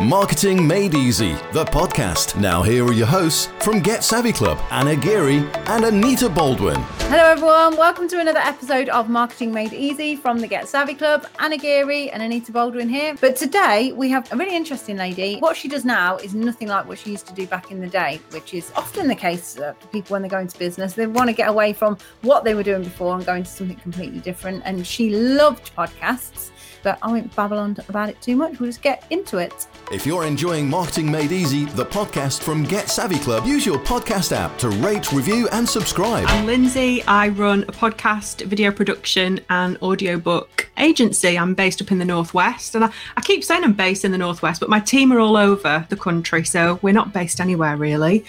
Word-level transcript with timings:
Marketing 0.00 0.66
Made 0.66 0.94
Easy, 0.94 1.32
the 1.52 1.66
podcast. 1.66 2.40
Now, 2.40 2.62
here 2.62 2.86
are 2.86 2.92
your 2.92 3.06
hosts 3.06 3.50
from 3.60 3.80
Get 3.80 4.02
Savvy 4.02 4.32
Club 4.32 4.58
Anna 4.70 4.96
Geary 4.96 5.46
and 5.66 5.84
Anita 5.84 6.30
Baldwin. 6.30 6.80
Hello, 7.00 7.22
everyone. 7.22 7.76
Welcome 7.76 8.08
to 8.08 8.18
another 8.18 8.38
episode 8.38 8.88
of 8.88 9.10
Marketing 9.10 9.52
Made 9.52 9.74
Easy 9.74 10.16
from 10.16 10.38
the 10.38 10.46
Get 10.46 10.70
Savvy 10.70 10.94
Club. 10.94 11.26
Anna 11.38 11.58
Geary 11.58 12.10
and 12.12 12.22
Anita 12.22 12.50
Baldwin 12.50 12.88
here. 12.88 13.14
But 13.20 13.36
today 13.36 13.92
we 13.92 14.08
have 14.08 14.32
a 14.32 14.36
really 14.36 14.56
interesting 14.56 14.96
lady. 14.96 15.36
What 15.36 15.54
she 15.54 15.68
does 15.68 15.84
now 15.84 16.16
is 16.16 16.34
nothing 16.34 16.68
like 16.68 16.88
what 16.88 16.98
she 16.98 17.10
used 17.10 17.26
to 17.26 17.34
do 17.34 17.46
back 17.46 17.70
in 17.70 17.78
the 17.78 17.86
day, 17.86 18.22
which 18.30 18.54
is 18.54 18.72
often 18.76 19.06
the 19.06 19.14
case 19.14 19.56
for 19.56 19.76
people 19.92 20.14
when 20.14 20.22
they 20.22 20.28
go 20.28 20.38
into 20.38 20.58
business. 20.58 20.94
They 20.94 21.08
want 21.08 21.28
to 21.28 21.34
get 21.34 21.50
away 21.50 21.74
from 21.74 21.98
what 22.22 22.42
they 22.44 22.54
were 22.54 22.62
doing 22.62 22.84
before 22.84 23.16
and 23.16 23.26
go 23.26 23.34
into 23.34 23.50
something 23.50 23.76
completely 23.76 24.20
different. 24.20 24.62
And 24.64 24.86
she 24.86 25.10
loved 25.10 25.76
podcasts 25.76 26.52
but 26.82 26.98
I 27.02 27.10
won't 27.10 27.34
babble 27.34 27.58
on 27.58 27.76
about 27.88 28.08
it 28.08 28.20
too 28.20 28.36
much. 28.36 28.58
We'll 28.58 28.68
just 28.68 28.82
get 28.82 29.04
into 29.10 29.38
it. 29.38 29.66
If 29.92 30.06
you're 30.06 30.24
enjoying 30.24 30.68
Marketing 30.68 31.10
Made 31.10 31.32
Easy, 31.32 31.64
the 31.64 31.84
podcast 31.84 32.42
from 32.42 32.64
Get 32.64 32.88
Savvy 32.88 33.18
Club, 33.18 33.46
use 33.46 33.66
your 33.66 33.78
podcast 33.78 34.32
app 34.32 34.56
to 34.58 34.70
rate, 34.70 35.12
review, 35.12 35.48
and 35.52 35.68
subscribe. 35.68 36.26
I'm 36.28 36.46
Lindsay. 36.46 37.02
I 37.04 37.28
run 37.28 37.62
a 37.64 37.72
podcast, 37.72 38.44
video 38.46 38.70
production, 38.70 39.40
and 39.50 39.76
audiobook 39.82 40.70
agency. 40.78 41.38
I'm 41.38 41.54
based 41.54 41.82
up 41.82 41.90
in 41.92 41.98
the 41.98 42.04
Northwest. 42.04 42.74
And 42.74 42.84
I, 42.84 42.92
I 43.16 43.20
keep 43.20 43.44
saying 43.44 43.64
I'm 43.64 43.74
based 43.74 44.04
in 44.04 44.12
the 44.12 44.18
Northwest, 44.18 44.60
but 44.60 44.68
my 44.68 44.80
team 44.80 45.12
are 45.12 45.20
all 45.20 45.36
over 45.36 45.86
the 45.88 45.96
country. 45.96 46.44
So 46.44 46.78
we're 46.82 46.92
not 46.92 47.12
based 47.12 47.40
anywhere 47.40 47.76
really. 47.76 48.24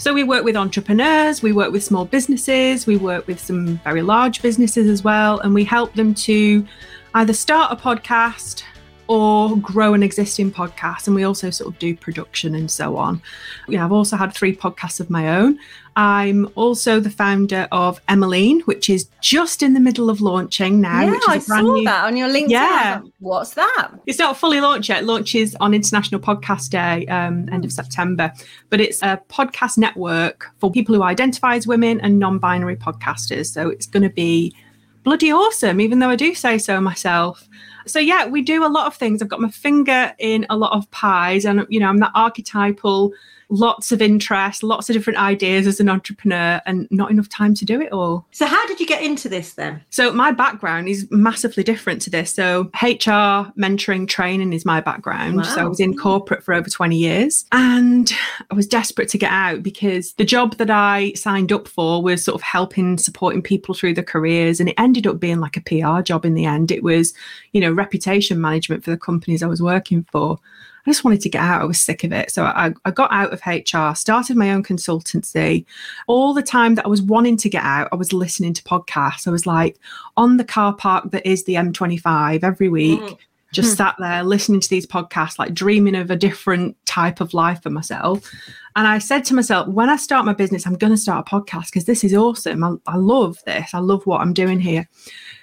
So 0.00 0.14
we 0.14 0.24
work 0.24 0.44
with 0.44 0.56
entrepreneurs, 0.56 1.42
we 1.42 1.52
work 1.52 1.72
with 1.72 1.84
small 1.84 2.06
businesses, 2.06 2.86
we 2.86 2.96
work 2.96 3.26
with 3.26 3.38
some 3.38 3.76
very 3.84 4.00
large 4.00 4.40
businesses 4.40 4.88
as 4.88 5.04
well, 5.04 5.40
and 5.40 5.52
we 5.52 5.62
help 5.62 5.92
them 5.92 6.14
to 6.14 6.66
either 7.14 7.32
start 7.32 7.72
a 7.72 7.76
podcast 7.76 8.62
or 9.10 9.56
grow 9.56 9.92
an 9.92 10.04
existing 10.04 10.52
podcast. 10.52 11.08
And 11.08 11.16
we 11.16 11.24
also 11.24 11.50
sort 11.50 11.74
of 11.74 11.78
do 11.80 11.96
production 11.96 12.54
and 12.54 12.70
so 12.70 12.96
on. 12.96 13.20
Yeah, 13.66 13.84
I've 13.84 13.90
also 13.90 14.16
had 14.16 14.32
three 14.32 14.54
podcasts 14.54 15.00
of 15.00 15.10
my 15.10 15.36
own. 15.36 15.58
I'm 15.96 16.48
also 16.54 17.00
the 17.00 17.10
founder 17.10 17.66
of 17.72 18.00
Emmeline, 18.08 18.60
which 18.60 18.88
is 18.88 19.08
just 19.20 19.64
in 19.64 19.74
the 19.74 19.80
middle 19.80 20.10
of 20.10 20.20
launching 20.20 20.80
now. 20.80 21.02
Yeah, 21.02 21.18
I 21.26 21.38
saw 21.40 21.60
new... 21.60 21.84
that 21.86 22.04
on 22.04 22.16
your 22.16 22.28
LinkedIn. 22.28 22.50
Yeah. 22.50 23.00
Like, 23.02 23.12
What's 23.18 23.54
that? 23.54 23.90
It's 24.06 24.20
not 24.20 24.36
fully 24.36 24.60
launched 24.60 24.88
yet. 24.88 25.02
It 25.02 25.06
launches 25.06 25.56
on 25.58 25.74
International 25.74 26.20
Podcast 26.20 26.70
Day, 26.70 27.04
um, 27.08 27.48
end 27.50 27.64
of 27.64 27.72
September. 27.72 28.32
But 28.68 28.80
it's 28.80 29.02
a 29.02 29.20
podcast 29.28 29.76
network 29.76 30.46
for 30.58 30.70
people 30.70 30.94
who 30.94 31.02
identify 31.02 31.56
as 31.56 31.66
women 31.66 32.00
and 32.00 32.20
non 32.20 32.38
binary 32.38 32.76
podcasters. 32.76 33.46
So 33.46 33.70
it's 33.70 33.86
going 33.86 34.04
to 34.04 34.14
be 34.14 34.54
bloody 35.02 35.32
awesome, 35.32 35.80
even 35.80 35.98
though 35.98 36.10
I 36.10 36.16
do 36.16 36.34
say 36.34 36.58
so 36.58 36.80
myself. 36.80 37.48
So 37.86 37.98
yeah, 37.98 38.26
we 38.26 38.42
do 38.42 38.64
a 38.64 38.68
lot 38.68 38.86
of 38.86 38.94
things. 38.94 39.22
I've 39.22 39.28
got 39.28 39.40
my 39.40 39.50
finger 39.50 40.12
in 40.18 40.46
a 40.50 40.56
lot 40.56 40.76
of 40.76 40.90
pies, 40.90 41.44
and 41.44 41.66
you 41.68 41.80
know, 41.80 41.88
I'm 41.88 41.98
that 41.98 42.12
archetypal 42.14 43.12
lots 43.50 43.92
of 43.92 44.00
interest, 44.00 44.62
lots 44.62 44.88
of 44.88 44.94
different 44.94 45.18
ideas 45.18 45.66
as 45.66 45.80
an 45.80 45.88
entrepreneur, 45.88 46.60
and 46.66 46.88
not 46.90 47.10
enough 47.10 47.28
time 47.28 47.54
to 47.54 47.64
do 47.64 47.80
it 47.80 47.92
all. 47.92 48.24
So, 48.30 48.46
how 48.46 48.66
did 48.66 48.80
you 48.80 48.86
get 48.86 49.02
into 49.02 49.28
this 49.28 49.54
then? 49.54 49.82
So, 49.90 50.12
my 50.12 50.32
background 50.32 50.88
is 50.88 51.06
massively 51.10 51.62
different 51.62 52.00
to 52.02 52.10
this. 52.10 52.32
So, 52.34 52.70
HR 52.82 53.50
mentoring 53.58 54.08
training 54.08 54.52
is 54.52 54.64
my 54.64 54.80
background. 54.80 55.36
Wow. 55.38 55.42
So, 55.42 55.60
I 55.60 55.64
was 55.64 55.80
in 55.80 55.96
corporate 55.96 56.42
for 56.42 56.54
over 56.54 56.70
20 56.70 56.96
years 56.96 57.44
and 57.52 58.12
I 58.50 58.54
was 58.54 58.66
desperate 58.66 59.08
to 59.10 59.18
get 59.18 59.32
out 59.32 59.62
because 59.62 60.14
the 60.14 60.24
job 60.24 60.56
that 60.56 60.70
I 60.70 61.12
signed 61.14 61.52
up 61.52 61.68
for 61.68 62.02
was 62.02 62.24
sort 62.24 62.36
of 62.36 62.42
helping, 62.42 62.98
supporting 62.98 63.42
people 63.42 63.74
through 63.74 63.94
their 63.94 64.04
careers. 64.04 64.60
And 64.60 64.68
it 64.68 64.74
ended 64.78 65.06
up 65.06 65.20
being 65.20 65.40
like 65.40 65.56
a 65.56 65.60
PR 65.60 66.02
job 66.02 66.24
in 66.24 66.34
the 66.34 66.44
end. 66.44 66.70
It 66.70 66.82
was, 66.82 67.12
you 67.52 67.60
know, 67.60 67.72
reputation 67.72 68.40
management 68.40 68.84
for 68.84 68.90
the 68.90 68.96
companies 68.96 69.42
I 69.42 69.46
was 69.46 69.62
working 69.62 70.06
for. 70.12 70.38
I 70.86 70.90
just 70.90 71.04
wanted 71.04 71.20
to 71.22 71.28
get 71.28 71.42
out. 71.42 71.62
I 71.62 71.64
was 71.64 71.80
sick 71.80 72.04
of 72.04 72.12
it. 72.12 72.30
So 72.30 72.44
I, 72.44 72.72
I 72.84 72.90
got 72.90 73.12
out 73.12 73.32
of 73.32 73.40
HR, 73.46 73.94
started 73.94 74.36
my 74.36 74.50
own 74.52 74.62
consultancy. 74.62 75.64
All 76.06 76.32
the 76.32 76.42
time 76.42 76.74
that 76.76 76.86
I 76.86 76.88
was 76.88 77.02
wanting 77.02 77.36
to 77.38 77.50
get 77.50 77.62
out, 77.62 77.88
I 77.92 77.96
was 77.96 78.12
listening 78.12 78.54
to 78.54 78.62
podcasts. 78.62 79.28
I 79.28 79.30
was 79.30 79.46
like 79.46 79.78
on 80.16 80.36
the 80.36 80.44
car 80.44 80.74
park 80.74 81.10
that 81.10 81.26
is 81.26 81.44
the 81.44 81.54
M25 81.54 82.42
every 82.42 82.68
week, 82.68 83.00
Mm. 83.00 83.18
Just 83.52 83.70
hmm. 83.70 83.76
sat 83.76 83.96
there 83.98 84.22
listening 84.22 84.60
to 84.60 84.68
these 84.68 84.86
podcasts, 84.86 85.38
like 85.38 85.54
dreaming 85.54 85.96
of 85.96 86.10
a 86.10 86.16
different 86.16 86.76
type 86.86 87.20
of 87.20 87.34
life 87.34 87.62
for 87.62 87.70
myself. 87.70 88.30
And 88.76 88.86
I 88.86 88.98
said 88.98 89.24
to 89.26 89.34
myself, 89.34 89.66
when 89.68 89.88
I 89.88 89.96
start 89.96 90.24
my 90.24 90.32
business, 90.32 90.66
I'm 90.66 90.76
going 90.76 90.92
to 90.92 90.96
start 90.96 91.26
a 91.26 91.30
podcast 91.30 91.66
because 91.66 91.86
this 91.86 92.04
is 92.04 92.14
awesome. 92.14 92.62
I, 92.62 92.74
I 92.86 92.96
love 92.96 93.38
this. 93.44 93.74
I 93.74 93.78
love 93.78 94.06
what 94.06 94.20
I'm 94.20 94.32
doing 94.32 94.60
here. 94.60 94.88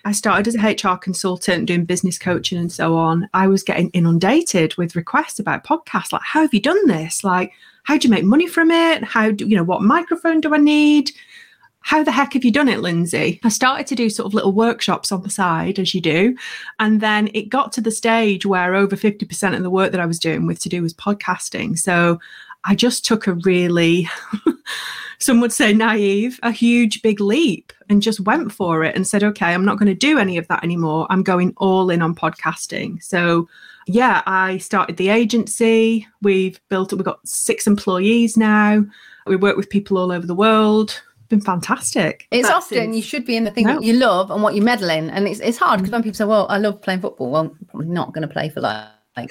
I 0.06 0.14
started 0.14 0.48
as 0.48 0.56
a 0.56 0.92
HR 0.92 0.98
consultant 0.98 1.66
doing 1.66 1.84
business 1.84 2.18
coaching 2.18 2.58
and 2.58 2.72
so 2.72 2.96
on. 2.96 3.30
I 3.34 3.48
was 3.48 3.64
getting 3.64 3.90
inundated 3.90 4.76
with 4.78 4.96
requests 4.96 5.40
about 5.40 5.66
podcasts. 5.66 6.14
Like, 6.14 6.22
how 6.24 6.42
have 6.42 6.54
you 6.54 6.62
done 6.62 6.88
this? 6.88 7.24
Like, 7.26 7.52
how 7.84 7.98
do 7.98 8.08
you 8.08 8.12
make 8.12 8.24
money 8.24 8.48
from 8.48 8.72
it? 8.72 9.04
How 9.04 9.32
do 9.32 9.46
you 9.46 9.58
know 9.58 9.64
what 9.64 9.82
microphone 9.82 10.40
do 10.40 10.54
I 10.54 10.58
need? 10.58 11.12
How 11.88 12.04
the 12.04 12.12
heck 12.12 12.34
have 12.34 12.44
you 12.44 12.52
done 12.52 12.68
it, 12.68 12.82
Lindsay? 12.82 13.40
I 13.46 13.48
started 13.48 13.88
to 13.88 13.96
do 13.96 14.10
sort 14.10 14.26
of 14.26 14.34
little 14.34 14.52
workshops 14.52 15.10
on 15.10 15.22
the 15.22 15.30
side, 15.30 15.80
as 15.80 15.96
you 15.96 16.02
do. 16.02 16.36
And 16.80 17.00
then 17.00 17.30
it 17.34 17.48
got 17.48 17.72
to 17.72 17.82
the 17.82 17.92
stage 17.92 18.46
where 18.46 18.76
over 18.76 18.98
50% 18.98 19.56
of 19.56 19.64
the 19.64 19.70
work 19.70 19.94
that 19.94 20.02
I 20.02 20.06
was 20.06 20.20
doing 20.20 20.46
with 20.46 20.60
to 20.64 20.70
do 20.70 20.82
was 20.82 20.94
podcasting. 20.94 21.80
So 21.80 22.20
I 22.66 22.76
just 22.76 23.06
took 23.06 23.26
a 23.26 23.36
really, 23.36 24.10
some 25.20 25.40
would 25.40 25.54
say 25.54 25.72
naive, 25.72 26.42
a 26.44 26.52
huge 26.52 27.02
big 27.02 27.22
leap 27.22 27.72
and 27.88 28.02
just 28.02 28.20
went 28.20 28.52
for 28.52 28.84
it 28.84 28.94
and 28.94 29.08
said, 29.08 29.24
okay, 29.24 29.54
I'm 29.54 29.64
not 29.64 29.78
going 29.78 29.88
to 29.88 29.96
do 29.96 30.20
any 30.20 30.38
of 30.38 30.46
that 30.50 30.66
anymore. 30.66 31.08
I'm 31.10 31.24
going 31.24 31.54
all 31.56 31.90
in 31.90 32.02
on 32.02 32.14
podcasting. 32.16 33.02
So, 33.02 33.48
yeah, 33.88 34.24
I 34.26 34.58
started 34.58 34.98
the 34.98 35.08
agency. 35.08 36.06
We've 36.22 36.60
built 36.68 36.92
it, 36.92 36.98
we've 36.98 37.06
got 37.06 37.26
six 37.26 37.66
employees 37.66 38.36
now. 38.36 38.86
We 39.26 39.38
work 39.38 39.56
with 39.56 39.70
people 39.70 39.98
all 39.98 40.12
over 40.12 40.28
the 40.28 40.36
world. 40.36 41.02
Been 41.30 41.42
fantastic. 41.42 42.28
It's 42.32 42.48
That's 42.48 42.66
often 42.66 42.78
ins- 42.78 42.96
you 42.96 43.02
should 43.02 43.26
be 43.26 43.36
in 43.36 43.44
the 43.44 43.52
thing 43.52 43.68
No. 43.68 43.76
that 43.76 43.84
you 43.84 43.94
love 43.94 44.32
and 44.32 44.42
what 44.42 44.56
you 44.56 44.62
meddle 44.62 44.90
in. 44.90 45.10
And 45.10 45.28
it's, 45.28 45.40
it's 45.40 45.58
hard 45.58 45.80
because 45.80 45.90
mm. 45.90 45.94
when 45.94 46.04
people 46.04 46.16
say, 46.16 46.26
well, 46.26 46.48
I 46.50 46.58
love 46.58 46.82
playing 46.82 47.02
football, 47.02 47.32
well, 47.32 47.42
I'm 47.42 47.66
probably 47.70 47.88
not 47.88 48.14
going 48.14 48.26
to 48.26 48.34
play 48.34 48.50
for 48.50 48.62
like, 48.62 48.88
like 49.18 49.30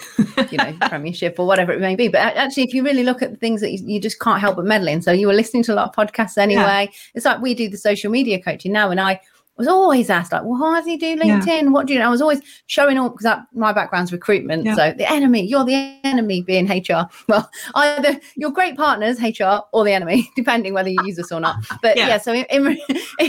you 0.52 0.58
know, 0.58 0.76
Premiership 0.88 1.38
or 1.38 1.46
whatever 1.46 1.72
it 1.72 1.80
may 1.80 1.96
be. 1.96 2.08
But 2.08 2.20
actually, 2.20 2.64
if 2.64 2.74
you 2.74 2.84
really 2.84 3.02
look 3.02 3.22
at 3.22 3.30
the 3.30 3.36
things 3.36 3.60
that 3.62 3.72
you, 3.72 3.78
you 3.86 4.00
just 4.00 4.20
can't 4.20 4.40
help 4.40 4.56
but 4.56 4.66
meddle 4.66 4.88
in. 4.88 5.00
So 5.00 5.12
you 5.12 5.26
were 5.26 5.32
listening 5.32 5.62
to 5.64 5.72
a 5.72 5.76
lot 5.76 5.88
of 5.88 5.94
podcasts 5.94 6.36
anyway. 6.36 6.90
It's 7.14 7.24
like 7.24 7.40
we 7.40 7.54
do 7.54 7.68
the 7.68 7.78
social 7.78 8.10
media 8.10 8.42
coaching 8.42 8.72
now. 8.72 8.90
And 8.90 9.00
I 9.00 9.20
was 9.58 9.68
always 9.68 10.10
asked, 10.10 10.32
like, 10.32 10.42
well, 10.44 10.58
how 10.58 10.82
do 10.82 10.90
you 10.90 10.98
do 10.98 11.06
Yeah. 11.06 11.40
LinkedIn? 11.40 11.72
What 11.72 11.86
do 11.86 11.92
you 11.94 11.98
know? 11.98 12.06
I 12.06 12.10
was 12.10 12.20
always 12.20 12.42
showing 12.66 12.98
up 12.98 13.16
because 13.16 13.38
my 13.54 13.72
background's 13.72 14.12
recruitment. 14.12 14.64
Yeah. 14.64 14.74
So 14.74 14.92
the 14.96 15.10
enemy, 15.10 15.46
you're 15.46 15.64
the 15.64 15.98
enemy 16.04 16.42
being 16.42 16.66
HR. 16.68 17.08
Well, 17.28 17.50
either 17.74 18.20
you're 18.36 18.50
great 18.50 18.76
partners, 18.76 19.18
HR, 19.20 19.60
or 19.72 19.84
the 19.84 19.92
enemy, 19.92 20.30
depending 20.36 20.74
whether 20.74 20.88
you 20.90 20.98
use 21.04 21.18
us 21.18 21.32
or 21.32 21.40
not. 21.40 21.56
But 21.82 21.96
yeah, 21.96 22.08
Yeah. 22.08 22.18
so 22.18 22.32
in, 22.32 22.44
in, 22.50 22.78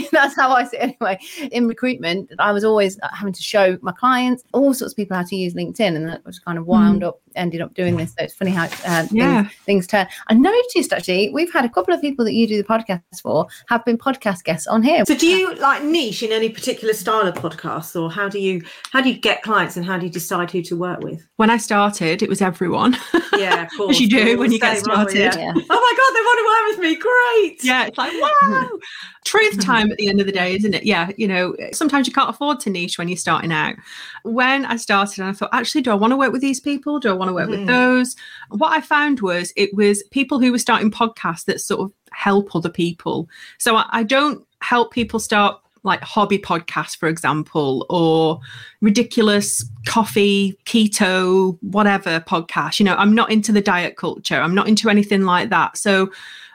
that's 0.12 0.36
how 0.36 0.52
I 0.52 0.64
see 0.64 0.76
it 0.76 0.96
anyway. 1.00 1.18
In 1.50 1.66
recruitment, 1.66 2.30
I 2.38 2.52
was 2.52 2.62
always 2.64 2.98
uh, 3.00 3.08
having 3.12 3.32
to 3.32 3.42
show 3.42 3.78
my 3.82 3.92
clients, 3.92 4.44
all 4.52 4.72
sorts 4.74 4.92
of 4.92 4.96
people 4.96 5.16
how 5.16 5.22
to 5.24 5.36
use 5.36 5.54
LinkedIn, 5.54 5.96
and 5.96 6.06
that 6.08 6.24
was 6.24 6.38
kind 6.38 6.58
of 6.58 6.66
wound 6.66 7.02
up, 7.04 7.20
ended 7.38 7.60
up 7.62 7.72
doing 7.74 7.96
this. 7.96 8.10
So 8.18 8.24
it's 8.24 8.34
funny 8.34 8.50
how 8.50 8.64
uh, 8.64 8.68
things, 9.04 9.12
Yeah. 9.12 9.48
things 9.64 9.86
turn. 9.86 10.06
I 10.26 10.34
noticed 10.34 10.92
actually, 10.92 11.30
we've 11.30 11.52
had 11.52 11.64
a 11.64 11.68
couple 11.68 11.94
of 11.94 12.00
people 12.00 12.24
that 12.24 12.34
you 12.34 12.46
do 12.46 12.56
the 12.56 12.64
podcast 12.68 13.00
for 13.22 13.46
have 13.68 13.84
been 13.84 13.96
podcast 13.96 14.44
guests 14.44 14.66
on 14.66 14.82
here. 14.82 15.04
So, 15.06 15.14
do 15.16 15.26
you 15.26 15.54
like 15.56 15.82
niche 15.84 16.22
in 16.22 16.32
any 16.32 16.48
particular 16.48 16.92
style 16.94 17.26
of 17.26 17.34
podcasts, 17.34 18.00
or 18.00 18.10
how 18.10 18.28
do 18.28 18.38
you 18.38 18.62
how 18.92 19.00
do 19.00 19.08
you 19.08 19.18
get 19.18 19.42
clients 19.42 19.76
and 19.76 19.86
how 19.86 19.96
do 19.98 20.06
you 20.06 20.12
decide 20.12 20.50
who 20.50 20.62
to 20.62 20.76
work 20.76 21.00
with? 21.00 21.26
When 21.36 21.50
I 21.50 21.56
started, 21.56 22.22
it 22.22 22.28
was 22.28 22.42
everyone. 22.42 22.96
Yeah, 23.36 23.62
of 23.62 23.68
course. 23.76 23.96
As 23.96 24.00
you 24.00 24.08
do 24.08 24.24
We're 24.24 24.38
when 24.38 24.52
you 24.52 24.58
get 24.58 24.78
same, 24.78 24.90
aren't 24.94 25.10
we? 25.12 25.16
started. 25.16 25.38
Yeah. 25.40 25.52
Yeah. 25.56 25.62
Oh 25.70 25.80
my 25.80 25.94
god, 25.96 26.14
they 26.14 26.20
want 26.20 26.38
to 26.38 26.44
work 26.44 26.76
with 26.76 26.78
me! 26.84 26.96
Great. 26.96 27.64
Yeah, 27.64 27.86
it's 27.86 27.98
like, 27.98 28.12
wow. 28.20 28.70
Truth 29.24 29.60
time 29.62 29.90
at 29.92 29.98
the 29.98 30.08
end 30.08 30.20
of 30.20 30.26
the 30.26 30.32
day, 30.32 30.56
isn't 30.56 30.74
it? 30.74 30.84
Yeah, 30.84 31.10
you 31.18 31.28
know, 31.28 31.54
sometimes 31.72 32.06
you 32.06 32.12
can't 32.14 32.30
afford 32.30 32.60
to 32.60 32.70
niche 32.70 32.96
when 32.98 33.08
you're 33.08 33.16
starting 33.18 33.52
out. 33.52 33.74
When 34.22 34.64
I 34.64 34.76
started, 34.76 35.22
I 35.22 35.32
thought, 35.32 35.50
actually, 35.52 35.82
do 35.82 35.90
I 35.90 35.94
want 35.94 36.12
to 36.12 36.16
work 36.16 36.32
with 36.32 36.40
these 36.40 36.60
people? 36.60 36.98
Do 36.98 37.10
I 37.10 37.12
want 37.12 37.27
to 37.28 37.34
work 37.34 37.48
with 37.48 37.60
Mhm. 37.60 37.66
those? 37.66 38.16
What 38.50 38.72
I 38.72 38.80
found 38.80 39.20
was 39.20 39.52
it 39.56 39.72
was 39.74 40.02
people 40.10 40.40
who 40.40 40.50
were 40.52 40.58
starting 40.58 40.90
podcasts 40.90 41.44
that 41.44 41.60
sort 41.60 41.80
of 41.80 41.92
help 42.12 42.54
other 42.56 42.70
people. 42.70 43.28
So 43.58 43.76
I, 43.76 43.86
I 43.90 44.02
don't 44.02 44.44
help 44.60 44.92
people 44.92 45.20
start 45.20 45.60
like 45.84 46.02
hobby 46.02 46.38
podcasts, 46.38 46.96
for 46.96 47.08
example, 47.08 47.86
or 47.88 48.40
ridiculous 48.80 49.64
coffee, 49.86 50.58
keto, 50.66 51.56
whatever 51.62 52.20
podcast. 52.20 52.80
You 52.80 52.84
know, 52.84 52.96
I'm 52.96 53.14
not 53.14 53.30
into 53.30 53.52
the 53.52 53.60
diet 53.60 53.96
culture. 53.96 54.34
I'm 54.40 54.54
not 54.54 54.68
into 54.68 54.88
anything 54.90 55.22
like 55.22 55.50
that. 55.50 55.76
So 55.76 56.10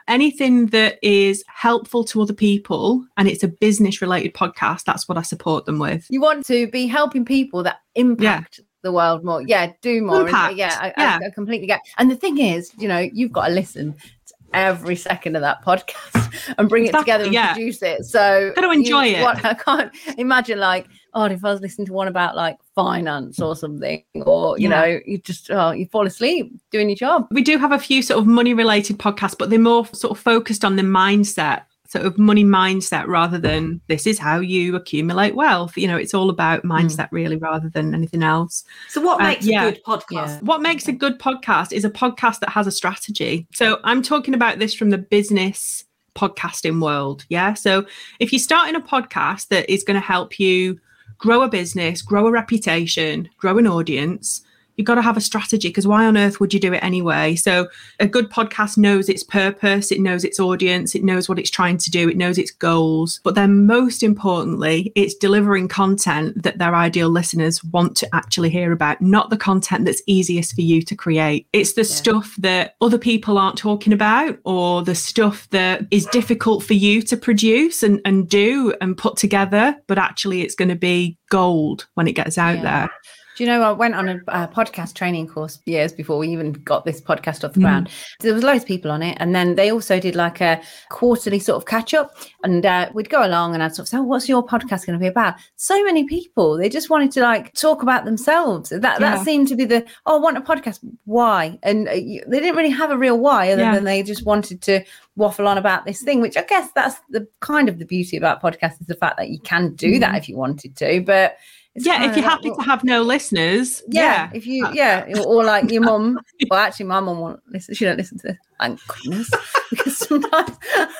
anything 0.08 0.66
that 0.66 0.98
is 1.02 1.42
helpful 1.46 2.04
to 2.04 2.20
other 2.20 2.34
people 2.34 3.04
and 3.16 3.26
it's 3.26 3.42
a 3.42 3.48
business 3.48 4.02
related 4.02 4.34
podcast, 4.34 4.84
that's 4.84 5.08
what 5.08 5.16
I 5.16 5.22
support 5.22 5.64
them 5.64 5.78
with. 5.78 6.06
You 6.10 6.20
want 6.20 6.44
to 6.46 6.66
be 6.68 6.86
helping 6.86 7.24
people 7.24 7.62
that 7.62 7.80
impact 7.94 8.60
the 8.84 8.92
world 8.92 9.24
more. 9.24 9.42
Yeah, 9.42 9.72
do 9.82 10.00
more. 10.02 10.26
and- 10.26 10.34
uh, 10.34 10.52
Yeah, 10.54 10.78
I, 10.80 10.92
yeah. 10.96 11.18
I, 11.20 11.26
I 11.26 11.30
completely 11.30 11.66
get. 11.66 11.80
And 11.98 12.08
the 12.10 12.16
thing 12.16 12.38
is, 12.38 12.70
you 12.78 12.86
know, 12.86 12.98
you've 13.12 13.32
got 13.32 13.48
to 13.48 13.52
listen 13.52 13.94
to 13.94 14.34
every 14.52 14.94
second 14.94 15.34
of 15.34 15.42
that 15.42 15.64
podcast 15.64 16.54
and 16.58 16.68
bring 16.68 16.86
it 16.86 16.94
together 16.94 17.24
and 17.24 17.34
yeah. 17.34 17.54
produce 17.54 17.82
it. 17.82 18.04
So 18.04 18.52
Gotta 18.54 18.70
enjoy 18.70 19.02
you- 19.06 19.16
it. 19.16 19.22
What, 19.22 19.44
I 19.52 19.54
can't 19.54 19.92
imagine 20.16 20.60
like, 20.60 20.86
oh, 21.14 21.24
if 21.24 21.44
I 21.44 21.50
was 21.52 21.60
listening 21.60 21.86
to 21.86 21.92
one 21.92 22.06
about 22.08 22.36
like 22.36 22.58
finance 22.74 23.40
or 23.40 23.56
something, 23.56 24.04
or 24.14 24.56
you 24.58 24.68
Yeah. 24.68 24.80
know, 24.80 25.00
you 25.06 25.18
just 25.18 25.50
oh, 25.50 25.72
you 25.72 25.86
fall 25.86 26.06
asleep 26.06 26.52
doing 26.70 26.88
your 26.88 26.96
job. 26.96 27.26
we 27.30 27.42
do 27.42 27.58
have 27.58 27.72
a 27.72 27.78
few 27.78 28.02
sort 28.02 28.20
of 28.20 28.26
money 28.26 28.54
related 28.54 28.98
podcasts, 28.98 29.36
but 29.38 29.50
they're 29.50 29.58
more 29.58 29.86
sort 29.92 30.10
of 30.16 30.18
focused 30.22 30.64
on 30.64 30.76
the 30.76 30.82
mindset, 30.82 31.62
sort 31.94 32.06
of 32.06 32.18
money 32.18 32.44
mindset 32.44 33.06
rather 33.06 33.38
than 33.38 33.80
this 33.86 34.04
is 34.04 34.18
how 34.18 34.40
you 34.40 34.74
accumulate 34.74 35.36
wealth. 35.36 35.76
You 35.76 35.86
know, 35.86 35.96
it's 35.96 36.12
all 36.12 36.28
about 36.28 36.64
mindset 36.64 37.08
really 37.12 37.36
rather 37.36 37.68
than 37.68 37.94
anything 37.94 38.24
else. 38.24 38.64
So, 38.88 39.00
what 39.00 39.20
Uh, 39.20 39.28
makes 39.28 39.46
yeah. 39.46 39.64
a 39.66 39.70
good 39.70 39.84
podcast? 39.84 40.10
Yeah. 40.10 40.38
What 40.40 40.60
makes 40.60 40.88
a 40.88 40.92
good 40.92 41.20
podcast 41.20 41.72
is 41.72 41.84
a 41.84 41.90
podcast 41.90 42.40
that 42.40 42.50
has 42.50 42.66
a 42.66 42.72
strategy. 42.72 43.46
So 43.54 43.78
I'm 43.84 44.02
talking 44.02 44.34
about 44.34 44.58
this 44.58 44.74
from 44.74 44.90
the 44.90 44.98
business 44.98 45.84
podcasting 46.16 46.80
world. 46.82 47.24
Yeah. 47.28 47.54
So 47.54 47.86
if 48.18 48.32
you're 48.32 48.38
starting 48.40 48.74
a 48.74 48.80
podcast 48.80 49.48
that 49.48 49.70
is 49.72 49.84
going 49.84 50.00
to 50.00 50.06
help 50.06 50.40
you 50.40 50.78
grow 51.18 51.42
a 51.42 51.48
business, 51.48 52.02
grow 52.02 52.26
a 52.26 52.30
reputation, 52.30 53.28
grow 53.38 53.56
an 53.58 53.66
audience, 53.66 54.42
you've 54.76 54.86
got 54.86 54.96
to 54.96 55.02
have 55.02 55.16
a 55.16 55.20
strategy 55.20 55.68
because 55.68 55.86
why 55.86 56.04
on 56.04 56.16
earth 56.16 56.40
would 56.40 56.52
you 56.52 56.60
do 56.60 56.72
it 56.72 56.82
anyway? 56.82 57.34
So 57.36 57.68
a 58.00 58.06
good 58.06 58.30
podcast 58.30 58.76
knows 58.76 59.08
its 59.08 59.22
purpose, 59.22 59.92
it 59.92 60.00
knows 60.00 60.24
its 60.24 60.40
audience, 60.40 60.94
it 60.94 61.04
knows 61.04 61.28
what 61.28 61.38
it's 61.38 61.50
trying 61.50 61.78
to 61.78 61.90
do, 61.90 62.08
it 62.08 62.16
knows 62.16 62.38
its 62.38 62.50
goals. 62.50 63.20
But 63.24 63.34
then 63.34 63.66
most 63.66 64.02
importantly, 64.02 64.92
it's 64.94 65.14
delivering 65.14 65.68
content 65.68 66.42
that 66.42 66.58
their 66.58 66.74
ideal 66.74 67.08
listeners 67.08 67.62
want 67.64 67.96
to 67.98 68.08
actually 68.14 68.50
hear 68.50 68.72
about, 68.72 69.00
not 69.00 69.30
the 69.30 69.36
content 69.36 69.84
that's 69.84 70.02
easiest 70.06 70.54
for 70.54 70.62
you 70.62 70.82
to 70.82 70.94
create. 70.96 71.46
It's 71.52 71.74
the 71.74 71.84
stuff 71.84 72.34
that 72.38 72.74
other 72.80 72.98
people 72.98 73.38
aren't 73.38 73.58
talking 73.58 73.92
about 73.92 74.38
or 74.44 74.82
the 74.82 74.94
stuff 74.94 75.48
that 75.50 75.82
is 75.90 76.06
difficult 76.06 76.64
for 76.64 76.74
you 76.74 77.02
to 77.02 77.16
produce 77.16 77.82
and, 77.82 78.00
and 78.04 78.28
do 78.28 78.74
and 78.80 78.96
put 78.96 79.16
together, 79.16 79.76
but 79.86 79.98
actually 79.98 80.42
it's 80.42 80.54
going 80.54 80.68
to 80.68 80.74
be 80.74 81.16
gold 81.30 81.86
when 81.94 82.06
it 82.06 82.12
gets 82.12 82.38
out 82.38 82.56
Yeah. 82.56 82.62
there. 82.62 82.90
Do 83.36 83.42
you 83.42 83.48
know 83.50 83.62
I 83.62 83.72
went 83.72 83.94
on 83.96 84.08
a, 84.08 84.20
uh 84.28 84.46
podcast 84.46 84.94
training 84.94 85.26
course 85.26 85.58
years 85.66 85.92
before 85.92 86.18
we 86.18 86.28
even 86.28 86.52
got 86.52 86.84
this 86.84 87.00
podcast 87.00 87.42
off 87.44 87.52
the 87.54 87.60
Mm. 87.60 87.62
ground. 87.62 87.88
There 88.20 88.32
was 88.32 88.44
loads 88.44 88.62
of 88.62 88.68
people 88.68 88.90
on 88.92 89.02
it, 89.02 89.16
and 89.20 89.34
then 89.34 89.56
they 89.56 89.72
also 89.72 89.98
did 89.98 90.14
like 90.14 90.40
a 90.40 90.60
quarterly 90.90 91.40
sort 91.40 91.56
of 91.56 91.66
catch 91.66 91.94
up, 91.94 92.16
and 92.44 92.64
uh, 92.64 92.90
we'd 92.94 93.10
go 93.10 93.26
along, 93.26 93.54
and 93.54 93.62
I'd 93.62 93.74
sort 93.74 93.86
of 93.86 93.88
say, 93.88 93.98
oh, 93.98 94.02
"What's 94.02 94.28
your 94.28 94.46
podcast 94.46 94.86
going 94.86 94.98
to 94.98 95.02
be 95.02 95.08
about?" 95.08 95.34
So 95.56 95.82
many 95.84 96.04
people 96.04 96.56
they 96.56 96.68
just 96.68 96.90
wanted 96.90 97.10
to 97.12 97.22
like 97.22 97.52
talk 97.54 97.82
about 97.82 98.04
themselves. 98.04 98.70
That 98.70 98.82
Yeah. 98.82 98.98
that 99.16 99.24
seemed 99.24 99.48
to 99.48 99.56
be 99.56 99.64
the 99.64 99.84
oh, 100.06 100.18
I 100.18 100.20
want 100.20 100.36
a 100.38 100.40
podcast. 100.40 100.78
Why? 101.04 101.58
And 101.64 101.88
uh, 101.88 101.92
you, 101.92 102.22
they 102.28 102.38
didn't 102.40 102.56
really 102.56 102.70
have 102.70 102.90
a 102.92 102.96
real 102.98 103.18
why, 103.18 103.50
other 103.50 103.62
Yeah. 103.62 103.74
than 103.74 103.84
they 103.84 104.02
just 104.04 104.24
wanted 104.24 104.62
to 104.62 104.84
waffle 105.16 105.48
on 105.48 105.58
about 105.58 105.86
this 105.86 106.02
thing. 106.02 106.20
Which 106.20 106.36
I 106.36 106.42
guess 106.42 106.70
that's 106.74 106.96
the 107.10 107.26
kind 107.40 107.68
of 107.68 107.78
the 107.80 107.84
beauty 107.84 108.16
about 108.16 108.40
podcasts 108.42 108.80
is 108.80 108.86
the 108.86 108.94
fact 108.94 109.16
that 109.18 109.30
you 109.30 109.40
can 109.40 109.74
do 109.74 109.98
that 109.98 110.14
if 110.14 110.28
you 110.28 110.36
wanted 110.36 110.76
to, 110.76 111.00
but. 111.00 111.36
It's 111.74 111.86
yeah, 111.86 112.08
if 112.08 112.16
you're 112.16 112.24
like, 112.24 112.32
happy 112.32 112.50
well- 112.50 112.58
to 112.58 112.64
have 112.64 112.84
no 112.84 113.02
listeners, 113.02 113.82
yeah, 113.88 114.02
yeah, 114.02 114.30
if 114.32 114.46
you 114.46 114.68
yeah 114.72 115.06
or, 115.26 115.44
like 115.44 115.70
your 115.70 115.82
mum. 115.82 116.18
Well 116.50 116.60
actually 116.60 116.86
my 116.86 117.00
mum 117.00 117.20
won't 117.20 117.40
listen 117.48 117.74
she 117.74 117.84
don't 117.84 117.96
listen 117.96 118.18
to 118.18 118.28
this 118.28 118.36
thank 118.60 118.80
goodness 118.86 119.30
because 119.70 119.96
sometimes 119.98 120.50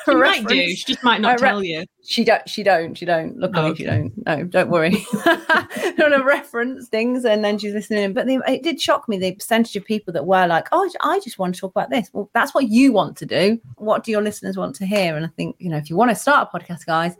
she 0.05 0.15
might 0.15 0.47
do. 0.47 0.75
She 0.75 0.85
just 0.93 1.05
might 1.05 1.21
not 1.21 1.41
re- 1.41 1.49
tell 1.49 1.62
you. 1.62 1.85
she 2.03 2.25
don't 2.25 2.49
she 2.49 2.62
don't 2.62 2.97
she 2.97 3.05
don't. 3.05 3.37
Look 3.38 3.53
Oh, 3.55 3.67
at 3.67 3.71
me 3.71 3.76
she 3.76 3.85
don't. 3.85 4.12
No 4.26 4.44
don't 4.44 4.71
worry. 4.71 5.05
Don't 5.97 6.11
want 6.11 6.25
reference 6.25 6.88
things 6.88 7.25
and 7.25 7.44
then 7.44 7.59
she's 7.59 7.73
listening 7.75 8.12
but 8.12 8.26
they, 8.26 8.37
it 8.49 8.62
did 8.62 8.81
shock 8.81 9.09
me 9.09 9.17
the 9.19 9.32
percentage 9.32 9.76
of 9.76 9.85
people 9.85 10.12
that 10.12 10.26
were 10.26 10.47
like 10.47 10.67
oh 10.73 10.91
i 11.03 11.21
just 11.21 11.38
want 11.38 11.55
to 11.55 11.61
talk 11.61 11.71
about 11.71 11.91
this. 11.91 12.11
Well 12.12 12.31
that's 12.35 12.55
what 12.55 12.69
you 12.69 12.93
want 12.93 13.17
to 13.19 13.26
do. 13.26 13.61
What 13.76 14.03
do 14.05 14.11
your 14.11 14.23
listeners 14.23 14.56
want 14.56 14.75
to 14.76 14.87
hear? 14.87 15.17
And 15.17 15.25
i 15.25 15.29
think 15.37 15.56
you 15.59 15.71
know 15.71 15.76
if 15.76 15.88
you 15.91 15.97
want 15.97 16.11
to 16.11 16.15
start 16.17 16.49
a 16.53 16.59
podcast 16.59 16.87
guys 16.87 17.17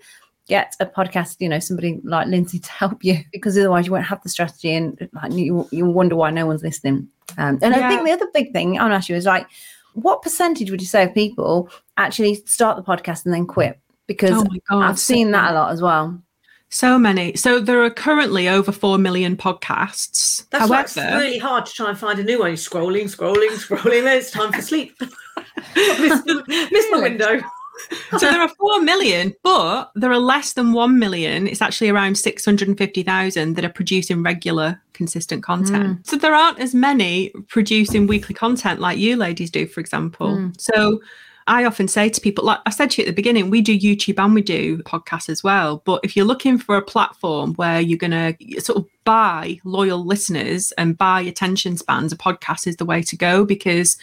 get 0.49 0.75
a 0.81 0.87
podcast, 0.87 1.37
you 1.41 1.49
know, 1.49 1.58
somebody 1.58 2.00
like 2.05 2.26
Lindsay 2.26 2.58
to 2.58 2.70
help 2.70 3.05
you 3.05 3.19
because 3.32 3.56
otherwise 3.56 3.87
you 3.87 3.93
won't 3.93 4.05
have 4.05 4.23
the 4.23 4.29
strategy 4.29 4.73
and 4.75 5.08
like 5.12 5.32
you 5.32 5.69
you 5.70 5.87
wonder 5.87 6.17
why 6.17 6.31
no 6.31 6.46
one's 6.46 6.62
listening. 6.62 7.08
Um, 7.38 7.58
and 7.62 7.75
I 7.75 7.88
think 7.88 8.05
the 8.05 8.12
other 8.12 8.29
big 8.35 8.52
thing 8.52 8.79
I 8.79 8.82
want 8.82 8.93
to 8.93 8.96
ask 8.96 9.08
you 9.08 9.17
is 9.17 9.25
like, 9.25 9.46
what 9.94 10.23
percentage 10.23 10.70
would 10.70 10.81
you 10.81 10.87
say 10.87 11.05
of 11.05 11.14
people 11.14 11.70
actually 11.96 12.37
start 12.46 12.76
the 12.76 12.82
podcast 12.82 13.25
and 13.25 13.35
then 13.35 13.46
quit? 13.46 13.79
Because 14.06 14.32
Oh 14.32 14.44
my 14.44 14.58
god, 14.69 14.82
I've 14.82 14.99
seen 14.99 15.31
that 15.31 15.52
a 15.52 15.55
lot 15.55 15.73
as 15.73 15.81
well. 15.81 16.20
So 16.69 16.99
many. 16.99 17.37
So 17.37 17.61
there 17.61 17.82
are 17.85 17.91
currently 17.91 18.49
over 18.49 18.73
four 18.73 18.99
million 18.99 19.37
podcasts. 19.37 20.49
That's 20.50 20.69
why 20.69 20.79
However, 20.79 20.82
it's 20.87 20.96
really 20.96 21.38
hard 21.38 21.67
to 21.67 21.73
try 21.73 21.88
and 21.88 21.99
find 21.99 22.19
a 22.19 22.25
new 22.25 22.41
one. 22.41 22.49
You're 22.49 22.56
scrolling, 22.56 23.05
scrolling, 23.05 23.50
scrolling. 23.50 24.02
Then 24.02 24.19
it's 24.19 24.32
time 24.32 24.52
for 24.52 24.61
sleep. 24.61 24.93
miss, 24.99 26.23
miss 26.26 26.91
the 26.91 27.00
window. 27.00 27.41
so 28.19 28.31
there 28.31 28.41
are 28.41 28.49
4 28.49 28.81
million, 28.81 29.35
but 29.43 29.91
there 29.94 30.12
are 30.12 30.19
less 30.19 30.53
than 30.53 30.73
1 30.73 30.99
million. 30.99 31.47
It's 31.47 31.62
actually 31.62 31.91
around 31.91 32.17
650,000 32.17 33.55
that 33.55 33.65
are 33.65 33.69
producing 33.69 34.23
regular, 34.23 34.81
consistent 34.93 35.43
content. 35.43 35.87
Hmm. 35.87 36.03
So 36.05 36.17
there 36.17 36.35
aren't 36.35 36.61
as 36.61 36.75
many 36.75 37.31
producing 37.49 38.06
weekly 38.06 38.35
content 38.35 38.81
like 38.81 38.99
you 38.99 39.17
ladies 39.17 39.50
do, 39.50 39.67
for 39.67 39.81
example. 39.81 40.37
Hmm. 40.37 40.49
So 40.59 41.00
I 41.47 41.65
often 41.65 41.88
say 41.88 42.09
to 42.09 42.21
people, 42.21 42.44
like 42.44 42.61
I 42.65 42.71
said 42.71 42.91
to 42.93 43.03
you 43.03 43.06
at 43.06 43.11
the 43.11 43.15
beginning, 43.15 43.50
we 43.50 43.61
do 43.61 43.79
YouTube 43.79 44.23
and 44.23 44.35
we 44.35 44.41
do 44.41 44.79
podcasts 44.79 45.29
as 45.29 45.44
well. 45.44 45.82
But 45.85 46.00
if 46.03 46.17
you're 46.17 46.25
looking 46.25 46.56
for 46.56 46.77
a 46.77 46.82
platform 46.82 47.55
where 47.55 47.81
you're 47.81 47.99
going 47.99 48.11
to 48.12 48.61
sort 48.61 48.79
of 48.79 48.87
buy 49.05 49.61
loyal 49.65 50.05
listeners 50.05 50.73
and 50.73 50.97
buy 50.97 51.20
attention 51.20 51.77
spans, 51.77 52.12
a 52.12 52.17
podcast 52.17 52.67
is 52.67 52.77
the 52.77 52.87
way 52.87 53.03
to 53.03 53.17
go 53.17 53.44
because 53.44 53.99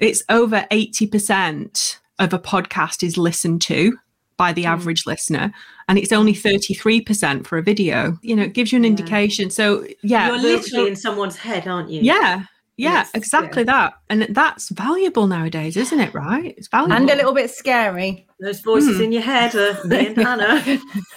it's 0.00 0.24
over 0.28 0.66
80% 0.70 1.98
of 2.18 2.32
a 2.32 2.38
podcast 2.38 3.02
is 3.02 3.16
listened 3.16 3.62
to 3.62 3.96
by 4.36 4.52
the 4.52 4.64
average 4.66 5.04
listener 5.06 5.52
and 5.88 5.98
it's 5.98 6.12
only 6.12 6.32
33% 6.32 7.44
for 7.46 7.58
a 7.58 7.62
video 7.62 8.16
you 8.22 8.36
know 8.36 8.44
it 8.44 8.54
gives 8.54 8.70
you 8.72 8.76
an 8.76 8.84
Yeah. 8.84 8.90
indication 8.90 9.50
so 9.50 9.84
yeah 10.02 10.28
You're 10.28 10.36
the- 10.38 10.42
literally 10.42 10.88
in 10.88 10.96
someone's 10.96 11.36
head, 11.36 11.66
aren't 11.66 11.90
you? 11.90 12.00
yeah 12.02 12.44
yeah 12.76 12.92
Yes, 12.92 13.10
exactly 13.14 13.64
that 13.64 13.94
and 14.08 14.22
that's 14.30 14.68
valuable 14.68 15.26
nowadays 15.26 15.76
isn't 15.76 15.98
it 15.98 16.14
right 16.14 16.54
it's 16.56 16.68
valuable 16.68 16.94
And 16.94 17.10
a 17.10 17.16
little 17.16 17.34
bit 17.34 17.50
scary. 17.50 18.24
Those 18.40 18.60
voices 18.60 18.98
Hmm. 18.98 19.02
in 19.02 19.12
your 19.12 19.22
head 19.22 19.52
are 19.56 19.76
me 19.84 20.06
and 20.06 20.16
Hannah. 20.16 20.62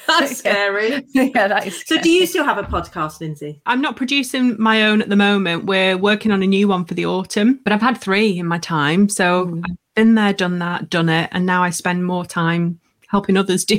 That's 0.08 0.38
scary. 0.38 1.06
yeah, 1.14 1.48
that 1.50 1.68
is 1.68 1.84
So, 1.86 2.02
do 2.02 2.10
you 2.10 2.26
still 2.26 2.44
have 2.44 2.58
a 2.58 2.64
podcast, 2.64 3.22
Lindsay? 3.22 3.62
I'm 3.68 3.80
not 3.80 3.96
producing 3.96 4.60
my 4.60 4.86
own 4.86 5.04
at 5.04 5.10
the 5.10 5.16
moment. 5.16 5.66
We're 5.66 5.98
working 6.00 6.32
on 6.32 6.42
a 6.42 6.48
new 6.48 6.68
one 6.68 6.84
for 6.86 6.96
the 6.96 7.06
autumn, 7.06 7.60
but 7.64 7.72
I've 7.74 7.82
had 7.82 8.00
three 8.00 8.40
in 8.40 8.48
my 8.48 8.58
time. 8.58 9.08
So 9.08 9.46
Mm. 9.46 9.64
Been 9.96 10.16
there, 10.16 10.34
done 10.34 10.60
that, 10.60 10.90
done 10.90 11.10
it. 11.10 11.30
And 11.32 11.46
now 11.46 11.64
I 11.64 11.70
spend 11.70 12.06
more 12.06 12.26
time 12.26 12.80
helping 13.08 13.38
others 13.38 13.66
do 13.66 13.78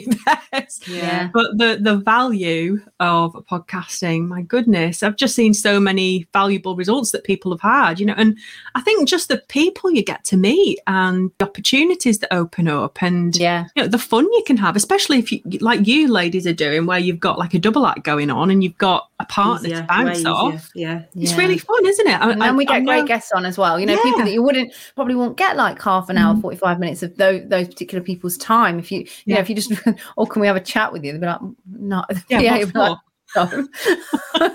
theirs. 0.52 0.80
Yeah. 0.86 1.30
But 1.32 1.56
the 1.56 1.78
the 1.80 1.96
value 1.96 2.80
of 3.02 3.32
podcasting, 3.50 4.28
my 4.28 4.42
goodness, 4.42 5.02
I've 5.02 5.16
just 5.16 5.34
seen 5.34 5.54
so 5.54 5.80
many 5.80 6.26
valuable 6.32 6.76
results 6.76 7.10
that 7.12 7.24
people 7.24 7.50
have 7.52 7.60
had, 7.60 8.00
you 8.00 8.06
know, 8.06 8.14
and 8.16 8.38
I 8.74 8.80
think 8.80 9.08
just 9.08 9.28
the 9.28 9.38
people 9.48 9.90
you 9.90 10.02
get 10.04 10.24
to 10.26 10.36
meet 10.36 10.78
and 10.86 11.30
the 11.38 11.46
opportunities 11.46 12.18
that 12.20 12.32
open 12.32 12.68
up 12.68 13.02
and 13.02 13.36
Yeah. 13.36 13.66
you 13.74 13.82
know 13.82 13.88
the 13.88 13.98
fun 13.98 14.24
you 14.32 14.42
can 14.46 14.56
have, 14.56 14.76
especially 14.76 15.18
if 15.18 15.32
you 15.32 15.40
like 15.60 15.86
you 15.86 16.08
ladies 16.08 16.46
are 16.46 16.52
doing, 16.52 16.86
where 16.86 16.98
you've 16.98 17.20
got 17.20 17.38
like 17.38 17.54
a 17.54 17.58
double 17.58 17.86
act 17.86 18.04
going 18.04 18.30
on 18.30 18.50
and 18.50 18.62
you've 18.62 18.78
got 18.78 19.08
a 19.20 19.24
partner 19.26 19.68
Easier, 19.68 19.80
to 19.82 19.86
bounce 19.86 20.24
off. 20.24 20.54
easier. 20.74 21.06
Yeah. 21.14 21.22
It's 21.22 21.34
really 21.34 21.58
fun, 21.58 21.84
isn't 21.86 22.06
it? 22.08 22.20
I- 22.20 22.30
And 22.32 22.42
I- 22.42 22.52
we 22.52 22.66
I 22.66 22.78
get 22.78 22.86
great 22.86 23.00
know- 23.02 23.06
guests 23.06 23.30
on 23.32 23.44
as 23.46 23.56
well. 23.58 23.78
You 23.78 23.86
know, 23.86 24.00
people 24.02 24.20
that 24.20 24.32
you 24.32 24.42
wouldn't 24.42 24.72
probably 24.94 25.14
won't 25.14 25.36
get 25.36 25.56
like 25.56 25.80
half 25.82 26.08
an 26.08 26.18
hour, 26.18 26.34
mm. 26.34 26.40
45 26.42 26.78
minutes 26.80 27.02
of 27.02 27.16
those, 27.16 27.42
those 27.48 27.68
particular 27.68 28.02
people's 28.02 28.36
time. 28.36 28.78
If 28.78 28.90
you, 28.90 29.06
you 29.24 29.34
know, 29.34 29.40
if 29.40 29.48
you 29.48 29.54
just, 29.54 29.72
or 30.16 30.26
can 30.26 30.40
we 30.40 30.46
have 30.46 30.56
a 30.56 30.60
chat 30.60 30.92
with 30.92 31.04
you? 31.04 31.12
They'd 31.12 31.20
be 31.20 31.26
like, 31.26 31.40
mm, 31.40 31.54
no. 31.66 32.02
Yeah, 32.28 32.64
what 32.72 32.91
you'd 33.36 33.48
be 33.48 33.50
like, 33.50 33.68
for? 33.72 34.38
no. 34.40 34.48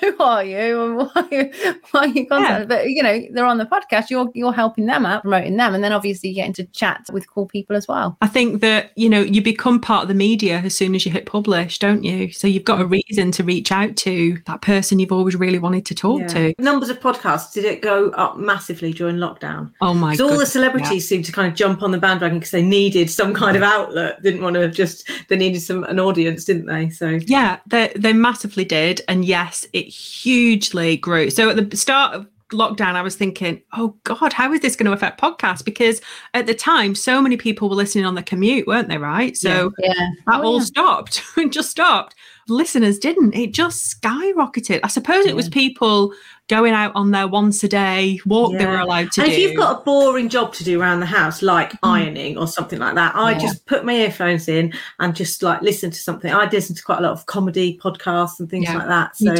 Who 0.00 0.16
are 0.20 0.44
you? 0.44 0.82
And 0.82 0.96
why, 0.96 1.10
are 1.14 1.28
you- 1.34 1.50
why 1.90 2.00
are 2.00 2.06
you 2.08 2.26
contacting? 2.26 2.68
But 2.68 2.90
you 2.90 3.02
know, 3.02 3.20
they're 3.32 3.46
on 3.46 3.58
the 3.58 3.66
podcast. 3.66 4.10
You're 4.10 4.30
you're 4.34 4.52
helping 4.52 4.86
them 4.86 5.04
out, 5.06 5.22
promoting 5.22 5.56
them, 5.56 5.74
and 5.74 5.82
then 5.82 5.92
obviously 5.92 6.28
you 6.28 6.34
get 6.36 6.46
into 6.46 6.64
chat 6.66 7.06
with 7.12 7.28
cool 7.28 7.46
people 7.46 7.74
as 7.74 7.88
well. 7.88 8.16
I 8.20 8.26
think 8.28 8.60
that 8.60 8.92
you 8.96 9.08
know 9.08 9.20
you 9.20 9.42
become 9.42 9.80
part 9.80 10.02
of 10.02 10.08
the 10.08 10.14
media 10.14 10.58
as 10.58 10.76
soon 10.76 10.94
as 10.94 11.04
you 11.04 11.10
hit 11.12 11.26
publish, 11.26 11.78
don't 11.78 12.04
you? 12.04 12.30
So 12.32 12.46
you've 12.46 12.64
got 12.64 12.80
a 12.80 12.86
reason 12.86 13.32
to 13.32 13.42
reach 13.44 13.72
out 13.72 13.96
to 13.98 14.38
that 14.46 14.62
person 14.62 14.98
you've 14.98 15.12
always 15.12 15.36
really 15.36 15.58
wanted 15.58 15.86
to 15.86 15.94
talk 15.94 16.20
Yeah. 16.20 16.26
to. 16.28 16.54
Numbers 16.58 16.90
of 16.90 17.00
podcasts, 17.00 17.52
did 17.52 17.64
it 17.64 17.80
go 17.82 18.10
up 18.10 18.36
massively 18.38 18.92
during 18.92 19.16
lockdown? 19.16 19.72
Oh 19.80 19.94
my 19.94 20.14
So 20.14 20.24
all 20.24 20.30
the 20.30 20.34
goodness, 20.36 20.52
celebrities 20.52 21.08
seemed 21.08 21.24
to 21.24 21.32
kind 21.32 21.48
of 21.48 21.54
jump 21.54 21.82
on 21.82 21.90
the 21.90 21.98
bandwagon 21.98 22.38
because 22.38 22.52
they 22.52 22.62
needed 22.62 23.10
some 23.10 23.34
kind 23.34 23.56
of 23.56 23.62
outlet. 23.62 24.22
Didn't 24.22 24.42
want 24.42 24.54
to 24.54 24.68
just 24.68 25.10
they 25.28 25.36
needed 25.36 25.60
some 25.60 25.84
an 25.84 25.98
audience, 25.98 26.44
didn't 26.44 26.66
they? 26.66 26.90
So 26.90 27.18
Yeah, 27.26 27.58
they 27.66 27.92
they 27.96 28.12
massively 28.14 28.64
did, 28.64 29.00
and 29.08 29.24
yes, 29.24 29.66
it 29.72 29.84
hugely 29.86 30.96
grew. 30.96 31.30
So 31.30 31.50
at 31.50 31.70
the 31.70 31.76
start 31.76 32.14
of 32.14 32.26
lockdown, 32.52 32.94
I 32.94 33.02
was 33.02 33.16
thinking, 33.16 33.60
oh 33.72 33.96
God, 34.04 34.32
how 34.32 34.52
is 34.52 34.60
this 34.60 34.76
going 34.76 34.86
to 34.86 34.92
affect 34.92 35.20
podcasts? 35.20 35.64
Because 35.64 36.00
at 36.34 36.46
the 36.46 36.54
time, 36.54 36.94
so 36.94 37.20
many 37.20 37.36
people 37.36 37.68
were 37.68 37.74
listening 37.74 38.04
on 38.04 38.14
the 38.14 38.22
commute, 38.22 38.66
weren't 38.66 38.88
they? 38.88 38.98
Right, 38.98 39.36
so 39.36 39.72
Yeah. 39.78 39.92
that 40.26 40.40
Oh, 40.40 40.44
all 40.44 40.58
yeah. 40.58 40.64
stopped. 40.64 41.22
it 41.36 41.48
just 41.52 41.70
stopped. 41.70 42.14
Listeners 42.48 42.98
didn't. 42.98 43.34
It 43.34 43.54
just 43.54 44.00
skyrocketed. 44.00 44.80
I 44.84 44.88
suppose 44.88 45.24
it 45.24 45.34
was 45.34 45.48
people 45.48 46.12
going 46.48 46.74
out 46.74 46.92
on 46.94 47.10
their 47.10 47.26
once 47.26 47.64
a 47.64 47.68
day 47.68 48.20
walk 48.26 48.52
they 48.58 48.66
were 48.66 48.78
allowed 48.78 49.10
to 49.12 49.22
and 49.22 49.30
do. 49.30 49.34
if 49.34 49.40
you've 49.40 49.56
got 49.56 49.80
a 49.80 49.84
boring 49.84 50.28
job 50.28 50.52
to 50.52 50.62
do 50.62 50.78
around 50.80 51.00
the 51.00 51.06
house, 51.06 51.40
like 51.40 51.72
Mm. 51.72 51.78
ironing 51.82 52.36
or 52.38 52.46
something 52.46 52.78
like 52.78 52.94
that, 52.96 53.14
I 53.16 53.32
Yeah. 53.32 53.38
just 53.38 53.64
put 53.64 53.84
my 53.84 53.94
earphones 53.94 54.46
in 54.48 54.72
and 55.00 55.16
just 55.16 55.42
like 55.42 55.62
listen 55.62 55.90
to 55.90 55.98
something. 55.98 56.32
I 56.32 56.48
listen 56.50 56.76
to 56.76 56.82
quite 56.82 56.98
a 56.98 57.02
lot 57.02 57.12
of 57.12 57.24
comedy 57.26 57.78
podcasts 57.82 58.40
and 58.40 58.50
things 58.50 58.64
Yeah, 58.64 58.76
like 58.76 58.88
that. 58.88 59.16
So. 59.16 59.34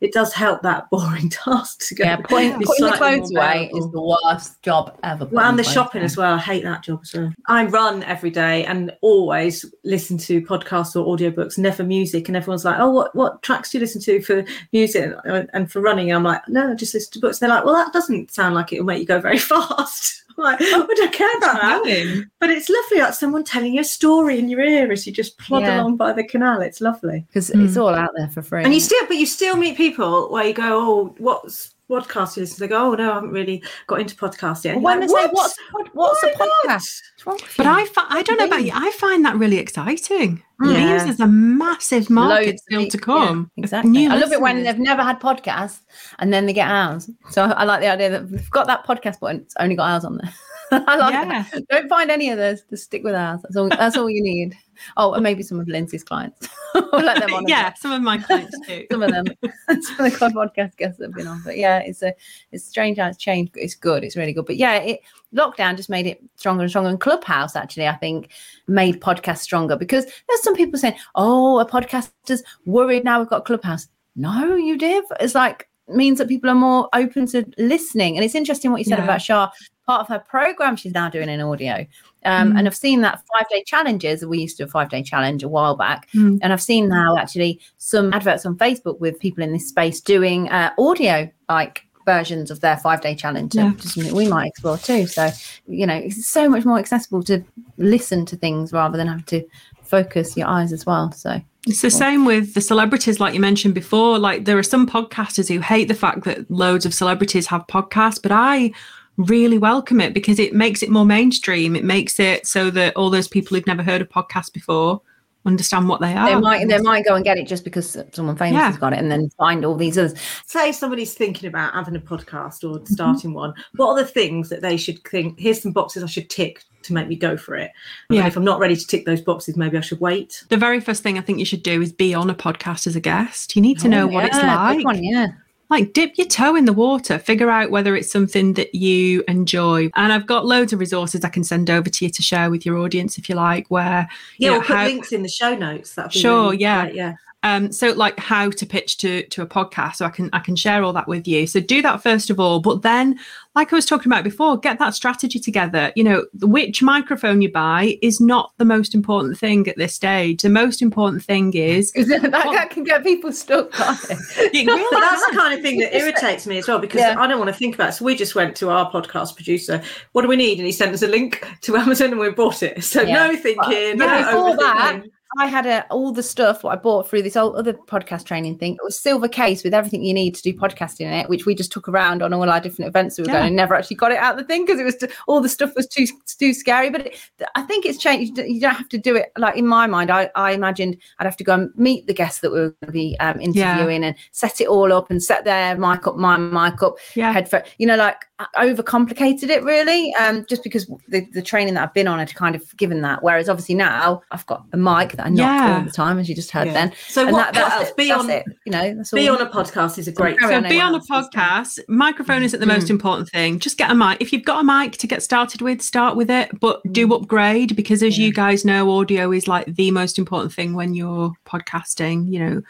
It 0.00 0.12
does 0.12 0.32
help 0.32 0.62
that 0.62 0.88
boring 0.90 1.28
task 1.28 1.86
to 1.88 1.94
go. 1.94 2.04
Yeah, 2.04 2.16
putting, 2.16 2.52
putting 2.62 2.86
the 2.86 2.92
clothes 2.92 3.30
away 3.34 3.70
is 3.74 3.90
the 3.90 4.00
worst 4.00 4.60
job 4.62 4.96
ever. 5.02 5.26
Well, 5.26 5.48
and 5.48 5.58
the 5.58 5.64
shopping 5.64 6.00
away. 6.00 6.06
as 6.06 6.16
well. 6.16 6.34
I 6.34 6.38
hate 6.38 6.64
that 6.64 6.82
job 6.82 7.00
as 7.02 7.12
well. 7.14 7.32
I 7.46 7.66
run 7.66 8.02
every 8.04 8.30
day 8.30 8.64
and 8.64 8.92
always 9.02 9.64
listen 9.84 10.16
to 10.18 10.40
podcasts 10.42 10.96
or 10.96 11.16
audiobooks, 11.16 11.58
never 11.58 11.84
music. 11.84 12.28
And 12.28 12.36
everyone's 12.36 12.64
like, 12.64 12.78
"Oh, 12.78 12.90
what 12.90 13.14
what 13.14 13.42
tracks 13.42 13.70
do 13.70 13.78
you 13.78 13.80
listen 13.82 14.00
to 14.02 14.20
for 14.22 14.44
music 14.72 15.12
and- 15.24 15.50
and 15.52 15.70
for 15.70 15.80
running?" 15.80 16.12
I'm 16.12 16.22
like, 16.24 16.42
"No, 16.48 16.70
I 16.70 16.74
just 16.74 16.94
listen 16.94 17.12
to 17.12 17.18
books." 17.20 17.38
they're 17.38 17.48
like, 17.48 17.64
"Well, 17.64 17.74
that 17.74 17.92
doesn't 17.92 18.30
sound 18.32 18.54
like 18.54 18.72
it 18.72 18.80
will 18.80 18.86
make 18.86 19.00
you 19.00 19.06
go 19.06 19.20
very 19.20 19.38
fast." 19.52 20.24
I'm 20.40 20.52
like, 20.52 20.60
I 20.62 20.94
don't 20.94 21.12
care 21.12 21.36
about 21.38 21.60
that. 21.60 21.82
Doing. 21.84 22.24
But 22.40 22.50
it's 22.50 22.68
lovely, 22.68 22.98
like 22.98 23.14
someone 23.14 23.44
telling 23.44 23.74
you 23.74 23.80
a 23.80 23.84
story 23.84 24.38
in 24.38 24.48
your 24.48 24.60
ear 24.60 24.90
as 24.92 25.06
you 25.06 25.12
just 25.12 25.38
plod 25.38 25.62
Yeah. 25.62 25.80
along 25.80 25.96
by 25.96 26.12
the 26.12 26.24
canal. 26.24 26.60
It's 26.62 26.80
lovely. 26.80 27.24
because 27.28 27.50
Mm. 27.50 27.66
it's 27.66 27.76
all 27.76 27.94
out 27.94 28.10
there 28.16 28.28
for 28.28 28.42
free. 28.42 28.64
And 28.64 28.72
you 28.74 28.80
still, 28.80 29.06
but 29.06 29.16
you 29.16 29.26
still 29.26 29.56
meet 29.56 29.76
people 29.76 30.30
where 30.30 30.44
you 30.46 30.52
go, 30.54 30.64
"Oh, 30.80 31.14
what's 31.18 31.74
podcast 31.90 32.34
do 32.34 32.40
you 32.40 32.44
listen 32.44 32.54
to?" 32.56 32.60
They 32.60 32.68
go, 32.68 32.92
"Oh 32.92 32.94
no, 32.94 33.10
I 33.10 33.14
haven't 33.16 33.32
really 33.32 33.62
got 33.86 34.00
into 34.00 34.14
podcast 34.16 34.64
yet." 34.64 34.74
And 34.76 34.84
when 34.84 35.00
like, 35.00 35.10
say 35.10 35.28
what's 35.32 35.56
"What? 35.72 35.88
what's 35.94 36.22
a 36.22 36.28
podcast? 36.28 36.66
What's 36.66 37.26
wrong 37.26 37.36
with 37.42 37.56
But? 37.56 37.66
I, 37.66 37.84
fi- 37.86 38.06
I 38.08 38.22
don't 38.22 38.38
know 38.38 38.46
about 38.46 38.64
you. 38.64 38.72
I 38.74 38.90
find 38.92 39.24
that 39.24 39.36
really 39.36 39.58
exciting. 39.58 40.42
It 40.62 40.66
Yeah. 40.66 40.84
means 40.84 41.04
there's 41.04 41.20
a 41.20 41.26
massive 41.26 42.10
market 42.10 42.46
Loads 42.46 42.62
still 42.62 42.86
to 42.86 42.98
people- 42.98 43.14
yeah, 43.20 43.26
come. 43.28 43.50
exactly. 43.56 43.90
new 43.90 44.10
I 44.10 44.16
love 44.18 44.30
it 44.32 44.40
when 44.40 44.62
they've 44.62 44.78
never 44.78 45.02
had 45.02 45.18
podcasts 45.20 45.80
and 46.18 46.32
then 46.32 46.46
they 46.46 46.52
get 46.52 46.68
ours. 46.68 47.10
So 47.30 47.44
I 47.44 47.64
like 47.64 47.80
the 47.80 47.88
idea 47.88 48.10
that 48.10 48.28
we've 48.30 48.50
got 48.50 48.66
that 48.66 48.86
podcast 48.86 49.20
button. 49.20 49.40
It's 49.40 49.54
only 49.58 49.74
got 49.74 49.90
ours 49.90 50.04
on 50.04 50.18
there. 50.18 50.32
I 50.86 50.96
like 50.96 51.12
Yeah. 51.12 51.44
that. 51.52 51.68
Don't 51.68 51.88
find 51.88 52.10
any 52.10 52.30
others. 52.30 52.62
Just 52.70 52.84
stick 52.84 53.02
with 53.04 53.14
ours. 53.14 53.40
That's 53.42 53.56
all. 53.56 53.68
That's 53.68 53.96
all 53.96 54.08
you 54.10 54.22
need. 54.22 54.56
Oh, 54.96 55.12
and 55.14 55.22
maybe 55.22 55.42
some 55.42 55.60
of 55.60 55.68
Lindsay's 55.68 56.04
clients. 56.04 56.48
let 56.92 57.18
them 57.20 57.32
on. 57.34 57.46
yeah, 57.48 57.74
some 57.74 57.92
of 57.92 58.02
my 58.02 58.18
clients 58.18 58.58
do. 58.66 58.86
some 58.90 59.02
of 59.02 59.10
them, 59.10 59.26
some 59.68 60.06
of 60.06 60.12
the 60.12 60.32
podcast 60.34 60.76
guests 60.76 60.98
that 60.98 61.06
have 61.06 61.14
been 61.14 61.26
on. 61.26 61.42
But 61.44 61.56
yeah, 61.58 61.78
it's 61.80 62.02
a 62.02 62.14
it's 62.52 62.64
strange 62.66 62.98
how 62.98 63.08
it's 63.08 63.18
changed. 63.18 63.52
It's 63.56 63.74
good. 63.74 64.04
It's 64.04 64.16
really 64.16 64.32
good. 64.32 64.46
But 64.46 64.56
yeah, 64.56 64.76
it 64.76 65.00
lockdown 65.34 65.76
just 65.76 65.90
made 65.90 66.06
it 66.06 66.22
stronger 66.36 66.62
and 66.62 66.70
stronger. 66.70 66.90
And 66.90 67.00
Clubhouse 67.00 67.56
actually, 67.56 67.88
I 67.88 67.96
think, 67.96 68.30
made 68.68 69.00
podcasts 69.00 69.38
stronger 69.38 69.76
because 69.76 70.04
there's 70.04 70.42
some 70.42 70.54
people 70.56 70.78
saying, 70.78 70.96
"Oh, 71.14 71.58
a 71.58 71.66
podcaster's 71.66 72.42
worried 72.66 73.04
now 73.04 73.18
we've 73.20 73.28
got 73.28 73.44
Clubhouse." 73.44 73.88
No, 74.16 74.56
you 74.56 74.76
div. 74.76 75.04
It's 75.20 75.34
like 75.34 75.68
means 75.94 76.18
that 76.18 76.28
people 76.28 76.50
are 76.50 76.54
more 76.54 76.88
open 76.94 77.26
to 77.26 77.44
listening. 77.58 78.16
And 78.16 78.24
it's 78.24 78.34
interesting 78.34 78.70
what 78.70 78.78
you 78.78 78.84
said 78.84 78.98
Yeah. 78.98 79.04
about 79.04 79.22
Shah. 79.22 79.50
Part 79.86 80.02
of 80.02 80.08
her 80.08 80.20
program 80.20 80.76
she's 80.76 80.94
now 80.94 81.08
doing 81.08 81.28
in 81.28 81.40
audio. 81.40 81.86
Um, 82.24 82.52
Mm. 82.52 82.58
And 82.58 82.66
I've 82.68 82.76
seen 82.76 83.00
that 83.00 83.20
five 83.34 83.48
day 83.48 83.64
challenges. 83.66 84.24
We 84.24 84.38
used 84.38 84.56
to 84.58 84.64
do 84.64 84.68
a 84.68 84.70
five 84.70 84.88
day 84.90 85.02
challenge 85.02 85.42
a 85.42 85.48
while 85.48 85.76
back. 85.76 86.08
Mm. 86.12 86.38
And 86.42 86.52
I've 86.52 86.62
seen 86.62 86.88
now 86.88 87.16
actually 87.16 87.60
some 87.78 88.12
adverts 88.12 88.46
on 88.46 88.56
Facebook 88.56 89.00
with 89.00 89.18
people 89.18 89.42
in 89.42 89.52
this 89.52 89.68
space 89.68 90.00
doing 90.00 90.48
uh, 90.50 90.70
audio 90.78 91.30
like 91.48 91.82
versions 92.06 92.50
of 92.50 92.60
their 92.60 92.76
five 92.76 93.00
day 93.00 93.14
challenge. 93.14 93.54
Yeah. 93.54 93.72
Something 93.78 94.14
we 94.14 94.28
might 94.28 94.48
explore 94.48 94.78
too. 94.78 95.06
So, 95.06 95.30
you 95.66 95.86
know, 95.86 95.94
it's 95.94 96.26
so 96.26 96.48
much 96.48 96.64
more 96.64 96.78
accessible 96.78 97.22
to 97.24 97.42
listen 97.78 98.26
to 98.26 98.36
things 98.36 98.72
rather 98.72 98.96
than 98.96 99.06
have 99.06 99.26
to 99.26 99.44
focus 99.82 100.36
your 100.36 100.46
eyes 100.46 100.72
as 100.72 100.86
well. 100.86 101.10
So, 101.12 101.40
It's 101.66 101.82
the 101.82 101.90
same 101.90 102.24
with 102.24 102.54
the 102.54 102.60
celebrities, 102.60 103.20
like 103.20 103.34
you 103.34 103.40
mentioned 103.40 103.74
before. 103.74 104.18
Like 104.18 104.44
there 104.44 104.56
are 104.56 104.62
some 104.62 104.86
podcasters 104.86 105.48
who 105.52 105.60
hate 105.60 105.88
the 105.88 105.94
fact 105.94 106.24
that 106.24 106.50
loads 106.50 106.86
of 106.86 106.94
celebrities 106.94 107.46
have 107.48 107.66
podcasts, 107.66 108.20
but 108.20 108.32
I 108.32 108.72
really 109.18 109.58
welcome 109.58 110.00
it 110.00 110.14
because 110.14 110.38
it 110.38 110.54
makes 110.54 110.82
it 110.82 110.90
more 110.90 111.04
mainstream. 111.04 111.76
It 111.76 111.84
makes 111.84 112.18
it 112.18 112.46
so 112.46 112.70
that 112.70 112.96
all 112.96 113.10
those 113.10 113.28
people 113.28 113.54
who've 113.54 113.66
never 113.66 113.82
heard 113.82 114.00
of 114.00 114.08
podcasts 114.08 114.52
before 114.52 115.02
understand 115.46 115.88
what 115.88 116.00
they 116.00 116.14
are. 116.14 116.28
they 116.28 116.34
might 116.38 116.68
they 116.68 116.78
might 116.78 117.04
go 117.04 117.14
and 117.14 117.24
get 117.24 117.38
it 117.38 117.46
just 117.46 117.64
because 117.64 117.96
someone 118.12 118.36
famous 118.36 118.58
Yeah. 118.58 118.66
has 118.70 118.76
got 118.78 118.92
it 118.92 118.98
and 118.98 119.10
then 119.10 119.30
find 119.38 119.64
all 119.64 119.74
these 119.74 119.96
others. 119.96 120.14
say 120.46 120.70
somebody's 120.72 121.14
thinking 121.14 121.48
about 121.48 121.72
having 121.72 121.96
a 121.96 122.00
podcast 122.00 122.62
or 122.68 122.84
starting 122.86 123.32
one, 123.32 123.54
what 123.76 123.88
are 123.88 123.96
the 123.96 124.04
things 124.06 124.48
that 124.50 124.60
they 124.62 124.76
should 124.76 125.02
think? 125.04 125.38
Here's 125.40 125.62
some 125.62 125.72
boxes 125.72 126.02
I 126.02 126.06
should 126.06 126.28
tick 126.28 126.64
to 126.82 126.92
make 126.92 127.08
me 127.08 127.16
go 127.16 127.36
for 127.36 127.56
it. 127.56 127.70
And 128.08 128.18
Yeah. 128.18 128.26
if 128.26 128.36
I'm 128.36 128.44
not 128.44 128.58
ready 128.58 128.76
to 128.76 128.86
tick 128.86 129.04
those 129.06 129.20
boxes, 129.20 129.56
maybe 129.56 129.76
I 129.76 129.80
should 129.82 130.00
wait. 130.00 130.44
the 130.48 130.56
very 130.56 130.80
first 130.80 131.02
thing 131.02 131.18
I 131.18 131.22
think 131.22 131.38
you 131.38 131.44
should 131.44 131.62
do 131.62 131.80
is 131.82 131.92
be 131.92 132.14
on 132.14 132.28
a 132.30 132.34
podcast 132.34 132.86
as 132.86 132.96
a 132.96 133.00
guest. 133.00 133.54
You 133.56 133.62
need 133.62 133.78
to 133.80 133.86
oh, 133.86 133.90
know 133.90 134.06
what 134.06 134.24
it's 134.26 134.36
Oh, 134.36 134.40
Yeah, 134.40 134.68
good 134.72 134.76
like. 134.78 134.84
one, 134.84 135.02
yeah. 135.04 135.26
Like 135.70 135.92
dip 135.92 136.18
your 136.18 136.26
toe 136.26 136.56
in 136.56 136.64
the 136.64 136.72
water 136.72 137.18
figure 137.18 137.48
out 137.48 137.70
whether 137.70 137.94
it's 137.96 138.10
something 138.10 138.54
that 138.54 138.74
you 138.74 139.22
enjoy 139.28 139.88
and 139.94 140.12
i've 140.12 140.26
got 140.26 140.44
loads 140.44 140.72
of 140.72 140.80
resources 140.80 141.24
i 141.24 141.28
can 141.28 141.44
send 141.44 141.70
over 141.70 141.88
to 141.88 142.04
you 142.04 142.10
to 142.10 142.22
share 142.22 142.50
with 142.50 142.66
your 142.66 142.76
audience 142.78 143.16
if 143.18 143.28
you 143.28 143.34
like 143.34 143.66
where 143.68 144.08
Yeah, 144.38 144.46
you 144.46 144.46
know, 144.48 144.52
we'll 144.58 144.66
put 144.66 144.76
how- 144.76 144.84
links 144.86 145.12
in 145.12 145.22
the 145.22 145.28
show 145.28 145.54
notes. 145.54 145.94
That'd 145.94 146.12
be 146.12 146.18
Sure, 146.18 146.50
really 146.50 146.58
yeah. 146.58 146.82
great, 146.84 146.94
yeah. 146.96 147.14
Um 147.42 147.72
so 147.72 147.92
like 147.92 148.18
how 148.18 148.50
to 148.50 148.66
pitch 148.66 148.96
to 148.98 149.22
to 149.28 149.42
a 149.42 149.46
podcast 149.46 149.96
so 149.96 150.06
i 150.06 150.10
can 150.10 150.28
i 150.32 150.38
can 150.38 150.56
share 150.56 150.82
all 150.82 150.92
that 150.92 151.08
with 151.08 151.26
you 151.26 151.46
so 151.46 151.60
do 151.60 151.80
that 151.82 152.02
first 152.02 152.30
of 152.30 152.38
all 152.38 152.60
but 152.60 152.82
then 152.82 153.18
like 153.54 153.72
i 153.72 153.76
was 153.76 153.86
talking 153.86 154.10
about 154.10 154.24
before 154.24 154.58
get 154.58 154.78
that 154.78 154.94
strategy 154.94 155.38
together 155.38 155.92
you 155.96 156.04
know 156.04 156.24
which 156.42 156.82
microphone 156.82 157.40
you 157.42 157.50
buy 157.50 157.98
is 158.02 158.20
not 158.20 158.52
the 158.58 158.64
most 158.64 158.94
important 158.94 159.38
thing 159.38 159.66
at 159.68 159.76
this 159.76 159.94
stage 159.94 160.42
the 160.42 160.48
most 160.48 160.82
important 160.82 161.22
thing 161.22 161.52
is 161.54 161.92
that, 161.92 162.22
that 162.30 162.70
can 162.70 162.84
get 162.84 163.02
people 163.02 163.32
stuck, 163.32 163.70
can't 163.72 163.98
it? 164.10 164.18
it 164.54 164.66
really 164.66 164.84
But 164.90 165.00
that's 165.00 165.26
the 165.26 165.36
kind 165.36 165.54
of 165.54 165.60
thing 165.60 165.78
that 165.80 165.94
irritates 165.96 166.46
me 166.46 166.58
as 166.58 166.68
well 166.68 166.78
because 166.78 167.00
Yeah. 167.00 167.16
I 167.18 167.26
don't 167.26 167.38
want 167.38 167.48
to 167.48 167.54
think 167.56 167.74
about 167.74 167.90
it. 167.90 167.92
So 167.92 168.04
we 168.04 168.14
just 168.14 168.34
went 168.34 168.56
to 168.58 168.70
our 168.70 168.90
podcast 168.90 169.34
producer. 169.34 169.82
What 170.12 170.22
do 170.22 170.28
we 170.28 170.36
need? 170.36 170.58
And 170.58 170.66
he 170.66 170.72
sent 170.72 170.94
us 170.94 171.02
a 171.02 171.08
link 171.08 171.46
to 171.62 171.76
Amazon 171.76 172.10
and 172.12 172.20
we 172.20 172.30
bought 172.30 172.62
it. 172.62 172.82
So 172.84 173.02
Yeah. 173.02 173.26
no 173.28 173.36
thinking, 173.36 173.98
no 173.98 174.06
Yeah, 174.06 174.30
before 174.30 174.56
that, 174.56 175.02
overthinking. 175.02 175.10
I 175.38 175.46
had 175.46 175.64
a, 175.66 175.86
all 175.90 176.10
the 176.12 176.22
stuff 176.22 176.64
what 176.64 176.72
I 176.72 176.76
bought 176.76 177.08
through 177.08 177.22
this 177.22 177.36
old 177.36 177.54
other 177.54 177.72
podcast 177.72 178.24
training 178.24 178.58
thing. 178.58 178.72
It 178.74 178.80
was 178.82 178.98
silver 178.98 179.28
case 179.28 179.62
with 179.62 179.72
everything 179.72 180.02
you 180.02 180.12
need 180.12 180.34
to 180.34 180.42
do 180.42 180.52
podcasting 180.52 181.02
in 181.02 181.12
it, 181.12 181.28
which 181.28 181.46
we 181.46 181.54
just 181.54 181.70
took 181.70 181.88
around 181.88 182.22
on 182.22 182.32
all 182.32 182.50
our 182.50 182.60
different 182.60 182.88
events 182.88 183.16
we 183.16 183.22
were 183.22 183.28
Yeah. 183.28 183.34
going 183.34 183.46
and 183.48 183.56
never 183.56 183.74
actually 183.74 183.96
got 183.96 184.10
it 184.10 184.18
out 184.18 184.32
of 184.32 184.38
the 184.38 184.44
thing 184.44 184.64
because 184.66 184.80
it 184.80 184.84
was 184.84 184.96
too, 184.96 185.08
all 185.28 185.40
the 185.40 185.48
stuff 185.48 185.72
was 185.76 185.86
too 185.86 186.06
too 186.38 186.52
scary. 186.52 186.90
But 186.90 187.06
it, 187.06 187.18
I 187.54 187.62
think 187.62 187.86
it's 187.86 187.98
changed. 187.98 188.38
You 188.38 188.60
don't 188.60 188.74
have 188.74 188.88
to 188.88 188.98
do 188.98 189.14
it 189.14 189.30
like 189.38 189.56
in 189.56 189.66
my 189.66 189.86
mind. 189.86 190.10
I, 190.10 190.30
I 190.34 190.50
imagined 190.52 190.96
I'd 191.18 191.26
have 191.26 191.36
to 191.36 191.44
go 191.44 191.54
and 191.54 191.70
meet 191.76 192.06
the 192.08 192.14
guests 192.14 192.40
that 192.40 192.50
we 192.50 192.58
were 192.60 192.70
going 192.82 192.86
to 192.86 192.92
be 192.92 193.16
um, 193.20 193.40
interviewing 193.40 194.02
and 194.04 194.16
set 194.32 194.60
it 194.60 194.66
all 194.66 194.92
up 194.92 195.10
and 195.10 195.22
set 195.22 195.44
their 195.44 195.76
mic 195.78 196.06
up, 196.06 196.16
my 196.16 196.36
mic 196.38 196.82
up, 196.82 196.96
yeah 197.14 197.30
headphone. 197.32 197.62
You 197.78 197.86
know, 197.86 197.96
like 197.96 198.24
I 198.56 198.66
overcomplicated 198.68 199.48
it 199.48 199.62
really, 199.62 200.12
um, 200.14 200.44
just 200.48 200.64
because 200.64 200.86
the, 201.08 201.24
the 201.32 201.42
training 201.42 201.74
that 201.74 201.84
I've 201.84 201.94
been 201.94 202.08
on 202.08 202.18
had 202.18 202.34
kind 202.34 202.54
of 202.56 202.76
given 202.76 203.02
that. 203.02 203.22
Whereas 203.22 203.48
obviously 203.48 203.74
now 203.76 204.22
I've 204.30 204.46
got 204.46 204.64
a 204.72 204.76
mic 204.76 205.12
that 205.20 205.26
I 205.26 205.28
knock 205.28 205.38
Yeah. 205.60 205.76
all 205.78 205.84
the 205.84 205.90
time, 205.90 206.18
as 206.18 206.28
you 206.28 206.34
just 206.34 206.50
heard 206.50 206.68
Yeah. 206.68 206.72
then. 206.72 206.92
So 207.08 207.22
And 207.22 207.32
what, 207.32 207.52
that, 207.54 207.62
what 207.62 207.72
else? 207.80 207.88
it. 207.90 207.96
Be 207.96 208.10
on 208.10 208.30
it. 208.30 208.44
You 208.64 208.72
know, 208.72 208.94
that's 208.94 209.12
all. 209.12 209.18
be 209.18 209.28
on 209.28 209.40
a 209.40 209.46
podcast 209.46 209.98
is 209.98 210.08
a 210.08 210.12
great 210.12 210.38
So 210.40 210.52
on 210.54 210.62
be 210.64 210.80
on 210.80 210.94
a 210.94 211.00
podcast. 211.00 211.78
Microphone 211.88 212.42
isn't 212.42 212.58
the 212.60 212.66
most 212.66 212.86
Mm. 212.86 212.90
important 212.90 213.28
thing. 213.28 213.58
Just 213.58 213.76
get 213.76 213.90
a 213.90 213.94
mic. 213.94 214.18
If 214.20 214.32
you've 214.32 214.44
got 214.44 214.60
a 214.60 214.64
mic 214.64 214.92
to 214.98 215.06
get 215.06 215.22
started 215.22 215.60
with, 215.62 215.82
start 215.82 216.16
with 216.16 216.30
it. 216.30 216.58
But 216.58 216.80
do 216.92 217.12
upgrade 217.14 217.76
because, 217.76 218.02
as 218.02 218.18
Yeah. 218.18 218.26
you 218.26 218.32
guys 218.32 218.64
know, 218.64 218.90
audio 218.90 219.30
is 219.32 219.46
like 219.46 219.74
the 219.74 219.90
most 219.90 220.18
important 220.18 220.52
thing 220.52 220.74
when 220.74 220.94
you're 220.94 221.32
podcasting. 221.46 222.32
You 222.32 222.38
know, 222.40 222.62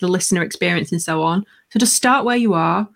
the 0.00 0.08
listener 0.08 0.42
experience 0.42 0.92
and 0.92 1.02
so 1.02 1.22
on. 1.22 1.44
So 1.70 1.78
just 1.78 1.94
start 1.94 2.24
where 2.24 2.36
you 2.36 2.54
are, 2.54 2.88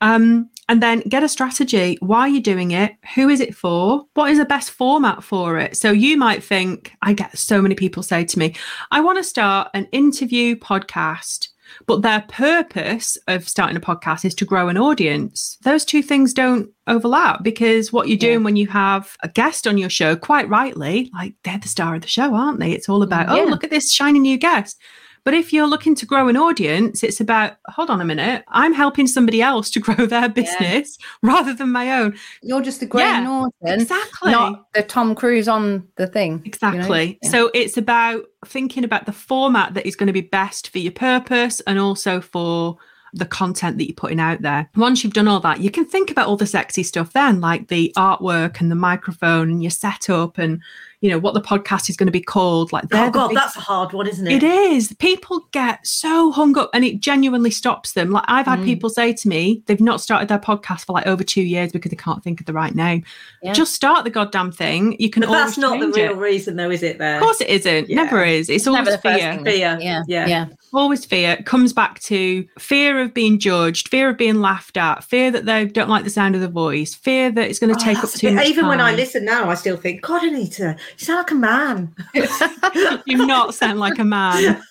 um, 0.00 0.48
and 0.68 0.82
then 0.82 1.00
get 1.08 1.22
a 1.22 1.28
strategy. 1.28 1.96
Why 2.00 2.20
are 2.20 2.28
you 2.28 2.40
doing 2.40 2.72
it? 2.72 2.92
Who 3.14 3.28
is 3.28 3.40
it 3.40 3.54
for? 3.54 4.04
What 4.14 4.30
is 4.30 4.38
the 4.38 4.44
best 4.44 4.70
format 4.70 5.22
for 5.24 5.58
it? 5.58 5.76
So 5.76 5.90
you 5.90 6.16
might 6.16 6.42
think, 6.44 6.92
I 7.02 7.12
get 7.12 7.36
so 7.38 7.62
many 7.62 7.74
people 7.74 8.02
say 8.02 8.24
to 8.24 8.38
me, 8.38 8.54
I 8.90 9.00
want 9.00 9.18
to 9.18 9.24
start 9.24 9.68
an 9.74 9.86
interview 9.92 10.56
podcast 10.56 11.48
but 11.86 12.00
their 12.00 12.22
purpose 12.28 13.18
of 13.26 13.46
starting 13.46 13.76
a 13.76 13.80
podcast 13.80 14.24
is 14.24 14.34
to 14.36 14.46
grow 14.46 14.68
an 14.68 14.78
audience. 14.78 15.58
Those 15.64 15.84
two 15.84 16.02
things 16.02 16.32
don't 16.32 16.70
overlap 16.86 17.42
because 17.42 17.92
what 17.92 18.08
you're 18.08 18.14
Yeah. 18.14 18.32
doing 18.32 18.42
when 18.42 18.56
you 18.56 18.66
have 18.68 19.14
a 19.22 19.28
guest 19.28 19.66
on 19.66 19.76
your 19.76 19.90
show, 19.90 20.16
quite 20.16 20.48
rightly, 20.48 21.10
like 21.12 21.34
they're 21.44 21.58
the 21.58 21.68
star 21.68 21.94
of 21.94 22.00
the 22.00 22.08
show, 22.08 22.34
aren't 22.34 22.58
they? 22.58 22.72
It's 22.72 22.88
all 22.88 23.02
about, 23.02 23.28
oh, 23.28 23.44
look 23.44 23.64
at 23.64 23.70
this 23.70 23.92
shiny 23.92 24.18
new 24.18 24.38
guest. 24.38 24.80
But 25.28 25.34
if 25.34 25.52
you're 25.52 25.66
looking 25.66 25.94
to 25.96 26.06
grow 26.06 26.28
an 26.28 26.38
audience, 26.38 27.04
it's 27.04 27.20
about, 27.20 27.58
hold 27.66 27.90
on 27.90 28.00
a 28.00 28.04
minute, 28.06 28.46
I'm 28.48 28.72
helping 28.72 29.06
somebody 29.06 29.42
else 29.42 29.68
to 29.72 29.78
grow 29.86 30.06
their 30.06 30.26
business 30.26 30.96
rather 31.22 31.52
than 31.52 31.70
my 31.70 32.00
own. 32.00 32.16
You're 32.42 32.62
just 32.62 32.80
the 32.80 32.86
Graham 32.86 33.24
Yeah, 33.24 33.28
Norton, 33.28 33.80
Exactly. 33.82 34.32
not 34.32 34.72
the 34.72 34.82
Tom 34.82 35.14
Cruise 35.14 35.46
on 35.46 35.86
the 35.96 36.06
thing. 36.06 36.32
you 36.32 36.38
know? 36.38 36.44
Exactly. 36.46 37.18
Yeah. 37.22 37.30
So 37.30 37.50
it's 37.52 37.76
about 37.76 38.24
thinking 38.46 38.84
about 38.84 39.04
the 39.04 39.12
format 39.12 39.74
that 39.74 39.84
is 39.84 39.96
going 39.96 40.06
to 40.06 40.14
be 40.14 40.22
best 40.22 40.70
for 40.70 40.78
your 40.78 40.92
purpose 40.92 41.60
and 41.66 41.78
also 41.78 42.22
for 42.22 42.78
the 43.12 43.26
content 43.26 43.76
that 43.76 43.84
you're 43.86 43.94
putting 43.94 44.20
out 44.20 44.40
there. 44.40 44.70
Once 44.76 45.04
you've 45.04 45.12
done 45.12 45.28
all 45.28 45.40
that, 45.40 45.60
you 45.60 45.70
can 45.70 45.84
think 45.84 46.10
about 46.10 46.26
all 46.26 46.38
the 46.38 46.46
sexy 46.46 46.82
stuff 46.82 47.12
then, 47.12 47.42
like 47.42 47.68
the 47.68 47.92
artwork 47.98 48.62
and 48.62 48.70
the 48.70 48.74
microphone 48.74 49.50
and 49.50 49.62
your 49.62 49.70
setup 49.70 50.38
and 50.38 50.62
you 51.00 51.08
know, 51.10 51.18
what 51.18 51.32
the 51.34 51.40
podcast 51.40 51.88
is 51.88 51.96
going 51.96 52.06
to 52.08 52.12
be 52.12 52.20
called. 52.20 52.72
Like, 52.72 52.84
Oh 52.92 53.10
God, 53.10 53.28
big- 53.28 53.36
that's 53.36 53.54
a 53.56 53.60
hard 53.60 53.92
one, 53.92 54.08
isn't 54.08 54.26
it 54.26 54.42
it? 54.42 54.44
is. 54.44 54.92
People 54.98 55.46
get 55.52 55.86
so 55.86 56.32
hung 56.32 56.58
up 56.58 56.70
and 56.74 56.84
it 56.84 57.00
genuinely 57.00 57.50
stops 57.52 57.92
them. 57.92 58.10
Like 58.10 58.24
I've 58.26 58.46
had 58.46 58.58
Mm. 58.60 58.64
people 58.64 58.90
say 58.90 59.12
to 59.12 59.28
me, 59.28 59.62
they've 59.66 59.80
not 59.80 60.00
started 60.00 60.28
their 60.28 60.40
podcast 60.40 60.86
for 60.86 60.94
like 60.94 61.06
over 61.06 61.22
two 61.22 61.42
years 61.42 61.70
because 61.70 61.90
they 61.90 61.96
can't 61.96 62.24
think 62.24 62.40
of 62.40 62.46
the 62.46 62.52
right 62.52 62.74
name. 62.74 63.04
Yeah. 63.42 63.52
Just 63.52 63.74
start 63.74 64.02
the 64.04 64.10
goddamn 64.10 64.50
thing. 64.50 64.96
You 64.98 65.08
can 65.08 65.20
But 65.22 65.30
that's 65.30 65.56
not 65.56 65.78
the 65.78 65.86
real 65.88 66.12
it. 66.12 66.16
reason, 66.16 66.56
though, 66.56 66.70
is 66.70 66.82
it? 66.82 66.98
There, 66.98 67.16
Of 67.16 67.22
course 67.22 67.40
it 67.40 67.48
isn't. 67.48 67.88
Yeah. 67.88 67.96
Never 68.02 68.24
is. 68.24 68.50
It's, 68.50 68.66
Never 68.66 68.78
always 68.78 68.94
the 68.96 68.98
fear. 69.02 69.18
thing. 69.34 69.44
fear. 69.44 69.78
Yeah. 69.80 70.02
yeah. 70.08 70.26
Yeah. 70.26 70.46
Always 70.74 71.04
fear. 71.04 71.32
It 71.38 71.46
comes 71.46 71.72
back 71.72 72.00
to 72.00 72.44
fear 72.58 73.00
of 73.00 73.14
being 73.14 73.38
judged, 73.38 73.88
fear 73.88 74.08
of 74.10 74.16
being 74.18 74.40
laughed 74.40 74.76
at, 74.76 75.04
fear 75.04 75.30
that 75.30 75.46
they 75.46 75.64
don't 75.64 75.88
like 75.88 76.04
the 76.04 76.10
sound 76.10 76.34
of 76.34 76.40
the 76.40 76.48
voice, 76.48 76.94
fear 76.94 77.30
that 77.30 77.48
it's 77.48 77.58
going 77.60 77.72
to 77.72 77.80
Oh, 77.80 77.84
take 77.84 77.98
up 78.02 78.10
too 78.10 78.26
bit- 78.28 78.34
much 78.34 78.46
Even 78.48 78.66
when 78.66 78.80
I 78.80 78.94
listen 78.94 79.24
now, 79.24 79.48
I 79.48 79.54
still 79.54 79.76
think, 79.76 80.02
God, 80.02 80.22
Anita, 80.24 80.76
you 80.98 81.04
sound 81.04 81.18
like 81.18 81.30
a 81.30 81.34
man. 81.34 81.94
you 83.06 83.26
not 83.26 83.54
sound 83.54 83.78
like 83.80 83.98
a 83.98 84.04
man. 84.04 84.62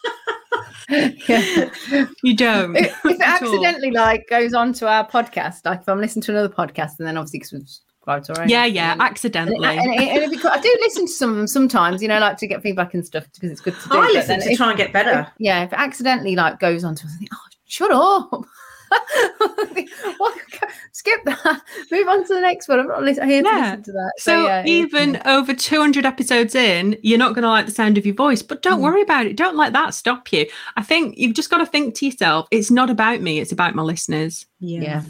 yeah. 0.90 1.70
You 2.24 2.36
don't. 2.36 2.76
if 2.76 2.86
if 3.06 3.06
it 3.06 3.22
at 3.22 3.42
all. 3.44 3.50
accidentally 3.56 3.92
like 3.92 4.28
goes 4.30 4.54
on 4.54 4.74
to 4.74 4.88
our 4.88 5.08
podcast, 5.08 5.66
like 5.66 5.82
if 5.82 5.90
I'm 5.90 6.00
listening 6.00 6.24
to 6.24 6.32
another 6.32 6.50
podcast 6.54 6.98
and 7.00 7.08
then 7.08 7.18
obviously 7.18 7.40
because 7.40 7.52
we've 7.54 7.68
subscribed 7.68 8.26
to 8.26 8.36
our 8.38 8.42
own, 8.44 8.50
Yeah, 8.50 8.66
yeah, 8.66 8.94
and 8.94 9.02
accidentally. 9.02 9.68
And, 9.68 9.94
it, 9.94 10.00
and 10.24 10.34
it 10.34 10.40
beca- 10.40 10.52
I 10.52 10.60
do 10.62 10.76
listen 10.82 11.06
to 11.08 11.12
some 11.12 11.30
of 11.32 11.36
them 11.36 11.48
sometimes, 11.48 12.02
you 12.02 12.08
know, 12.08 12.20
like 12.20 12.38
to 12.38 12.48
get 12.48 12.62
feedback 12.62 12.94
and 12.94 13.06
stuff 13.06 13.26
because 13.34 13.52
it's 13.52 13.62
good 13.62 13.76
to 13.82 13.90
do. 13.90 13.98
I 13.98 14.08
listen 14.08 14.40
to 14.40 14.50
if- 14.52 14.58
try 14.58 14.70
and 14.70 14.78
get 14.78 14.94
better. 14.94 15.22
if- 15.22 15.28
yeah, 15.40 15.64
if 15.64 15.74
it 15.74 15.80
accidentally 15.80 16.36
like 16.36 16.60
goes 16.60 16.84
on 16.84 16.96
to, 16.96 17.06
I 17.06 17.18
think, 17.18 17.30
oh, 17.34 17.38
shut 17.66 17.92
up. 17.92 18.46
what? 20.18 20.38
Skip 20.92 21.24
that. 21.26 21.62
Move 21.92 22.08
on 22.08 22.26
to 22.26 22.34
the 22.34 22.42
next 22.42 22.68
one. 22.68 22.80
I'm 22.80 22.88
not 22.88 23.04
li- 23.04 23.14
here 23.14 23.44
to 23.44 23.48
Yeah. 23.50 23.62
listen 23.62 23.84
to 23.84 23.92
that. 23.94 24.12
So 24.18 24.44
yeah, 24.46 24.62
it- 24.62 24.68
even 24.68 25.22
over 25.26 25.54
200 25.54 26.06
episodes 26.06 26.56
in, 26.56 26.98
you're 27.04 27.18
not 27.20 27.34
going 27.34 27.44
to 27.44 27.50
like 27.50 27.66
the 27.66 27.72
sound 27.72 27.98
of 27.98 28.06
your 28.06 28.16
voice, 28.16 28.42
but 28.42 28.62
don't 28.62 28.80
Mm. 28.80 28.84
worry 28.84 29.02
about 29.02 29.26
it. 29.26 29.38
Don't 29.38 29.56
let 29.58 29.74
that 29.74 29.94
stop 29.94 30.32
you. 30.34 30.48
I 30.76 30.84
think 30.84 31.18
you've 31.18 31.36
just 31.36 31.50
got 31.50 31.58
to 31.60 31.66
think 31.66 31.96
to 31.96 32.06
yourself, 32.06 32.48
it's 32.52 32.72
not 32.72 32.90
about 32.90 33.22
me, 33.22 33.40
it's 33.40 33.52
about 33.52 33.76
my 33.76 33.84
listeners. 33.84 34.46
yeah, 34.60 35.04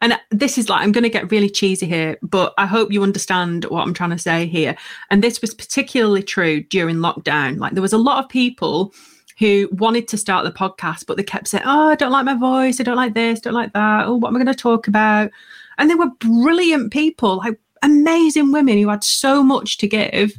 And 0.00 0.18
this 0.30 0.56
is 0.56 0.68
like, 0.70 0.80
I'm 0.82 0.92
going 0.92 1.04
to 1.04 1.10
get 1.10 1.30
really 1.30 1.50
cheesy 1.50 1.86
here, 1.86 2.16
but 2.22 2.54
I 2.56 2.64
hope 2.66 2.90
you 2.92 3.02
understand 3.02 3.64
what 3.66 3.82
I'm 3.86 3.92
trying 3.92 4.10
to 4.10 4.18
say 4.18 4.46
here. 4.46 4.74
And 5.10 5.22
this 5.22 5.40
was 5.42 5.52
particularly 5.52 6.22
true 6.22 6.62
during 6.62 6.96
lockdown. 6.96 7.58
Like, 7.58 7.74
there 7.74 7.82
was 7.82 7.92
a 7.92 7.98
lot 7.98 8.24
of 8.24 8.30
people 8.30 8.94
who 9.38 9.68
wanted 9.72 10.08
to 10.08 10.16
start 10.16 10.44
the 10.44 10.52
podcast, 10.52 11.06
but 11.06 11.16
they 11.16 11.22
kept 11.22 11.48
saying, 11.48 11.64
Oh, 11.66 11.90
I 11.90 11.94
don't 11.94 12.12
like 12.12 12.24
my 12.24 12.34
voice. 12.34 12.80
I 12.80 12.84
don't 12.84 12.96
like 12.96 13.14
this, 13.14 13.40
don't 13.40 13.52
like 13.52 13.72
that. 13.74 14.06
Oh, 14.06 14.16
what 14.16 14.28
am 14.28 14.36
I 14.36 14.38
going 14.38 14.46
to 14.46 14.54
talk 14.54 14.88
about? 14.88 15.30
And 15.78 15.90
they 15.90 15.94
were 15.94 16.10
brilliant 16.20 16.92
people, 16.92 17.36
like 17.38 17.58
amazing 17.82 18.52
women 18.52 18.78
who 18.78 18.88
had 18.88 19.04
so 19.04 19.42
much 19.42 19.76
to 19.78 19.88
give. 19.88 20.32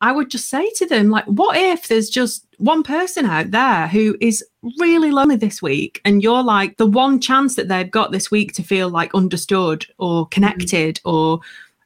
I 0.00 0.12
would 0.12 0.30
just 0.30 0.50
say 0.50 0.68
to 0.76 0.86
them, 0.86 1.08
like, 1.08 1.24
what 1.24 1.56
if 1.56 1.88
there's 1.88 2.10
just 2.10 2.46
one 2.58 2.82
person 2.82 3.24
out 3.24 3.52
there 3.52 3.88
who 3.88 4.16
is 4.20 4.44
really 4.78 5.10
lonely 5.10 5.36
this 5.36 5.62
week 5.62 6.00
and 6.04 6.22
you're 6.22 6.42
like 6.42 6.76
the 6.76 6.86
one 6.86 7.20
chance 7.20 7.56
that 7.56 7.68
they've 7.68 7.90
got 7.90 8.12
this 8.12 8.30
week 8.30 8.52
to 8.54 8.62
feel 8.62 8.90
like 8.90 9.14
understood 9.14 9.86
or 9.98 10.24
mm-hmm. 10.24 10.30
connected 10.30 11.00
or 11.04 11.40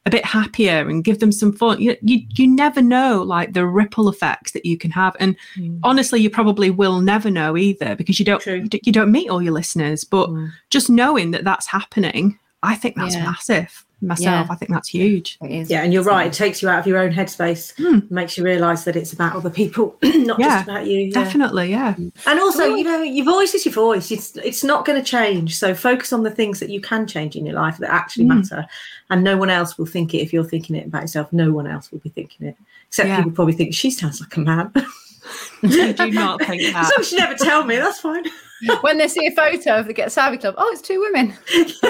a 0.09 0.11
bit 0.11 0.25
happier 0.25 0.89
and 0.89 1.05
give 1.05 1.19
them 1.21 1.31
some 1.33 1.53
fun. 1.53 1.81
You, 1.81 1.97
you 2.03 2.19
you 2.39 2.47
never 2.47 2.81
know 2.83 3.23
like 3.23 3.53
the 3.53 3.67
ripple 3.67 4.09
effects 4.09 4.53
that 4.53 4.65
you 4.65 4.77
can 4.79 4.91
have. 4.91 5.15
And 5.21 5.37
honestly, 5.85 6.21
you 6.21 6.31
probably 6.31 6.71
will 6.71 7.01
never 7.01 7.31
know 7.31 7.57
either 7.57 7.95
because 7.95 8.19
you 8.19 8.25
don't 8.25 8.45
you, 8.47 8.69
d- 8.69 8.81
you 8.85 8.93
don't 8.93 9.13
meet 9.13 9.29
all 9.31 9.43
your 9.43 9.53
listeners. 9.53 10.05
But 10.05 10.31
Mm. 10.31 10.51
just 10.71 10.89
knowing 10.91 11.31
that 11.33 11.45
that's 11.45 11.67
happening, 11.67 12.39
I 12.63 12.75
think 12.75 12.97
that's 12.97 13.15
Yeah. 13.15 13.25
massive. 13.25 13.85
Myself, 14.01 14.47
Yeah. 14.47 14.53
I 14.53 14.55
think 14.55 14.71
that's 14.71 14.89
huge. 14.89 15.39
it 15.43 15.51
is. 15.51 15.71
Yeah, 15.71 15.83
and 15.83 15.93
you're 15.93 16.05
right. 16.05 16.29
It 16.29 16.33
takes 16.33 16.63
you 16.63 16.69
out 16.69 16.79
of 16.79 16.87
your 16.87 16.99
own 16.99 17.13
headspace, 17.13 17.73
Hmm. 17.77 17.99
makes 18.15 18.39
you 18.39 18.45
realise 18.45 18.85
that 18.85 18.95
it's 18.95 19.13
about 19.13 19.35
other 19.35 19.51
people, 19.51 19.97
not 20.03 20.39
Yeah, 20.39 20.49
just 20.59 20.69
about 20.69 20.87
you. 20.87 20.99
yeah. 21.01 21.11
Definitely, 21.25 21.71
yeah. 21.71 21.95
And 22.27 22.41
also, 22.41 22.69
Cool. 22.69 22.77
you 22.79 22.85
know, 22.85 23.03
your 23.03 23.25
voice 23.25 23.55
is 23.55 23.65
your 23.67 23.73
voice. 23.75 24.13
It's 24.13 24.37
it's 24.37 24.63
not 24.63 24.85
going 24.85 25.03
to 25.03 25.05
change. 25.05 25.57
So 25.57 25.75
focus 25.75 26.13
on 26.13 26.23
the 26.23 26.31
things 26.31 26.61
that 26.61 26.71
you 26.71 26.81
can 26.81 27.07
change 27.09 27.35
in 27.35 27.45
your 27.45 27.57
life 27.57 27.79
that 27.79 27.91
actually 27.93 28.27
Mm. 28.27 28.37
matter, 28.37 28.67
and 29.11 29.25
no 29.25 29.37
one 29.37 29.51
else 29.51 29.77
will 29.77 29.87
think 29.87 30.15
it 30.15 30.19
if 30.19 30.33
you're 30.33 30.45
thinking 30.45 30.77
it 30.77 30.87
about 30.87 31.03
yourself. 31.03 31.33
No 31.33 31.51
one 31.51 31.67
else 31.67 31.91
will 31.91 31.99
be 31.99 32.11
thinking 32.11 32.47
it, 32.47 32.57
except 32.89 33.09
Yeah. 33.09 33.17
people 33.17 33.33
probably 33.33 33.55
think 33.55 33.75
she 33.75 33.91
sounds 33.91 34.21
like 34.21 34.37
a 34.37 34.41
man. 34.41 34.71
I 35.65 35.93
do 35.93 36.11
not 36.13 36.41
think 36.43 36.63
As 36.63 36.73
that. 36.73 36.83
long 36.85 36.93
as 37.01 37.13
you 37.13 37.19
never 37.19 37.35
tell 37.35 37.65
me, 37.65 37.77
that's 37.77 38.01
fine. 38.01 38.25
when 38.81 38.99
they 38.99 39.09
see 39.09 39.27
a 39.27 39.31
photo 39.31 39.79
of 39.79 39.87
the 39.87 39.93
Get 39.93 40.11
Savvy 40.13 40.39
Club, 40.39 40.55
oh, 40.59 40.71
it's 40.73 40.83
two 40.83 41.01
women. 41.01 41.29
That's 41.53 41.83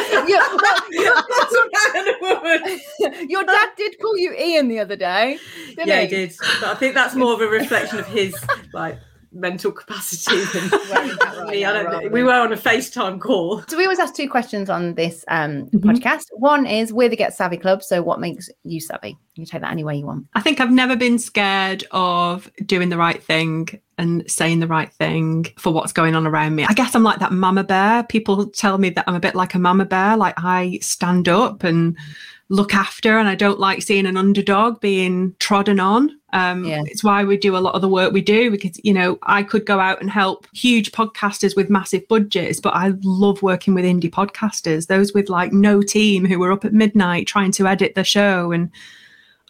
a 1.54 1.68
man 1.94 2.08
and 2.08 2.16
woman. 2.20 2.80
your 3.28 3.44
dad 3.44 3.70
did 3.76 3.98
call 4.00 4.16
you 4.18 4.34
Ian 4.34 4.68
the 4.68 4.80
other 4.80 4.96
day, 4.96 5.38
Yeah, 5.76 6.00
he? 6.00 6.02
he 6.02 6.06
did. 6.08 6.34
But 6.60 6.70
I 6.70 6.74
think 6.74 6.94
that's 6.94 7.14
more 7.14 7.32
of 7.34 7.40
a 7.40 7.46
reflection 7.48 7.98
of 7.98 8.06
his 8.06 8.36
like 8.72 8.98
mental 9.32 9.70
capacity 9.72 10.36
than 10.52 10.68
that 10.70 11.34
right? 11.38 11.48
me. 11.48 11.64
I 11.64 11.72
don't 11.82 12.12
we 12.12 12.22
were 12.22 12.32
on 12.32 12.52
a 12.52 12.56
FaceTime 12.56 13.20
call. 13.20 13.62
So 13.68 13.76
we 13.76 13.84
always 13.84 13.98
ask 13.98 14.14
two 14.14 14.28
questions 14.28 14.68
on 14.70 14.94
this 14.94 15.24
um, 15.28 15.66
Mhm. 15.66 15.80
podcast. 15.80 16.24
One 16.32 16.66
is 16.66 16.92
we're 16.92 17.08
the 17.08 17.16
Get 17.16 17.34
Savvy 17.34 17.56
Club. 17.56 17.82
So 17.82 18.02
what 18.02 18.20
makes 18.20 18.48
you 18.64 18.80
savvy? 18.80 19.16
You 19.34 19.44
can 19.44 19.50
take 19.50 19.60
that 19.62 19.70
any 19.70 19.84
way 19.84 19.96
you 19.96 20.06
want. 20.06 20.26
I 20.34 20.40
think 20.40 20.60
I've 20.60 20.70
never 20.72 20.96
been 20.96 21.18
scared 21.18 21.84
of 21.92 22.50
doing 22.66 22.88
the 22.88 22.96
right 22.98 23.22
thing 23.22 23.68
and 23.96 24.28
saying 24.30 24.60
the 24.60 24.66
right 24.66 24.92
thing 24.92 25.46
for 25.58 25.72
what's 25.72 25.92
going 25.92 26.14
on 26.14 26.26
around 26.26 26.54
me. 26.56 26.64
I 26.64 26.72
guess 26.72 26.94
I'm 26.94 27.02
like 27.04 27.18
that 27.20 27.32
mama 27.32 27.64
bear. 27.64 28.02
People 28.04 28.46
tell 28.46 28.78
me 28.78 28.90
that 28.90 29.04
I'm 29.06 29.14
a 29.14 29.20
bit 29.20 29.34
like 29.34 29.54
a 29.54 29.58
mama 29.58 29.84
bear. 29.84 30.16
Like 30.16 30.34
I 30.38 30.78
stand 30.82 31.28
up 31.28 31.62
and 31.64 31.96
look 32.50 32.74
after, 32.74 33.18
and 33.18 33.28
I 33.28 33.34
don't 33.34 33.60
like 33.60 33.82
seeing 33.82 34.06
an 34.06 34.16
underdog 34.16 34.80
being 34.80 35.34
trodden 35.38 35.80
on. 35.80 36.18
Um, 36.32 36.64
Yeah. 36.64 36.82
It's 36.86 37.04
why 37.04 37.24
we 37.24 37.36
do 37.36 37.56
a 37.56 37.58
lot 37.58 37.74
of 37.74 37.82
the 37.82 37.88
work 37.88 38.12
we 38.12 38.20
do 38.22 38.50
because, 38.50 38.78
you 38.82 38.92
know, 38.92 39.18
I 39.22 39.42
could 39.42 39.66
go 39.66 39.80
out 39.80 40.00
and 40.00 40.10
help 40.10 40.46
huge 40.52 40.92
podcasters 40.92 41.56
with 41.56 41.70
massive 41.70 42.06
budgets, 42.08 42.60
but 42.60 42.74
I 42.74 42.92
love 43.02 43.42
working 43.42 43.74
with 43.74 43.84
indie 43.84 44.10
podcasters, 44.10 44.86
those 44.86 45.12
with 45.12 45.28
like 45.28 45.52
no 45.52 45.82
team 45.82 46.24
who 46.24 46.38
were 46.38 46.52
up 46.52 46.64
at 46.64 46.72
midnight 46.72 47.26
trying 47.26 47.52
to 47.52 47.66
edit 47.66 47.94
the 47.94 48.04
show. 48.04 48.52
And 48.52 48.70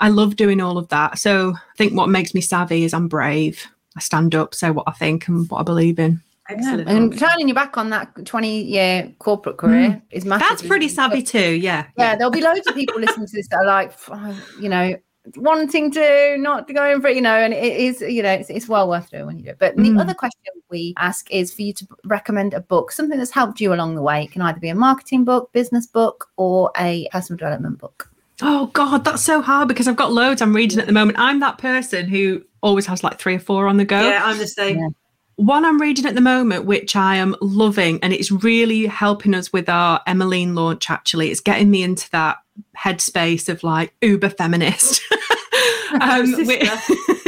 I 0.01 0.09
love 0.09 0.37
doing 0.37 0.61
all 0.61 0.79
of 0.79 0.89
that. 0.89 1.19
So 1.19 1.55
I 1.55 1.77
think 1.77 1.95
what 1.95 2.09
makes 2.09 2.35
me 2.35 2.41
savvy 2.41 2.85
is 2.85 2.95
I'm 2.95 3.09
brave. 3.09 3.67
I 3.97 4.01
stand 4.01 4.35
up, 4.35 4.55
say 4.55 4.71
what 4.71 4.89
I 4.89 4.93
think 4.93 5.27
and 5.27 5.49
what 5.51 5.59
I 5.59 5.65
believe 5.65 5.99
in. 5.99 6.21
Excellent. 6.49 6.89
And 6.89 7.19
turning 7.19 7.49
your 7.49 7.55
back 7.55 7.77
on 7.77 7.91
that 7.91 8.25
20 8.25 8.63
year 8.63 9.13
corporate 9.19 9.59
career 9.59 10.01
is 10.11 10.25
massive. 10.25 10.49
That's 10.49 10.63
pretty 10.67 10.89
savvy 10.89 11.23
too. 11.23 11.53
Yeah. 11.55 11.87
Yeah, 11.97 12.17
there'll 12.17 12.31
be 12.33 12.41
loads 12.41 12.67
of 12.67 12.75
people 12.75 12.99
listening 13.01 13.27
to 13.27 13.33
this 13.37 13.49
that 13.49 13.59
are 13.59 13.67
like, 13.67 13.93
"Oh, 14.09 14.43
you 14.61 14.69
know, 14.69 14.97
wanting 15.37 15.91
to 15.93 16.37
not 16.39 16.73
going 16.73 17.03
for 17.03 17.09
it, 17.09 17.17
you 17.17 17.21
know, 17.23 17.35
and 17.35 17.53
it 17.53 17.77
is, 17.77 18.01
you 18.01 18.23
know, 18.23 18.33
it's, 18.33 18.49
it's 18.49 18.67
well 18.67 18.89
worth 18.89 19.11
doing 19.11 19.27
when 19.27 19.37
you 19.39 19.45
do 19.45 19.51
it. 19.51 19.59
But 19.59 19.77
the 19.77 19.83
Mm. 19.83 20.01
other 20.01 20.15
question 20.15 20.41
we 20.71 20.95
ask 20.97 21.31
is 21.31 21.53
for 21.53 21.61
you 21.63 21.75
to 21.75 21.87
recommend 22.05 22.55
a 22.55 22.61
book, 22.61 22.93
something 22.93 23.19
that's 23.19 23.31
helped 23.31 23.61
you 23.61 23.75
along 23.75 23.95
the 23.95 24.01
way. 24.03 24.25
It 24.25 24.33
can 24.33 24.41
either 24.41 24.59
be 24.61 24.71
a 24.71 24.75
marketing 24.75 25.25
book, 25.25 25.53
business 25.53 25.87
book, 25.87 26.29
or 26.39 26.71
a 26.79 27.09
personal 27.13 27.37
development 27.37 27.79
book. 27.79 28.11
Oh 28.41 28.67
God, 28.73 29.05
that's 29.05 29.23
so 29.23 29.43
hard 29.43 29.69
because 29.69 29.87
I've 29.89 29.97
got 29.97 30.13
loads 30.13 30.41
I'm 30.41 30.55
reading 30.57 30.79
at 30.79 30.87
the 30.87 30.93
moment. 30.93 31.19
I'm 31.19 31.41
that 31.41 31.59
person 31.59 32.09
who 32.09 32.43
always 32.63 32.87
has 32.87 33.03
like 33.05 33.19
three 33.19 33.35
or 33.35 33.41
four 33.41 33.67
on 33.67 33.77
the 33.77 33.85
go. 33.85 34.09
yeah, 34.09 34.23
I'm 34.25 34.39
the 34.39 34.47
same. 34.47 34.79
Yeah. 34.79 34.89
One 35.39 35.65
I'm 35.65 35.81
reading 35.81 36.05
at 36.05 36.17
the 36.17 36.21
moment, 36.21 36.65
which 36.65 36.97
I 36.97 37.15
am 37.15 37.37
loving, 37.41 38.01
and 38.03 38.13
it's 38.13 38.33
really 38.33 38.87
helping 38.87 39.35
us 39.35 39.53
with 39.53 39.69
our 39.69 40.01
Emmeline 40.05 40.57
launch. 40.57 40.91
Actually, 40.91 41.31
it's 41.31 41.39
getting 41.39 41.71
me 41.71 41.85
into 41.85 42.11
that 42.11 42.39
headspace 42.77 43.49
of 43.49 43.63
like 43.63 43.95
uber 44.03 44.31
feminist, 44.31 45.01
um, 46.01 46.33
which, 46.45 46.69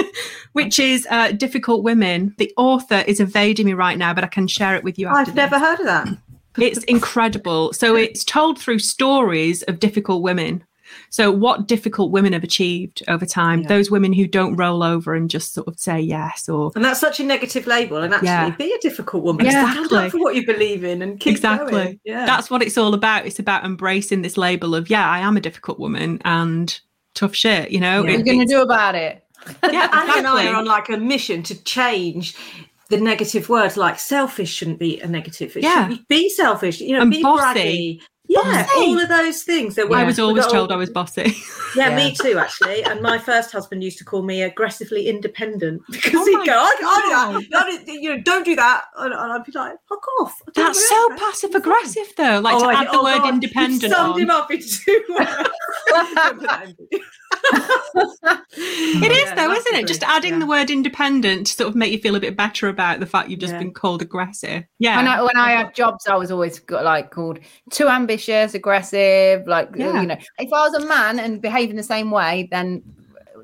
which 0.54 0.80
is 0.80 1.06
uh, 1.08 1.30
difficult 1.30 1.84
women. 1.84 2.34
The 2.36 2.52
author 2.56 3.04
is 3.06 3.20
evading 3.20 3.66
me 3.66 3.74
right 3.74 3.96
now, 3.96 4.12
but 4.12 4.24
I 4.24 4.26
can 4.26 4.48
share 4.48 4.74
it 4.74 4.82
with 4.82 4.98
you. 4.98 5.06
After 5.06 5.18
I've 5.20 5.26
this. 5.26 5.34
never 5.36 5.60
heard 5.60 5.78
of 5.78 5.86
that. 5.86 6.08
It's 6.58 6.82
incredible. 6.84 7.72
So 7.72 7.94
it's 7.94 8.24
told 8.24 8.58
through 8.58 8.80
stories 8.80 9.62
of 9.62 9.78
difficult 9.78 10.22
women. 10.22 10.64
So 11.12 11.30
what 11.32 11.66
difficult 11.66 12.12
women 12.12 12.32
have 12.32 12.44
achieved 12.44 13.02
over 13.08 13.26
time, 13.26 13.62
Yeah. 13.62 13.68
those 13.68 13.90
women 13.90 14.12
who 14.12 14.26
don't 14.28 14.54
roll 14.56 14.82
over 14.84 15.14
and 15.14 15.28
just 15.28 15.52
sort 15.52 15.66
of 15.66 15.78
say 15.78 16.00
yes 16.00 16.48
or 16.48 16.70
And 16.76 16.84
that's 16.84 17.00
such 17.00 17.18
a 17.18 17.24
negative 17.24 17.66
label. 17.66 17.96
And 17.98 18.14
actually, 18.14 18.28
Yeah. 18.28 18.50
be 18.50 18.72
a 18.72 18.78
difficult 18.78 19.24
woman. 19.24 19.44
Stand 19.50 19.68
Exactly. 19.76 19.98
up 19.98 20.10
for 20.12 20.18
what 20.18 20.36
you 20.36 20.46
believe 20.46 20.84
in 20.84 21.02
and 21.02 21.18
keep 21.18 21.32
exactly. 21.36 21.70
going. 21.72 22.00
Yeah. 22.04 22.26
That's 22.26 22.48
what 22.48 22.62
it's 22.62 22.78
all 22.78 22.94
about. 22.94 23.26
It's 23.26 23.40
about 23.40 23.64
embracing 23.64 24.22
this 24.22 24.36
label 24.38 24.74
of 24.74 24.88
yeah, 24.88 25.08
I 25.08 25.18
am 25.18 25.36
a 25.36 25.40
difficult 25.40 25.80
woman 25.80 26.20
and 26.24 26.78
tough 27.14 27.34
shit, 27.34 27.70
you 27.72 27.80
know? 27.80 27.86
Yeah. 27.86 27.96
It- 27.98 28.00
What 28.02 28.08
are 28.14 28.18
you 28.18 28.24
going 28.24 28.40
to 28.40 28.46
do 28.46 28.62
about 28.62 28.94
it? 28.94 29.24
yeah, 29.64 29.88
Annie 29.92 30.18
and 30.18 30.26
I 30.28 30.42
exactly. 30.42 30.46
are 30.48 30.54
on 30.54 30.64
like 30.66 30.88
a 30.90 30.96
mission 30.96 31.42
to 31.44 31.60
change 31.64 32.36
the 32.88 32.98
negative 33.00 33.48
words. 33.48 33.76
Like 33.76 33.98
selfish 33.98 34.52
shouldn't 34.52 34.78
be 34.78 35.00
a 35.00 35.08
negative. 35.08 35.56
It 35.56 35.64
Yeah. 35.64 35.88
should 35.88 36.06
be, 36.08 36.22
be 36.22 36.28
selfish. 36.28 36.80
You 36.80 36.92
know, 36.96 37.02
And 37.02 37.10
be 37.10 37.20
bossy. 37.22 38.00
braggy. 38.00 38.00
Yeah, 38.32 38.66
all 38.76 39.00
of 39.00 39.08
those 39.08 39.42
things. 39.42 39.74
That 39.74 39.90
I 39.90 40.04
was 40.04 40.20
always 40.20 40.46
told 40.46 40.70
all- 40.70 40.76
I 40.76 40.78
was 40.78 40.88
bossy. 40.88 41.34
Yeah, 41.74 41.88
Yeah. 41.90 41.96
me 41.96 42.14
too, 42.14 42.38
actually. 42.38 42.84
And 42.84 43.00
my 43.00 43.18
first 43.18 43.50
husband 43.50 43.82
used 43.82 43.98
to 43.98 44.04
call 44.04 44.22
me 44.22 44.42
aggressively 44.42 45.08
independent 45.08 45.82
because 45.90 46.14
Oh 46.14 46.24
he'd 46.24 46.46
go, 46.46 46.52
I, 46.56 46.76
I. 46.80 47.46
I, 47.52 47.84
you 47.86 48.14
know, 48.16 48.22
don't 48.22 48.44
do 48.44 48.54
that. 48.54 48.84
And, 48.96 49.12
and 49.12 49.32
I'd 49.32 49.42
be 49.44 49.50
like, 49.52 49.74
fuck 49.88 50.06
off. 50.20 50.40
That's 50.54 50.88
so 50.88 51.08
man. 51.08 51.18
passive 51.18 51.54
aggressive 51.56 52.12
though. 52.16 52.38
Like 52.38 52.54
Oh, 52.54 52.70
to 52.70 52.78
add 52.78 52.86
the 52.86 52.98
oh 52.98 53.02
word 53.02 53.18
God, 53.18 53.34
independent 53.34 53.82
You 53.82 53.88
summed 53.90 54.14
on. 54.14 54.20
him 54.20 54.30
up 54.30 54.50
in 54.52 54.60
two 54.60 55.04
words. 55.08 55.48
Don't 57.30 57.92
put 57.92 58.20
that 58.22 58.44
in. 58.56 59.02
It 59.02 59.10
oh, 59.10 59.14
is 59.14 59.22
Yeah, 59.24 59.34
though, 59.34 59.52
isn't 59.52 59.74
it? 59.74 59.86
Just 59.86 60.02
adding 60.02 60.34
yeah. 60.34 60.38
the 60.40 60.46
word 60.46 60.70
independent 60.70 61.46
to 61.48 61.52
sort 61.52 61.68
of 61.68 61.74
make 61.76 61.92
you 61.92 61.98
feel 61.98 62.16
a 62.16 62.20
bit 62.20 62.36
better 62.36 62.68
about 62.68 63.00
the 63.00 63.06
fact 63.06 63.28
you've 63.28 63.40
just 63.40 63.52
Yeah. 63.52 63.60
been 63.60 63.72
called 63.72 64.02
aggressive. 64.02 64.64
Yeah. 64.78 64.96
When 64.96 65.08
I 65.08 65.22
when 65.22 65.36
I 65.36 65.52
had 65.52 65.74
jobs, 65.74 66.06
I 66.06 66.16
was 66.16 66.30
always 66.30 66.58
got 66.58 66.84
like 66.84 67.10
called 67.10 67.38
too 67.70 67.88
ambitious, 67.88 68.54
aggressive. 68.54 69.46
Like 69.46 69.70
you 69.76 69.84
know, 69.84 70.16
if 70.38 70.52
I 70.52 70.68
was 70.68 70.74
a 70.74 70.86
man 70.86 71.18
and 71.18 71.40
behaving 71.40 71.76
the 71.76 71.82
same 71.82 72.10
way, 72.10 72.48
then 72.50 72.82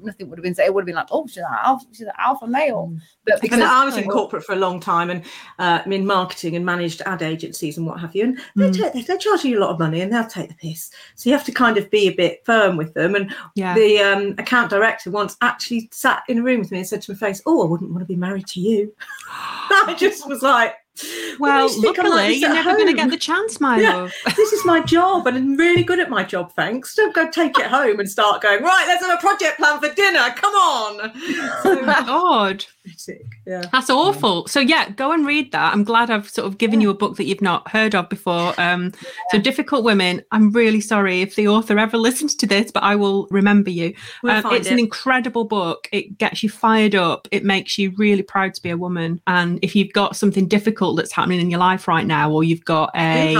nothing 0.06 0.28
would 0.30 0.38
have 0.38 0.42
been 0.44 0.54
said. 0.54 0.66
It 0.66 0.74
would 0.74 0.82
have 0.82 0.86
been 0.86 0.94
like, 0.94 1.08
oh, 1.10 1.26
she's 1.26 1.38
an 1.38 1.44
alpha, 1.50 1.86
she's 1.92 2.06
an 2.06 2.12
alpha 2.18 2.46
male. 2.46 2.96
But 3.26 3.40
because 3.40 3.60
I 3.60 3.84
was 3.84 3.96
in 3.96 4.08
corporate 4.08 4.44
for 4.44 4.52
a 4.52 4.56
long 4.56 4.80
time 4.80 5.10
and 5.10 5.24
uh, 5.58 5.82
in 5.86 6.06
marketing 6.06 6.56
and 6.56 6.64
managed 6.64 7.02
ad 7.06 7.22
agencies 7.22 7.76
and 7.76 7.86
what 7.86 8.00
have 8.00 8.14
you. 8.14 8.24
And 8.24 8.38
they, 8.54 8.70
Mm. 8.70 8.92
take, 8.92 9.06
they 9.06 9.16
charge 9.18 9.44
you 9.44 9.58
a 9.58 9.60
lot 9.60 9.70
of 9.70 9.78
money 9.78 10.00
and 10.00 10.12
they'll 10.12 10.26
take 10.26 10.48
the 10.48 10.54
piss. 10.54 10.90
So 11.16 11.28
you 11.28 11.36
have 11.36 11.44
to 11.46 11.52
kind 11.52 11.76
of 11.76 11.90
be 11.90 12.08
a 12.08 12.14
bit 12.14 12.42
firm 12.46 12.76
with 12.76 12.94
them. 12.94 13.14
And 13.14 13.34
yeah. 13.54 13.74
the 13.74 13.98
um, 14.00 14.34
account 14.38 14.70
director 14.70 15.10
once 15.10 15.36
actually 15.42 15.88
sat 15.92 16.22
in 16.28 16.38
a 16.38 16.42
room 16.42 16.60
with 16.60 16.70
me 16.70 16.78
and 16.78 16.86
said 16.86 17.02
to 17.02 17.12
my 17.12 17.18
face, 17.18 17.42
Oh, 17.46 17.62
I 17.66 17.68
wouldn't 17.70 17.90
want 17.90 18.00
to 18.02 18.06
be 18.06 18.16
married 18.16 18.46
to 18.48 18.60
you. 18.60 18.94
I 19.30 19.94
just 19.98 20.28
was 20.28 20.42
like, 20.42 20.74
well, 21.38 21.64
makes 21.64 21.76
you 21.76 21.82
like 21.88 21.98
luckily, 21.98 22.34
you're 22.34 22.52
never 22.54 22.72
going 22.72 22.86
to 22.86 22.92
get 22.94 23.10
the 23.10 23.16
chance, 23.16 23.60
my 23.60 23.80
Yeah. 23.80 23.94
love. 23.94 24.12
this 24.36 24.52
is 24.52 24.64
my 24.64 24.80
job 24.80 25.26
and 25.26 25.36
I'm 25.36 25.56
really 25.56 25.82
good 25.82 26.00
at 26.00 26.10
my 26.10 26.24
job, 26.24 26.52
thanks. 26.54 26.94
Don't 26.94 27.14
go 27.14 27.28
take 27.30 27.58
it 27.58 27.66
home 27.66 28.00
and 28.00 28.08
start 28.10 28.42
going, 28.42 28.62
right, 28.62 28.84
let's 28.88 29.04
have 29.04 29.18
a 29.18 29.20
project 29.20 29.58
plan 29.58 29.80
for 29.80 29.92
dinner. 29.94 30.30
Come 30.36 30.54
on. 30.54 31.12
Oh, 31.28 31.60
so 31.62 31.84
God, 31.84 32.64
pathetic. 32.86 33.26
Yeah. 33.46 33.62
that's 33.72 33.90
awful. 33.90 34.46
So 34.46 34.60
yeah, 34.60 34.90
go 34.90 35.12
and 35.12 35.26
read 35.26 35.52
that. 35.52 35.72
I'm 35.72 35.84
glad 35.84 36.10
I've 36.10 36.28
sort 36.28 36.46
of 36.46 36.58
given 36.58 36.80
you 36.80 36.90
a 36.90 36.94
book 36.94 37.16
that 37.16 37.24
you've 37.24 37.42
not 37.42 37.68
heard 37.70 37.94
of 37.94 38.08
before. 38.08 38.54
Um, 38.58 38.92
So 39.30 39.38
difficult 39.38 39.84
women. 39.84 40.22
I'm 40.30 40.50
really 40.52 40.80
sorry 40.80 41.20
if 41.22 41.34
the 41.36 41.48
author 41.48 41.78
ever 41.78 41.96
listens 42.08 42.34
to 42.36 42.46
this, 42.46 42.70
but 42.70 42.82
I 42.82 42.96
will 42.96 43.26
remember 43.30 43.70
you. 43.70 43.94
We'll 44.22 44.32
Um, 44.46 44.52
it's 44.54 44.68
it. 44.68 44.72
an 44.72 44.78
incredible 44.78 45.44
book. 45.44 45.88
It 45.92 46.16
gets 46.18 46.42
you 46.42 46.48
fired 46.48 46.94
up. 46.94 47.28
It 47.30 47.44
makes 47.44 47.76
you 47.78 47.92
really 47.96 48.22
proud 48.22 48.54
to 48.54 48.62
be 48.62 48.70
a 48.70 48.76
woman. 48.76 49.20
And 49.26 49.58
if 49.62 49.74
you've 49.76 49.92
got 49.92 50.16
something 50.16 50.46
difficult 50.48 50.96
that's 50.96 51.12
happening 51.12 51.40
in 51.40 51.50
your 51.50 51.60
life 51.60 51.88
right 51.88 52.06
now, 52.06 52.30
or 52.30 52.44
you've 52.44 52.64
got 52.64 52.90
a 52.96 53.34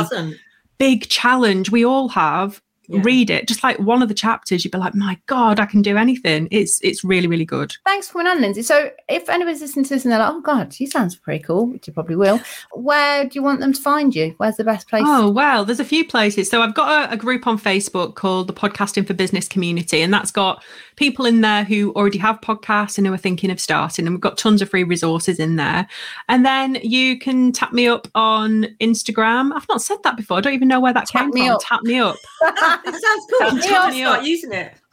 big 0.78 1.08
challenge, 1.08 1.70
we 1.70 1.84
all 1.84 2.08
have. 2.08 2.60
Yeah. 2.88 3.00
Read 3.02 3.30
it. 3.30 3.48
Just 3.48 3.62
like 3.62 3.78
one 3.78 4.02
of 4.02 4.08
the 4.08 4.14
chapters, 4.14 4.64
you'd 4.64 4.70
be 4.70 4.78
like, 4.78 4.94
"My 4.94 5.18
God, 5.26 5.58
I 5.60 5.66
can 5.66 5.82
do 5.82 5.96
anything." 5.96 6.48
It's 6.50 6.80
it's 6.82 7.02
really 7.04 7.26
really 7.26 7.44
good. 7.44 7.76
Thanks 7.84 8.08
for 8.08 8.26
on, 8.26 8.40
Lindsay. 8.40 8.62
So, 8.62 8.90
if 9.08 9.28
anybody's 9.28 9.60
listening 9.60 9.84
to 9.84 9.94
this 9.94 10.04
and 10.04 10.12
they're 10.12 10.18
like, 10.18 10.32
"Oh 10.32 10.40
God, 10.40 10.72
she 10.72 10.86
sounds 10.86 11.16
pretty 11.16 11.42
cool," 11.42 11.66
which 11.66 11.86
you 11.86 11.92
probably 11.92 12.16
will, 12.16 12.40
where 12.72 13.24
do 13.24 13.30
you 13.34 13.42
want 13.42 13.60
them 13.60 13.72
to 13.72 13.80
find 13.80 14.14
you? 14.14 14.34
Where's 14.38 14.56
the 14.56 14.64
best 14.64 14.88
place? 14.88 15.04
Oh, 15.06 15.30
well, 15.30 15.64
there's 15.64 15.80
a 15.80 15.84
few 15.84 16.04
places. 16.04 16.50
So 16.50 16.62
I've 16.62 16.74
got 16.74 17.10
a, 17.10 17.14
a 17.14 17.16
group 17.16 17.46
on 17.46 17.58
Facebook 17.58 18.14
called 18.14 18.46
the 18.46 18.52
Podcasting 18.52 19.06
for 19.06 19.14
Business 19.14 19.48
Community, 19.48 20.02
and 20.02 20.12
that's 20.12 20.30
got 20.30 20.62
people 20.96 21.26
in 21.26 21.42
there 21.42 21.64
who 21.64 21.92
already 21.94 22.18
have 22.18 22.40
podcasts 22.40 22.98
and 22.98 23.06
who 23.06 23.12
are 23.12 23.18
thinking 23.18 23.50
of 23.50 23.60
starting. 23.60 24.06
And 24.06 24.14
we've 24.14 24.20
got 24.20 24.38
tons 24.38 24.62
of 24.62 24.70
free 24.70 24.84
resources 24.84 25.38
in 25.38 25.56
there. 25.56 25.86
And 26.28 26.44
then 26.44 26.78
you 26.82 27.18
can 27.18 27.52
tap 27.52 27.72
me 27.72 27.86
up 27.86 28.08
on 28.14 28.64
Instagram. 28.80 29.52
I've 29.54 29.68
not 29.68 29.82
said 29.82 29.98
that 30.04 30.16
before. 30.16 30.38
I 30.38 30.40
don't 30.40 30.54
even 30.54 30.68
know 30.68 30.80
where 30.80 30.94
that 30.94 31.06
Tap 31.06 31.22
came 31.22 31.30
me 31.30 31.46
from. 31.46 31.56
up. 31.56 31.60
Tap 31.62 31.82
me 31.82 31.98
up. 31.98 32.16
it 32.84 32.94
sounds 32.94 33.26
cool. 33.30 33.50
Tap 33.60 33.86
I'm 33.86 33.90
me 33.90 34.02
trying 34.02 34.04
up. 34.04 34.24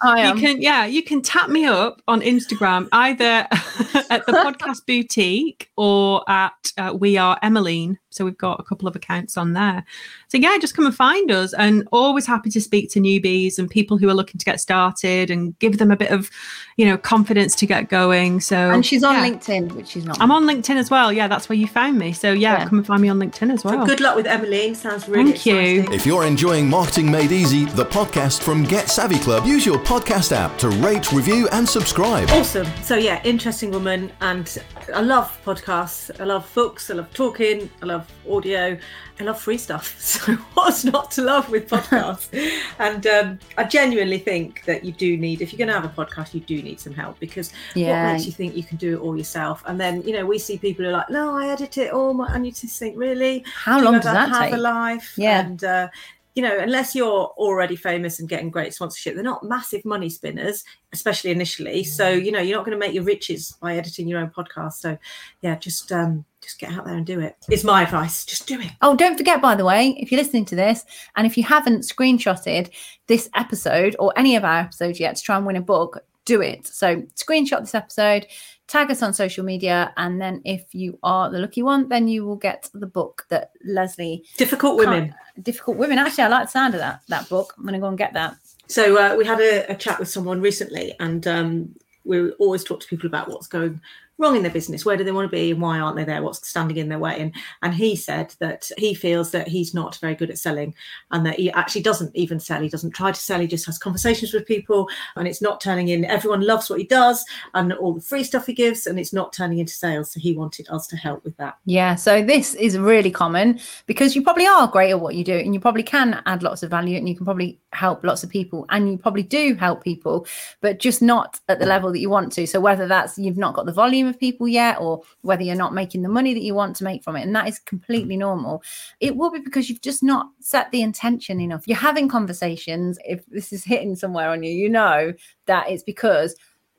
To 0.04 0.08
start 0.08 0.20
using 0.20 0.30
it. 0.30 0.32
I 0.32 0.36
You 0.36 0.42
can, 0.54 0.62
yeah, 0.62 0.86
you 0.86 1.04
can 1.04 1.22
tap 1.22 1.50
me 1.50 1.66
up 1.66 2.02
on 2.08 2.22
Instagram 2.22 2.88
either 2.92 3.24
at 4.10 4.26
the 4.26 4.34
podcast 4.34 4.86
boutique 4.86 5.70
or 5.78 6.24
at 6.30 6.72
uh, 6.78 6.94
we 6.98 7.18
are 7.18 7.38
Emmeline. 7.42 7.98
So 8.10 8.26
we've 8.26 8.38
got 8.38 8.60
a 8.60 8.64
couple 8.64 8.88
of 8.88 8.96
accounts 8.96 9.38
on 9.38 9.54
there. 9.54 9.84
So 10.28 10.38
yeah, 10.38 10.58
just 10.60 10.76
come 10.76 10.86
and 10.86 10.96
find 10.96 11.32
us. 11.32 11.54
And 11.54 11.88
always 11.92 12.28
happy 12.28 12.52
to 12.52 12.62
speak 12.62 12.92
to 12.92 13.00
newbies 13.00 13.58
and 13.58 13.68
people 13.70 13.98
who 13.98 14.08
are 14.08 14.14
looking 14.14 14.38
to 14.38 14.46
get 14.46 14.60
started 14.60 15.32
and 15.32 15.58
give 15.58 15.80
them 15.80 15.90
a 15.90 15.98
bit 15.98 16.12
of, 16.12 16.30
you 16.78 16.86
know, 16.86 16.96
confidence 16.98 17.56
to 17.56 17.66
get 17.66 17.90
going. 17.90 18.40
So 18.40 18.56
and 18.56 18.86
she's 18.86 19.04
on 19.04 19.16
yeah. 19.16 19.30
LinkedIn, 19.32 19.72
which 19.72 19.88
she's 19.88 20.06
not. 20.06 20.22
I'm 20.22 20.32
on 20.32 20.44
LinkedIn 20.44 20.76
as 20.76 20.92
well. 20.92 21.12
Yeah, 21.12 21.28
that's 21.28 21.50
where 21.50 21.58
you 21.58 21.68
found 21.68 21.98
me. 21.98 22.14
So 22.14 22.32
yeah, 22.34 22.60
Yeah. 22.60 22.68
come 22.70 22.78
and 22.78 22.86
find 22.86 23.02
me 23.02 23.10
on 23.10 23.18
LinkedIn 23.18 23.52
as 23.52 23.64
well. 23.64 23.80
So 23.82 23.86
good 23.88 24.00
luck 24.00 24.16
with 24.16 24.28
Emmeline. 24.28 24.76
Sounds 24.76 25.08
really 25.10 25.32
Thank 25.32 25.46
you. 25.48 25.86
If 25.92 26.06
you're 26.06 26.26
enjoying 26.26 26.70
Marketing 26.70 27.10
Made 27.10 27.32
Easy, 27.32 27.66
the 27.66 27.86
podcast 27.86 28.44
from 28.44 28.64
Get 28.64 28.90
Savvy 28.90 29.18
Club, 29.18 29.46
use 29.48 29.66
your 29.66 29.80
podcast 29.80 29.93
app 29.94 30.58
to 30.58 30.70
rate, 30.70 31.12
review, 31.12 31.48
and 31.52 31.70
subscribe. 31.70 32.28
Awesome. 32.32 32.66
So 32.82 32.96
yeah, 32.96 33.22
interesting 33.24 33.70
woman, 33.70 34.12
and 34.22 34.58
I 34.94 35.02
love 35.02 35.40
podcasts. 35.46 36.10
I 36.20 36.24
love 36.24 36.52
books. 36.56 36.90
I 36.90 36.96
love 36.96 37.14
talking. 37.14 37.70
I 37.80 37.86
love 37.86 38.12
audio. 38.28 38.76
I 39.20 39.24
love 39.24 39.40
free 39.40 39.58
stuff. 39.60 39.96
So 40.24 40.34
what's 40.56 40.84
not 40.84 41.12
to 41.12 41.22
love 41.22 41.48
with 41.52 41.70
podcasts? 41.70 42.28
and 42.80 43.06
um, 43.06 43.40
I 43.56 43.66
genuinely 43.66 44.18
think 44.18 44.64
that 44.66 44.84
you 44.84 44.94
do 44.94 45.16
need, 45.16 45.42
if 45.42 45.52
you're 45.54 45.60
going 45.60 45.68
to 45.68 45.80
have 45.80 45.86
a 45.86 45.90
podcast, 46.06 46.34
you 46.34 46.40
do 46.40 46.62
need 46.64 46.80
some 46.80 46.94
help 46.94 47.20
because 47.20 47.54
Yeah. 47.76 48.06
what 48.08 48.14
makes 48.14 48.26
you 48.26 48.32
think 48.32 48.56
you 48.56 48.64
can 48.64 48.78
do 48.78 48.96
it 48.98 49.00
all 49.02 49.16
yourself? 49.16 49.62
And 49.68 49.80
then 49.80 50.02
you 50.02 50.14
know 50.14 50.26
we 50.26 50.40
see 50.40 50.58
people 50.58 50.86
who 50.86 50.90
are 50.90 50.94
like, 50.94 51.10
no, 51.12 51.36
I 51.36 51.50
edit 51.50 51.78
it 51.78 51.92
all, 51.94 52.16
my- 52.16 52.34
and 52.34 52.46
you 52.48 52.52
just 52.52 52.80
think, 52.80 52.98
really? 52.98 53.46
How 53.54 53.74
Do 53.78 53.80
you 53.80 53.86
long 53.86 53.96
ever 53.96 54.04
does 54.06 54.14
that 54.14 54.30
have 54.30 54.44
take? 54.46 54.54
a 54.54 54.58
life? 54.58 55.14
Yeah. 55.18 55.40
And 55.42 55.64
uh, 55.64 55.88
you 56.36 56.42
know, 56.42 56.58
unless 56.58 56.96
you're 56.96 57.28
already 57.38 57.76
famous 57.76 58.20
and 58.20 58.28
getting 58.28 58.50
great 58.50 58.74
sponsorship, 58.74 59.16
they're 59.16 59.24
not 59.24 59.44
massive 59.44 59.86
money 59.86 60.10
spinners, 60.10 60.64
especially 60.92 61.32
initially. 61.32 61.84
So 61.84 62.10
you 62.10 62.32
know, 62.32 62.40
you're 62.40 62.58
not 62.58 62.66
going 62.66 62.78
to 62.78 62.86
make 62.86 62.94
your 62.94 63.04
riches 63.04 63.56
by 63.62 63.78
editing 63.78 64.08
your 64.08 64.20
own 64.20 64.32
podcast. 64.32 64.74
So 64.74 64.98
yeah, 65.42 65.56
just 65.56 65.92
um, 65.92 66.26
just 66.42 66.60
get 66.60 66.72
out 66.72 66.86
there 66.86 66.96
and 66.96 67.06
do 67.06 67.20
it. 67.20 67.36
It's 67.50 67.64
my 67.64 67.84
advice. 67.84 68.26
Just 68.26 68.48
do 68.48 68.60
it. 68.60 68.72
Oh, 68.82 68.96
don't 68.96 69.18
forget, 69.18 69.42
by 69.42 69.56
the 69.56 69.66
way, 69.66 69.96
if 70.00 70.12
you're 70.12 70.22
listening 70.22 70.46
to 70.46 70.56
this 70.56 70.86
and 71.16 71.26
if 71.26 71.38
you 71.38 71.44
haven't 71.44 71.82
screenshotted 71.82 72.70
this 73.08 73.30
episode 73.36 73.96
or 74.00 74.14
any 74.18 74.36
of 74.36 74.44
our 74.44 74.60
episodes 74.60 75.00
yet 75.00 75.16
to 75.16 75.22
try 75.22 75.38
and 75.38 75.46
win 75.46 75.56
a 75.56 75.62
book, 75.62 76.00
do 76.26 76.42
it. 76.42 76.68
So, 76.68 77.02
screenshot 77.16 77.62
this 77.62 77.76
episode, 77.76 78.28
tag 78.68 78.92
us 78.92 79.02
on 79.02 79.14
social 79.14 79.44
media, 79.44 79.94
and 79.98 80.22
then 80.22 80.42
if 80.46 80.74
you 80.74 80.98
are 81.04 81.30
the 81.30 81.40
lucky 81.40 81.62
one, 81.62 81.90
then 81.90 82.08
you 82.08 82.26
will 82.26 82.36
get 82.36 82.70
the 82.74 82.88
book 82.88 83.26
that 83.30 83.52
Leslie, 83.64 84.24
Difficult 84.38 84.78
women. 84.78 85.14
Difficult 85.42 85.78
Women. 85.78 85.98
Actually, 85.98 86.26
I 86.26 86.28
like 86.28 86.46
the 86.46 86.52
sound 86.52 86.74
of 86.76 86.80
that 86.80 87.02
that 87.08 87.28
book. 87.30 87.54
I'm 87.58 87.64
going 87.64 87.74
to 87.74 87.80
go 87.80 87.88
and 87.88 87.98
get 87.98 88.14
that. 88.14 88.36
So 88.68 88.98
uh, 88.98 89.16
we 89.16 89.26
had 89.26 89.40
a, 89.40 89.72
a 89.72 89.76
chat 89.76 90.00
with 90.00 90.10
someone 90.10 90.42
recently, 90.42 90.96
and 91.00 91.26
um, 91.28 91.76
we 92.06 92.32
always 92.34 92.64
talk 92.64 92.80
to 92.82 92.88
people 92.88 93.08
about 93.08 93.30
what's 93.30 93.48
going 93.48 93.82
wrong 94.24 94.36
in 94.36 94.42
their 94.42 94.52
business. 94.52 94.86
Where 94.86 94.98
do 94.98 95.04
they 95.04 95.12
want 95.12 95.30
to 95.30 95.36
be, 95.36 95.52
and 95.52 95.62
why 95.62 95.80
aren't 95.80 95.98
they 95.98 96.04
there? 96.04 96.24
What's 96.24 96.48
standing 96.48 96.78
in 96.78 96.90
their 96.90 97.00
way? 97.00 97.20
And 97.20 97.34
and 97.62 97.74
he 97.74 97.96
said 97.96 98.34
that 98.40 98.72
he 98.78 98.96
feels 98.96 99.32
that 99.32 99.48
he's 99.48 99.74
not 99.74 99.98
very 99.98 100.16
good 100.16 100.32
at 100.32 100.40
selling, 100.40 100.74
and 101.12 101.26
that 101.26 101.38
he 101.38 101.52
actually 101.52 101.84
doesn't 101.84 102.16
even 102.16 102.40
sell. 102.40 102.62
He 102.62 102.70
doesn't 102.70 102.92
try 102.92 103.12
to 103.12 103.20
sell. 103.20 103.40
He 103.40 103.48
just 103.48 103.66
has 103.68 103.78
conversations 103.78 104.34
with 104.34 104.48
people, 104.48 104.90
and 105.16 105.28
it's 105.28 105.42
not 105.42 105.62
turning 105.62 105.90
in. 105.90 106.06
Everyone 106.06 106.42
loves 106.42 106.70
what 106.70 106.80
he 106.80 106.86
does, 106.86 107.24
and 107.54 107.74
all 107.74 107.94
the 107.94 108.02
free 108.02 108.24
stuff 108.24 108.48
he 108.48 108.54
gives, 108.54 108.88
and 108.88 109.00
it's 109.00 109.14
not 109.14 109.34
turning 109.34 109.60
into 109.60 109.74
sales. 109.74 110.12
So 110.12 110.20
he 110.20 110.34
wanted 110.34 110.68
us 110.70 110.88
to 110.88 110.96
help 110.96 111.24
with 111.24 111.38
that. 111.38 111.58
Yeah, 111.66 111.96
so 111.96 112.24
this 112.24 112.56
is 112.56 112.78
really 112.78 113.12
common 113.12 113.60
because 113.86 114.16
you 114.16 114.24
probably 114.24 114.48
are 114.48 114.68
great 114.68 114.92
at 114.92 115.00
what 115.00 115.16
you 115.16 115.24
do 115.24 115.36
and 115.36 115.54
you 115.54 115.60
probably 115.60 115.84
can 115.84 116.22
add 116.26 116.44
lots 116.44 116.64
of 116.64 116.70
value 116.70 116.98
and 116.98 117.08
you 117.10 117.16
can 117.16 117.26
probably 117.26 117.60
help 117.72 118.04
lots 118.04 118.24
of 118.24 118.30
people 118.30 118.66
and 118.70 118.90
you 118.90 118.98
probably 118.98 119.24
do 119.24 119.56
help 119.56 119.84
people, 119.84 120.26
but 120.62 120.80
just 120.80 121.02
not 121.02 121.40
at 121.50 121.60
the 121.60 121.66
level 121.66 121.92
that 121.92 122.00
you 122.00 122.10
want 122.10 122.32
to. 122.34 122.48
So 122.48 122.60
whether 122.60 122.88
that's 122.88 123.18
you've 123.18 123.38
not 123.38 123.54
got 123.54 123.66
the 123.66 123.74
volume 123.74 124.13
of 124.14 124.20
people 124.20 124.48
yet 124.48 124.78
or 124.80 125.02
whether 125.22 125.44
you're 125.44 125.56
not 125.56 125.74
making 125.74 126.02
the 126.02 126.10
money 126.10 126.34
that 126.34 126.44
you 126.44 126.54
want 126.54 126.76
to 126.78 126.84
make 126.84 127.04
from 127.04 127.16
it, 127.16 127.24
and 127.24 127.36
that 127.36 127.48
is 127.48 127.60
completely 127.60 128.16
mm. 128.16 128.20
normal, 128.20 128.64
it 129.00 129.16
will 129.16 129.32
be 129.32 129.40
because 129.40 129.70
you've 129.70 129.82
just 129.82 130.04
not 130.04 130.28
set 130.40 130.72
the 130.72 130.82
intention 130.82 131.40
enough. 131.40 131.68
You're 131.68 131.78
having 131.78 132.08
conversations. 132.08 132.98
If 133.06 133.26
this 133.28 133.52
is 133.52 133.64
hitting 133.64 133.96
somewhere 133.96 134.30
on 134.30 134.44
you, 134.44 134.52
you 134.52 134.70
know 134.70 135.14
that 135.46 135.70
it's 135.70 135.84
because 135.84 136.36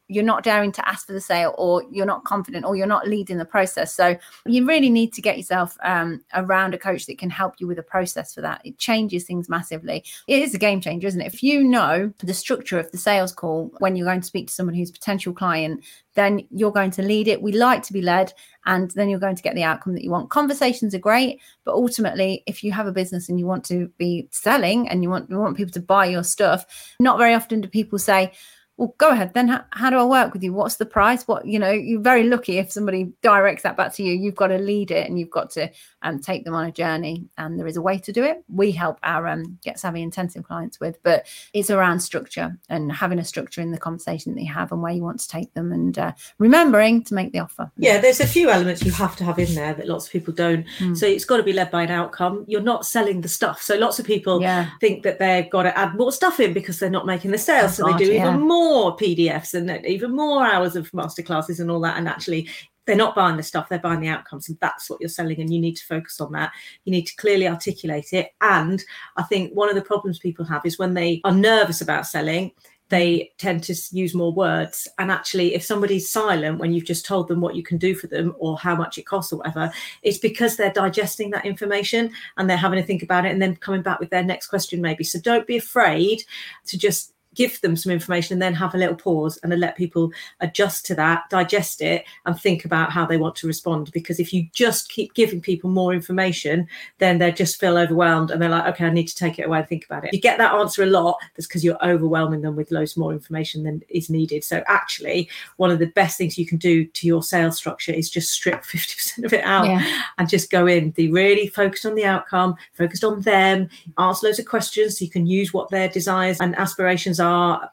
you're 0.08 0.24
not 0.24 0.42
daring 0.42 0.70
to 0.72 0.86
ask 0.86 1.06
for 1.06 1.12
the 1.14 1.20
sale 1.20 1.54
or 1.56 1.82
you're 1.90 2.04
not 2.04 2.24
confident 2.24 2.64
or 2.64 2.76
you're 2.76 2.86
not 2.86 3.08
leading 3.08 3.38
the 3.38 3.44
process. 3.44 3.94
So 3.94 4.16
you 4.44 4.66
really 4.66 4.90
need 4.90 5.14
to 5.14 5.22
get 5.22 5.38
yourself 5.38 5.78
um, 5.82 6.22
around 6.34 6.74
a 6.74 6.78
coach 6.78 7.06
that 7.06 7.18
can 7.18 7.30
help 7.30 7.54
you 7.58 7.66
with 7.66 7.78
the 7.78 7.82
process 7.82 8.34
for 8.34 8.42
that. 8.42 8.60
It 8.64 8.78
changes 8.78 9.24
things 9.24 9.48
massively. 9.48 10.04
It 10.26 10.42
is 10.42 10.54
a 10.54 10.58
game 10.58 10.80
changer 10.80 11.08
isn't 11.08 11.20
it? 11.20 11.32
If 11.32 11.42
you 11.42 11.64
know 11.64 12.12
the 12.18 12.34
structure 12.34 12.78
of 12.78 12.90
the 12.90 12.98
sales 12.98 13.32
call 13.32 13.72
when 13.78 13.96
you're 13.96 14.06
going 14.06 14.20
to 14.20 14.26
speak 14.26 14.48
to 14.48 14.52
someone 14.52 14.74
who's 14.74 14.90
a 14.90 14.94
potential 14.94 15.32
client 15.32 15.82
then 16.14 16.46
you're 16.50 16.70
going 16.70 16.92
to 16.92 17.02
lead 17.02 17.26
it. 17.26 17.42
We 17.42 17.52
like 17.52 17.82
to 17.84 17.92
be 17.92 18.00
led 18.00 18.32
and 18.66 18.90
then 18.92 19.08
you're 19.08 19.18
going 19.18 19.34
to 19.34 19.42
get 19.42 19.56
the 19.56 19.64
outcome 19.64 19.94
that 19.94 20.04
you 20.04 20.10
want. 20.10 20.30
Conversations 20.30 20.94
are 20.94 20.98
great 20.98 21.40
but 21.64 21.72
ultimately 21.72 22.42
if 22.46 22.62
you 22.62 22.72
have 22.72 22.86
a 22.86 22.92
business 22.92 23.28
and 23.28 23.38
you 23.38 23.46
want 23.46 23.64
to 23.64 23.88
be 23.96 24.28
selling 24.30 24.88
and 24.88 25.02
you 25.02 25.08
want 25.08 25.30
you 25.30 25.38
want 25.38 25.56
people 25.56 25.72
to 25.72 25.80
buy 25.80 26.04
your 26.04 26.22
stuff 26.22 26.94
not 27.00 27.18
very 27.18 27.32
often 27.34 27.60
do 27.60 27.68
people 27.68 27.98
say 27.98 28.32
well 28.76 28.94
go 28.98 29.10
ahead 29.10 29.32
then 29.34 29.48
how, 29.48 29.64
how 29.70 29.90
do 29.90 29.96
i 29.96 30.04
work 30.04 30.32
with 30.32 30.42
you 30.42 30.52
what's 30.52 30.76
the 30.76 30.86
price 30.86 31.26
what 31.28 31.46
you 31.46 31.58
know 31.58 31.70
you're 31.70 32.00
very 32.00 32.24
lucky 32.24 32.58
if 32.58 32.70
somebody 32.70 33.12
directs 33.22 33.62
that 33.62 33.76
back 33.76 33.92
to 33.92 34.02
you 34.02 34.12
you've 34.12 34.34
got 34.34 34.48
to 34.48 34.58
lead 34.58 34.90
it 34.90 35.08
and 35.08 35.18
you've 35.18 35.30
got 35.30 35.50
to 35.50 35.70
um, 36.02 36.18
take 36.20 36.44
them 36.44 36.54
on 36.54 36.66
a 36.66 36.72
journey 36.72 37.26
and 37.38 37.58
there 37.58 37.66
is 37.66 37.76
a 37.76 37.82
way 37.82 37.98
to 37.98 38.12
do 38.12 38.22
it 38.22 38.44
we 38.48 38.70
help 38.72 38.98
our 39.02 39.26
um, 39.26 39.58
get 39.62 39.78
savvy 39.78 40.02
intensive 40.02 40.44
clients 40.44 40.80
with 40.80 41.02
but 41.02 41.26
it's 41.52 41.70
around 41.70 42.00
structure 42.00 42.56
and 42.68 42.92
having 42.92 43.18
a 43.18 43.24
structure 43.24 43.60
in 43.60 43.70
the 43.70 43.78
conversation 43.78 44.34
that 44.34 44.42
you 44.42 44.52
have 44.52 44.72
and 44.72 44.82
where 44.82 44.92
you 44.92 45.02
want 45.02 45.20
to 45.20 45.28
take 45.28 45.52
them 45.54 45.72
and 45.72 45.98
uh, 45.98 46.12
remembering 46.38 47.02
to 47.02 47.14
make 47.14 47.32
the 47.32 47.38
offer 47.38 47.70
Yeah, 47.76 47.98
there's 47.98 48.20
a 48.20 48.26
few 48.26 48.50
elements 48.50 48.82
you 48.82 48.92
have 48.92 49.16
to 49.16 49.24
have 49.24 49.38
in 49.38 49.54
there 49.54 49.74
that 49.74 49.88
lots 49.88 50.06
of 50.06 50.12
people 50.12 50.34
don't. 50.34 50.66
Mm. 50.78 50.96
So 50.96 51.06
it's 51.06 51.24
got 51.24 51.38
to 51.38 51.42
be 51.42 51.52
led 51.52 51.70
by 51.70 51.82
an 51.82 51.90
outcome. 51.90 52.44
You're 52.46 52.60
not 52.60 52.86
selling 52.86 53.20
the 53.20 53.28
stuff. 53.28 53.62
So 53.62 53.76
lots 53.76 53.98
of 53.98 54.06
people 54.06 54.40
yeah 54.40 54.70
think 54.80 55.02
that 55.02 55.18
they've 55.18 55.48
got 55.50 55.62
to 55.62 55.78
add 55.78 55.94
more 55.94 56.12
stuff 56.12 56.40
in 56.40 56.52
because 56.52 56.78
they're 56.78 56.90
not 56.90 57.06
making 57.06 57.30
the 57.30 57.38
sales. 57.38 57.80
Oh, 57.80 57.86
so 57.86 57.92
they 57.92 58.04
do 58.04 58.12
yeah. 58.12 58.28
even 58.28 58.40
more 58.40 58.63
more 58.64 58.96
PDFs 58.96 59.54
and 59.54 59.84
even 59.86 60.14
more 60.14 60.44
hours 60.44 60.76
of 60.76 60.90
masterclasses 60.92 61.60
and 61.60 61.70
all 61.70 61.80
that. 61.80 61.98
And 61.98 62.08
actually, 62.08 62.48
they're 62.86 62.96
not 62.96 63.14
buying 63.14 63.36
the 63.36 63.42
stuff, 63.42 63.68
they're 63.68 63.78
buying 63.78 64.00
the 64.00 64.08
outcomes. 64.08 64.48
And 64.48 64.58
that's 64.60 64.88
what 64.88 65.00
you're 65.00 65.08
selling. 65.08 65.40
And 65.40 65.52
you 65.52 65.60
need 65.60 65.76
to 65.76 65.86
focus 65.86 66.20
on 66.20 66.32
that. 66.32 66.52
You 66.84 66.92
need 66.92 67.06
to 67.06 67.16
clearly 67.16 67.48
articulate 67.48 68.12
it. 68.12 68.30
And 68.40 68.82
I 69.16 69.22
think 69.22 69.52
one 69.52 69.68
of 69.68 69.74
the 69.74 69.82
problems 69.82 70.18
people 70.18 70.44
have 70.46 70.64
is 70.64 70.78
when 70.78 70.94
they 70.94 71.20
are 71.24 71.32
nervous 71.32 71.80
about 71.80 72.06
selling, 72.06 72.52
they 72.90 73.32
tend 73.38 73.62
to 73.64 73.74
use 73.92 74.14
more 74.14 74.32
words. 74.32 74.86
And 74.98 75.10
actually, 75.10 75.54
if 75.54 75.64
somebody's 75.64 76.10
silent 76.10 76.58
when 76.58 76.72
you've 76.72 76.84
just 76.84 77.06
told 77.06 77.28
them 77.28 77.40
what 77.40 77.56
you 77.56 77.62
can 77.62 77.78
do 77.78 77.94
for 77.94 78.06
them 78.08 78.34
or 78.38 78.58
how 78.58 78.76
much 78.76 78.98
it 78.98 79.06
costs 79.06 79.32
or 79.32 79.36
whatever, 79.36 79.72
it's 80.02 80.18
because 80.18 80.56
they're 80.56 80.72
digesting 80.72 81.30
that 81.30 81.46
information 81.46 82.12
and 82.36 82.48
they're 82.48 82.58
having 82.58 82.78
to 82.78 82.86
think 82.86 83.02
about 83.02 83.24
it 83.24 83.32
and 83.32 83.40
then 83.40 83.56
coming 83.56 83.82
back 83.82 84.00
with 84.00 84.10
their 84.10 84.22
next 84.22 84.48
question, 84.48 84.82
maybe. 84.82 85.04
So 85.04 85.18
don't 85.18 85.46
be 85.46 85.56
afraid 85.56 86.22
to 86.66 86.78
just 86.78 87.13
give 87.34 87.60
them 87.60 87.76
some 87.76 87.92
information 87.92 88.34
and 88.34 88.42
then 88.42 88.54
have 88.54 88.74
a 88.74 88.78
little 88.78 88.96
pause 88.96 89.38
and 89.42 89.50
then 89.50 89.60
let 89.60 89.76
people 89.76 90.12
adjust 90.40 90.86
to 90.86 90.94
that, 90.94 91.28
digest 91.30 91.82
it, 91.82 92.04
and 92.26 92.38
think 92.38 92.64
about 92.64 92.90
how 92.90 93.04
they 93.04 93.16
want 93.16 93.36
to 93.36 93.46
respond. 93.46 93.90
Because 93.92 94.20
if 94.20 94.32
you 94.32 94.48
just 94.52 94.88
keep 94.90 95.14
giving 95.14 95.40
people 95.40 95.70
more 95.70 95.92
information, 95.92 96.66
then 96.98 97.18
they 97.18 97.32
just 97.32 97.58
feel 97.58 97.76
overwhelmed 97.76 98.30
and 98.30 98.40
they're 98.40 98.48
like, 98.48 98.66
okay, 98.74 98.86
I 98.86 98.90
need 98.90 99.08
to 99.08 99.16
take 99.16 99.38
it 99.38 99.46
away 99.46 99.58
and 99.58 99.68
think 99.68 99.84
about 99.84 100.04
it. 100.04 100.14
You 100.14 100.20
get 100.20 100.38
that 100.38 100.54
answer 100.54 100.82
a 100.82 100.86
lot, 100.86 101.18
that's 101.36 101.46
because 101.46 101.64
you're 101.64 101.84
overwhelming 101.84 102.42
them 102.42 102.56
with 102.56 102.70
loads 102.70 102.96
more 102.96 103.12
information 103.12 103.64
than 103.64 103.82
is 103.88 104.10
needed. 104.10 104.44
So 104.44 104.62
actually, 104.66 105.28
one 105.56 105.70
of 105.70 105.78
the 105.78 105.86
best 105.86 106.18
things 106.18 106.38
you 106.38 106.46
can 106.46 106.58
do 106.58 106.84
to 106.84 107.06
your 107.06 107.22
sales 107.22 107.56
structure 107.56 107.92
is 107.92 108.10
just 108.10 108.30
strip 108.30 108.62
50% 108.64 109.24
of 109.24 109.32
it 109.32 109.44
out 109.44 109.66
yeah. 109.66 110.02
and 110.18 110.28
just 110.28 110.50
go 110.50 110.66
in. 110.66 110.90
Be 110.90 111.10
really 111.10 111.48
focused 111.48 111.86
on 111.86 111.94
the 111.94 112.04
outcome, 112.04 112.54
focused 112.72 113.04
on 113.04 113.20
them, 113.22 113.68
ask 113.98 114.22
loads 114.22 114.38
of 114.38 114.46
questions 114.46 114.98
so 114.98 115.04
you 115.04 115.10
can 115.10 115.26
use 115.26 115.52
what 115.52 115.70
their 115.70 115.88
desires 115.88 116.40
and 116.40 116.56
aspirations 116.56 117.20
are 117.20 117.23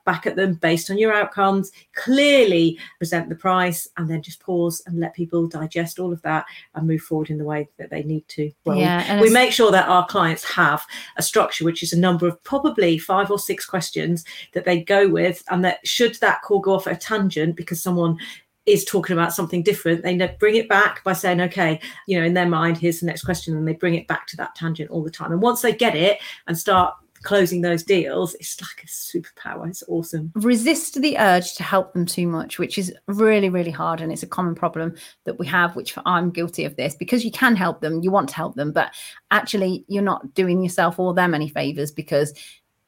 back 0.06 0.26
at 0.26 0.36
them 0.36 0.56
based 0.56 0.90
on 0.90 0.98
your 0.98 1.14
outcomes, 1.14 1.72
clearly 1.94 2.80
present 2.98 3.30
the 3.30 3.36
price, 3.36 3.88
and 3.98 4.10
then 4.10 4.22
just 4.22 4.40
pause 4.40 4.82
and 4.86 5.00
let 5.00 5.14
people 5.14 5.48
digest 5.48 6.00
all 6.00 6.12
of 6.12 6.22
that 6.22 6.46
and 6.76 6.88
move 6.88 7.02
forward 7.02 7.30
in 7.30 7.38
the 7.38 7.44
way 7.44 7.70
that 7.78 7.90
they 7.90 8.04
need 8.04 8.28
to. 8.30 8.52
Well, 8.66 8.78
yeah, 8.78 9.22
we 9.22 9.30
make 9.30 9.52
sure 9.52 9.72
that 9.72 9.88
our 9.88 10.06
clients 10.06 10.44
have 10.44 10.86
a 11.18 11.22
structure, 11.22 11.66
which 11.66 11.84
is 11.84 11.94
a 11.94 12.00
number 12.00 12.28
of 12.28 12.42
probably 12.44 12.98
five 12.98 13.32
or 13.32 13.40
six 13.40 13.66
questions 13.66 14.26
that 14.54 14.66
they 14.66 14.82
go 14.82 15.08
with, 15.08 15.44
and 15.50 15.64
that 15.66 15.86
should 15.88 16.16
that 16.16 16.42
call 16.42 16.60
go 16.60 16.74
off 16.74 16.88
at 16.88 16.94
a 16.94 17.00
tangent 17.00 17.56
because 17.56 17.82
someone 17.82 18.18
is 18.66 18.86
talking 18.86 19.14
about 19.14 19.34
something 19.34 19.64
different, 19.64 20.04
they 20.04 20.36
bring 20.40 20.56
it 20.56 20.70
back 20.70 21.04
by 21.04 21.14
saying, 21.14 21.42
okay, 21.42 21.80
you 22.08 22.20
know, 22.20 22.26
in 22.26 22.34
their 22.34 22.48
mind, 22.48 22.78
here's 22.78 23.00
the 23.00 23.06
next 23.08 23.24
question. 23.24 23.56
And 23.58 23.68
they 23.68 23.74
bring 23.74 23.96
it 23.96 24.08
back 24.08 24.28
to 24.28 24.38
that 24.38 24.56
tangent 24.56 24.92
all 24.92 25.04
the 25.04 25.10
time. 25.10 25.32
And 25.32 25.42
once 25.42 25.62
they 25.62 25.74
get 25.74 25.96
it 25.96 26.20
and 26.48 26.58
start 26.58 26.94
closing 27.24 27.62
those 27.62 27.84
deals, 27.84 28.36
it's 28.36 28.60
like 28.62 28.84
a 28.84 28.88
superpower. 28.88 29.68
It's 29.68 29.84
awesome. 29.88 30.32
Resist 30.36 31.02
the 31.02 31.18
urge 31.18 31.56
to 31.56 31.64
help 31.64 31.94
them 31.94 32.06
too 32.06 32.28
much, 32.28 32.60
which 32.60 32.78
is 32.78 32.94
really, 33.08 33.50
really 33.50 33.72
hard. 33.72 34.02
And 34.02 34.12
it's 34.12 34.24
a 34.24 34.28
common 34.28 34.56
problem 34.56 34.96
that 35.26 35.40
we 35.40 35.48
have, 35.48 35.76
which 35.76 35.96
I'm 36.06 36.32
guilty 36.32 36.66
of 36.66 36.76
this 36.76 36.96
because 36.96 37.24
you 37.24 37.32
can 37.32 37.56
help 37.56 37.82
them, 37.82 38.02
you 38.02 38.12
want 38.12 38.30
to 38.30 38.36
help 38.36 38.56
them, 38.56 38.72
but 38.72 38.94
actually 39.30 39.86
you're 39.88 40.04
not 40.04 40.34
doing 40.34 40.64
yourself 40.64 41.00
or 41.00 41.14
them 41.14 41.34
any 41.34 41.50
favors 41.50 41.92
because 41.92 42.34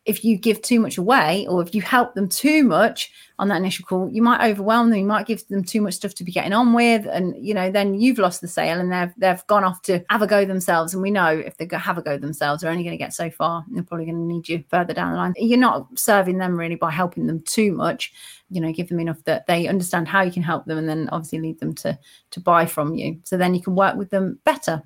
if 0.06 0.26
you 0.26 0.38
give 0.38 0.62
too 0.62 0.80
much 0.80 0.98
away 0.98 1.48
or 1.48 1.62
if 1.62 1.74
you 1.74 1.82
help 1.82 2.14
them 2.14 2.28
too 2.28 2.64
much 2.64 3.12
on 3.40 3.48
that 3.48 3.58
initial 3.58 3.86
call, 3.86 4.10
you 4.10 4.22
might 4.22 4.46
overwhelm 4.50 4.90
them. 4.90 5.00
You 5.00 5.06
might 5.06 5.26
give 5.26 5.48
them 5.48 5.64
too 5.64 5.82
much 5.82 5.94
stuff 5.94 6.14
to 6.16 6.24
be 6.24 6.32
getting 6.32 6.52
on 6.54 6.74
with, 6.74 7.06
and 7.08 7.34
you 7.40 7.54
know, 7.54 7.72
then 7.72 7.94
you've 7.96 8.20
lost 8.20 8.42
the 8.42 8.48
sale, 8.48 8.80
and 8.80 8.92
they've 8.92 9.14
they've 9.18 9.48
gone 9.48 9.64
off 9.64 9.82
to 9.84 10.04
have 10.10 10.22
a 10.22 10.28
go 10.28 10.46
themselves. 10.46 10.94
And 10.94 11.02
we 11.02 11.10
know 11.10 11.30
if 11.30 11.58
they 11.58 11.68
have 11.72 11.98
a 11.98 12.02
go 12.02 12.18
themselves, 12.18 12.62
they're 12.62 12.72
only 12.72 12.84
going 12.84 12.98
to 12.98 13.04
get 13.04 13.14
so 13.14 13.30
far. 13.30 13.66
They're 13.72 13.84
probably 13.84 14.06
going 14.06 14.28
to 14.28 14.34
need 14.34 14.50
you 14.50 14.64
further 14.70 14.94
down 14.94 15.12
the 15.12 15.18
line. 15.18 15.34
You're 15.38 15.58
not 15.58 15.88
serving 15.98 16.38
them 16.38 16.58
really 16.58 16.76
by 16.76 16.92
helping 16.92 17.28
them 17.28 17.42
too 17.42 17.72
much. 17.72 18.14
You 18.50 18.62
know, 18.62 18.72
give 18.74 18.90
them 18.90 19.00
enough 19.00 19.24
that 19.24 19.48
they 19.48 19.68
understand 19.68 20.08
how 20.08 20.22
you 20.22 20.32
can 20.32 20.44
help 20.44 20.66
them, 20.66 20.78
and 20.78 20.88
then 20.88 21.10
obviously 21.12 21.40
lead 21.40 21.60
them 21.60 21.74
to 21.76 21.98
to 22.32 22.40
buy 22.42 22.66
from 22.66 22.94
you. 22.96 23.20
So 23.24 23.38
then 23.38 23.56
you 23.56 23.62
can 23.62 23.76
work 23.76 23.96
with 23.96 24.10
them 24.10 24.40
better 24.44 24.84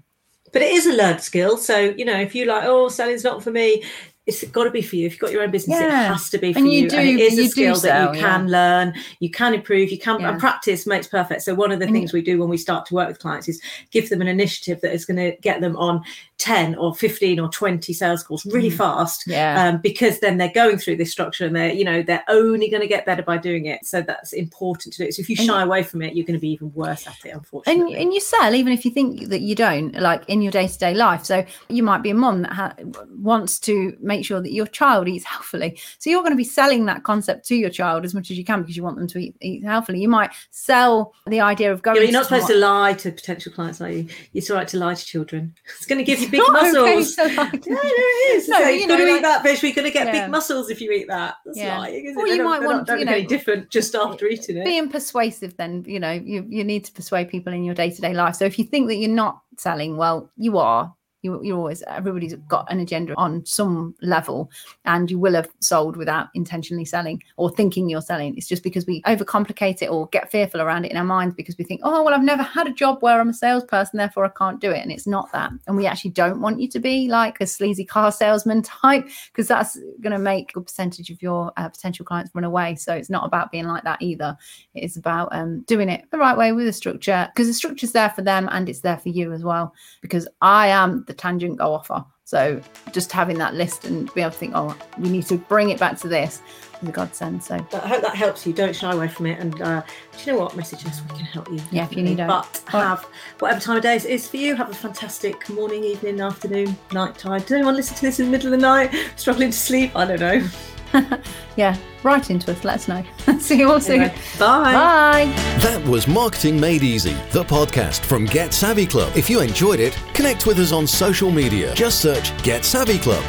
but 0.54 0.62
it 0.62 0.72
is 0.72 0.86
a 0.86 0.94
learned 0.94 1.22
skill. 1.22 1.58
So, 1.58 1.78
you 1.78 2.06
know, 2.06 2.18
if 2.18 2.34
you 2.34 2.46
like, 2.46 2.64
oh, 2.66 2.88
selling's 2.88 3.24
not 3.24 3.44
for 3.44 3.52
me, 3.52 3.84
it's 4.28 4.44
got 4.44 4.66
to 4.66 4.72
be 4.72 4.82
for 4.82 4.98
you. 4.98 5.08
If 5.08 5.14
you've 5.14 5.22
got 5.22 5.32
your 5.32 5.42
own 5.42 5.52
business, 5.52 5.80
yeah. 5.80 6.06
it 6.06 6.08
has 6.08 6.30
to 6.32 6.38
be 6.38 6.52
for 6.52 6.60
and 6.60 6.72
you. 6.72 6.82
you. 6.84 6.90
Do, 6.90 6.98
and 6.98 7.10
it 7.10 7.20
is 7.20 7.40
a 7.40 7.48
skill 7.48 7.76
that 7.78 8.14
you 8.14 8.20
can 8.20 8.48
yeah. 8.48 8.52
learn, 8.52 8.94
you 9.20 9.32
can 9.32 9.54
improve, 9.54 9.90
you 9.90 9.98
can 9.98 10.20
yeah. 10.20 10.32
and 10.32 10.40
practice 10.40 10.86
makes 10.86 11.08
perfect. 11.08 11.44
So 11.44 11.56
one 11.56 11.72
of 11.72 11.80
the 11.80 11.86
and 11.86 11.94
things 11.94 12.12
we 12.12 12.22
do 12.22 12.38
when 12.38 12.50
we 12.50 12.58
start 12.58 12.86
to 12.88 12.94
work 12.94 13.08
with 13.08 13.20
clients 13.20 13.48
is 13.48 13.62
give 13.92 14.10
them 14.10 14.22
an 14.22 14.28
initiative 14.28 14.82
that 14.82 14.94
is 14.94 15.06
going 15.06 15.18
to 15.18 15.38
get 15.42 15.62
them 15.62 15.78
on 15.78 16.04
10 16.40 16.76
or 16.76 16.94
15 16.94 17.40
or 17.40 17.50
20 17.50 17.94
sales 17.94 18.24
calls 18.24 18.46
really 18.46 18.70
mm. 18.70 18.78
fast. 18.78 19.26
Yeah. 19.28 19.68
Um, 19.70 19.82
because 19.82 20.20
then 20.20 20.38
they're 20.38 20.52
going 20.52 20.78
through 20.78 20.98
this 20.98 21.12
structure 21.12 21.46
and 21.46 21.56
they're, 21.56 21.72
you 21.72 21.86
know, 21.86 22.04
they're 22.04 22.26
only 22.28 22.70
going 22.70 22.82
to 22.82 22.88
get 22.88 23.06
better 23.06 23.24
by 23.24 23.38
doing 23.38 23.66
it. 23.66 23.86
So 23.86 24.02
that's 24.02 24.34
important 24.34 24.94
to 24.96 25.06
do. 25.06 25.12
So 25.12 25.22
if 25.22 25.30
you 25.30 25.36
shy 25.36 25.62
away 25.62 25.84
from 25.84 26.02
it, 26.02 26.16
you're 26.16 26.26
going 26.26 26.38
to 26.38 26.42
be 26.42 26.52
even 26.52 26.74
worse 26.74 27.08
at 27.08 27.18
it, 27.26 27.30
unfortunately. 27.30 27.94
And, 27.94 28.04
and 28.04 28.14
you 28.14 28.20
sell, 28.20 28.54
even 28.54 28.74
if 28.74 28.86
you 28.86 28.92
think 28.92 29.30
that 29.30 29.42
you 29.42 29.56
don't, 29.56 29.94
like 29.96 30.28
in 30.28 30.42
your 30.42 30.52
day 30.52 30.68
to 30.68 30.78
day 30.78 30.94
life. 30.94 31.26
So 31.26 31.46
you 31.70 31.82
might 31.82 32.04
be 32.04 32.10
a 32.10 32.16
mom 32.16 32.42
that 32.44 32.54
ha- 32.54 32.76
wants 33.18 33.60
to 33.60 33.98
make 34.00 34.17
sure 34.26 34.42
that 34.42 34.52
your 34.52 34.68
child 34.68 35.08
eats 35.08 35.26
healthily. 35.26 35.80
So 36.00 36.10
you're 36.10 36.22
going 36.22 36.32
to 36.32 36.38
be 36.38 36.44
selling 36.44 36.86
that 36.86 37.04
concept 37.04 37.48
to 37.48 37.56
your 37.56 37.70
child 37.70 38.06
as 38.06 38.14
much 38.14 38.32
as 38.32 38.38
you 38.38 38.46
can 38.46 38.62
because 38.62 38.78
you 38.78 38.84
want 38.84 38.98
them 38.98 39.08
to 39.08 39.18
eat, 39.20 39.36
eat 39.42 39.64
healthily. 39.64 40.00
You 40.00 40.10
might 40.10 40.32
sell 40.52 41.14
the 41.28 41.42
idea 41.42 41.72
of 41.72 41.82
going. 41.82 41.98
Yeah, 41.98 42.04
you're 42.04 42.12
not 42.12 42.26
supposed 42.26 42.48
to 42.48 42.56
lie 42.56 42.94
to 42.94 43.12
potential 43.12 43.52
clients, 43.52 43.82
are 43.82 43.90
you? 43.90 44.08
It's 44.34 44.50
all 44.50 44.58
right 44.58 44.68
to 44.70 44.78
lie 44.78 44.94
to 44.94 45.06
children. 45.06 45.56
It's 45.78 45.86
going 45.86 46.00
to 46.00 46.04
give 46.04 46.20
you 46.20 46.30
big 46.30 46.42
muscles. 46.52 47.18
Okay 47.28 47.70
no, 47.70 47.80
it 47.84 48.38
is. 48.38 48.50
No, 48.50 48.60
you, 48.60 48.88
know, 48.88 48.98
to 48.98 49.04
like, 49.04 49.18
eat 49.18 49.22
that 49.22 49.44
fish. 49.44 49.62
We're 49.62 49.74
going 49.74 49.86
to 49.86 49.94
get 49.94 50.08
yeah. 50.08 50.24
big 50.24 50.32
muscles 50.32 50.70
if 50.70 50.82
you 50.82 50.92
eat 50.92 51.08
that. 51.08 51.36
That's 51.46 51.58
yeah. 51.58 51.78
lying, 51.78 52.16
or 52.18 52.28
you 52.28 52.44
might 52.44 52.62
want, 52.62 52.88
don't 52.88 53.00
you 53.00 53.06
know, 53.06 53.24
different 53.24 53.70
just 53.70 53.94
after 53.96 54.28
eating 54.28 54.58
it. 54.58 54.66
Being 54.66 54.90
persuasive, 54.90 55.56
then 55.58 55.84
you 55.88 56.00
know, 56.00 56.12
you 56.12 56.46
you 56.50 56.64
need 56.64 56.86
to 56.86 56.92
persuade 56.92 57.30
people 57.30 57.54
in 57.54 57.64
your 57.64 57.76
day 57.76 57.92
to 57.92 58.02
day 58.02 58.14
life. 58.14 58.36
So 58.36 58.46
if 58.46 58.58
you 58.58 58.66
think 58.66 58.88
that 58.88 58.96
you're 58.96 59.10
not 59.10 59.42
selling, 59.58 59.98
well, 59.98 60.32
you 60.38 60.58
are 60.58 60.94
you, 61.28 61.44
you're 61.44 61.58
always 61.58 61.84
everybody's 61.88 62.36
got 62.48 62.72
an 62.72 62.80
agenda 62.80 63.14
on 63.16 63.46
some 63.46 63.96
level 64.02 64.50
and 64.86 65.10
you 65.12 65.20
will 65.20 65.34
have 65.34 65.50
sold 65.60 65.98
without 65.98 66.28
intentionally 66.34 66.86
selling 66.86 67.22
or 67.38 67.50
thinking 67.50 67.90
you're 67.90 68.02
selling. 68.02 68.36
It's 68.38 68.48
just 68.48 68.64
because 68.64 68.86
we 68.86 69.02
overcomplicate 69.04 69.82
it 69.82 69.90
or 69.90 70.08
get 70.08 70.32
fearful 70.32 70.62
around 70.62 70.86
it 70.86 70.92
in 70.92 70.98
our 70.98 71.04
minds 71.04 71.36
because 71.36 71.58
we 71.58 71.64
think 71.64 71.82
oh 71.84 72.04
well 72.04 72.14
i've 72.14 72.24
never 72.24 72.44
had 72.44 72.68
a 72.68 72.74
job 72.74 72.98
where 73.02 73.20
i'm 73.20 73.30
a 73.30 73.34
salesperson 73.34 73.98
therefore 73.98 74.26
i 74.26 74.30
can't 74.38 74.60
do 74.60 74.72
it. 74.72 74.82
And 74.82 74.92
it's 74.92 75.08
not 75.08 75.32
that. 75.32 75.52
And 75.68 75.78
we 75.78 75.86
actually 75.86 76.12
don't 76.12 76.42
want 76.42 76.60
you 76.60 76.68
to 76.70 76.80
be 76.80 77.08
like 77.08 77.40
a 77.42 77.48
sleazy 77.48 77.86
car 77.86 78.12
salesman 78.12 78.62
type 78.64 79.08
because 79.28 79.48
that's 79.48 79.78
going 80.02 80.14
to 80.14 80.20
make 80.20 80.56
a 80.56 80.62
percentage 80.62 81.10
of 81.10 81.22
your 81.22 81.52
uh, 81.58 81.70
potential 81.70 82.06
clients 82.06 82.32
run 82.34 82.44
away. 82.44 82.76
So 82.76 82.94
it's 82.94 83.10
not 83.10 83.26
about 83.26 83.52
being 83.52 83.68
like 83.68 83.84
that 83.84 84.02
either. 84.02 84.38
It's 84.74 84.98
about 84.98 85.30
um, 85.32 85.62
doing 85.62 85.90
it 85.90 86.06
the 86.12 86.18
right 86.18 86.38
way 86.38 86.52
with 86.52 86.68
a 86.68 86.74
structure 86.74 87.30
because 87.34 87.48
the 87.48 87.54
structure's 87.54 87.92
there 87.92 88.10
for 88.10 88.22
them 88.22 88.48
and 88.52 88.70
it's 88.70 88.82
there 88.82 88.98
for 88.98 89.10
you 89.10 89.34
as 89.34 89.44
well. 89.44 89.74
Because 90.02 90.28
i 90.42 90.68
am 90.68 91.04
the 91.08 91.14
tangent 91.18 91.58
go 91.58 91.74
off 91.74 91.90
offer. 91.90 92.06
So 92.24 92.62
just 92.92 93.12
having 93.12 93.38
that 93.38 93.54
list 93.54 93.86
and 93.86 94.14
be 94.14 94.20
able 94.20 94.32
to 94.32 94.38
think, 94.38 94.52
oh, 94.54 94.78
we 94.98 95.10
need 95.10 95.26
to 95.28 95.38
bring 95.38 95.70
it 95.70 95.80
back 95.80 95.98
to 96.00 96.10
this 96.10 96.42
is 96.82 96.90
a 96.90 96.92
godsend. 96.92 97.42
So 97.42 97.56
I 97.56 97.88
hope 97.88 98.02
that 98.02 98.16
helps 98.16 98.46
you. 98.46 98.52
Don't 98.54 98.76
shy 98.76 98.92
away 98.92 99.08
from 99.08 99.28
it. 99.28 99.40
And 99.40 99.62
uh, 99.62 99.82
do 99.82 100.24
you 100.24 100.34
know 100.34 100.40
what? 100.44 100.56
Message 100.56 100.86
us. 100.86 101.02
We 101.04 101.16
can 101.16 101.26
help 101.26 101.50
you. 101.50 101.60
Yeah, 101.72 101.86
if 101.86 101.96
you 101.96 102.04
need 102.04 102.20
it. 102.20 102.28
But 102.28 102.64
have 102.68 103.06
whatever 103.40 103.62
time 103.62 103.78
of 103.78 103.84
day 103.84 103.96
it 103.96 104.06
is 104.06 104.28
for 104.28 104.38
you. 104.38 104.56
Have 104.56 104.70
a 104.70 104.74
fantastic 104.74 105.48
morning, 105.50 105.84
evening, 105.84 106.20
afternoon, 106.20 106.76
night 106.92 107.18
time. 107.18 107.42
Does 107.42 107.54
anyone 107.54 107.76
listen 107.76 107.96
to 107.96 108.02
this 108.02 108.20
in 108.20 108.26
the 108.26 108.32
middle 108.32 108.54
of 108.54 108.60
the 108.60 108.66
night, 108.66 108.94
struggling 109.16 109.52
to 109.52 109.58
sleep? 109.58 109.96
I 109.96 110.06
don't 110.06 110.20
know. 110.20 110.46
yeah, 111.56 111.78
write 112.04 112.30
into 112.30 112.52
us. 112.52 112.64
Let 112.64 112.76
us 112.76 112.88
know. 112.88 113.04
See 113.40 113.60
you 113.60 113.72
all 113.72 113.80
soon. 113.80 114.02
Anyway, 114.02 114.18
bye. 114.40 114.74
Bye. 114.74 115.26
That 115.60 115.84
was 115.86 116.08
Marketing 116.08 116.60
Made 116.60 116.84
Easy, 116.84 117.16
the 117.32 117.44
podcast 117.44 118.00
from 118.00 118.26
Get 118.26 118.54
Savvy 118.54 118.86
Club. 118.86 119.16
If 119.16 119.30
you 119.30 119.42
enjoyed 119.42 119.80
it, 119.80 119.98
connect 120.14 120.46
with 120.46 120.60
us 120.60 120.72
on 120.72 120.88
social 120.88 121.32
media. 121.32 121.74
Just 121.76 122.02
search 122.02 122.36
Get 122.44 122.64
Savvy 122.66 123.00
Club. 123.00 123.24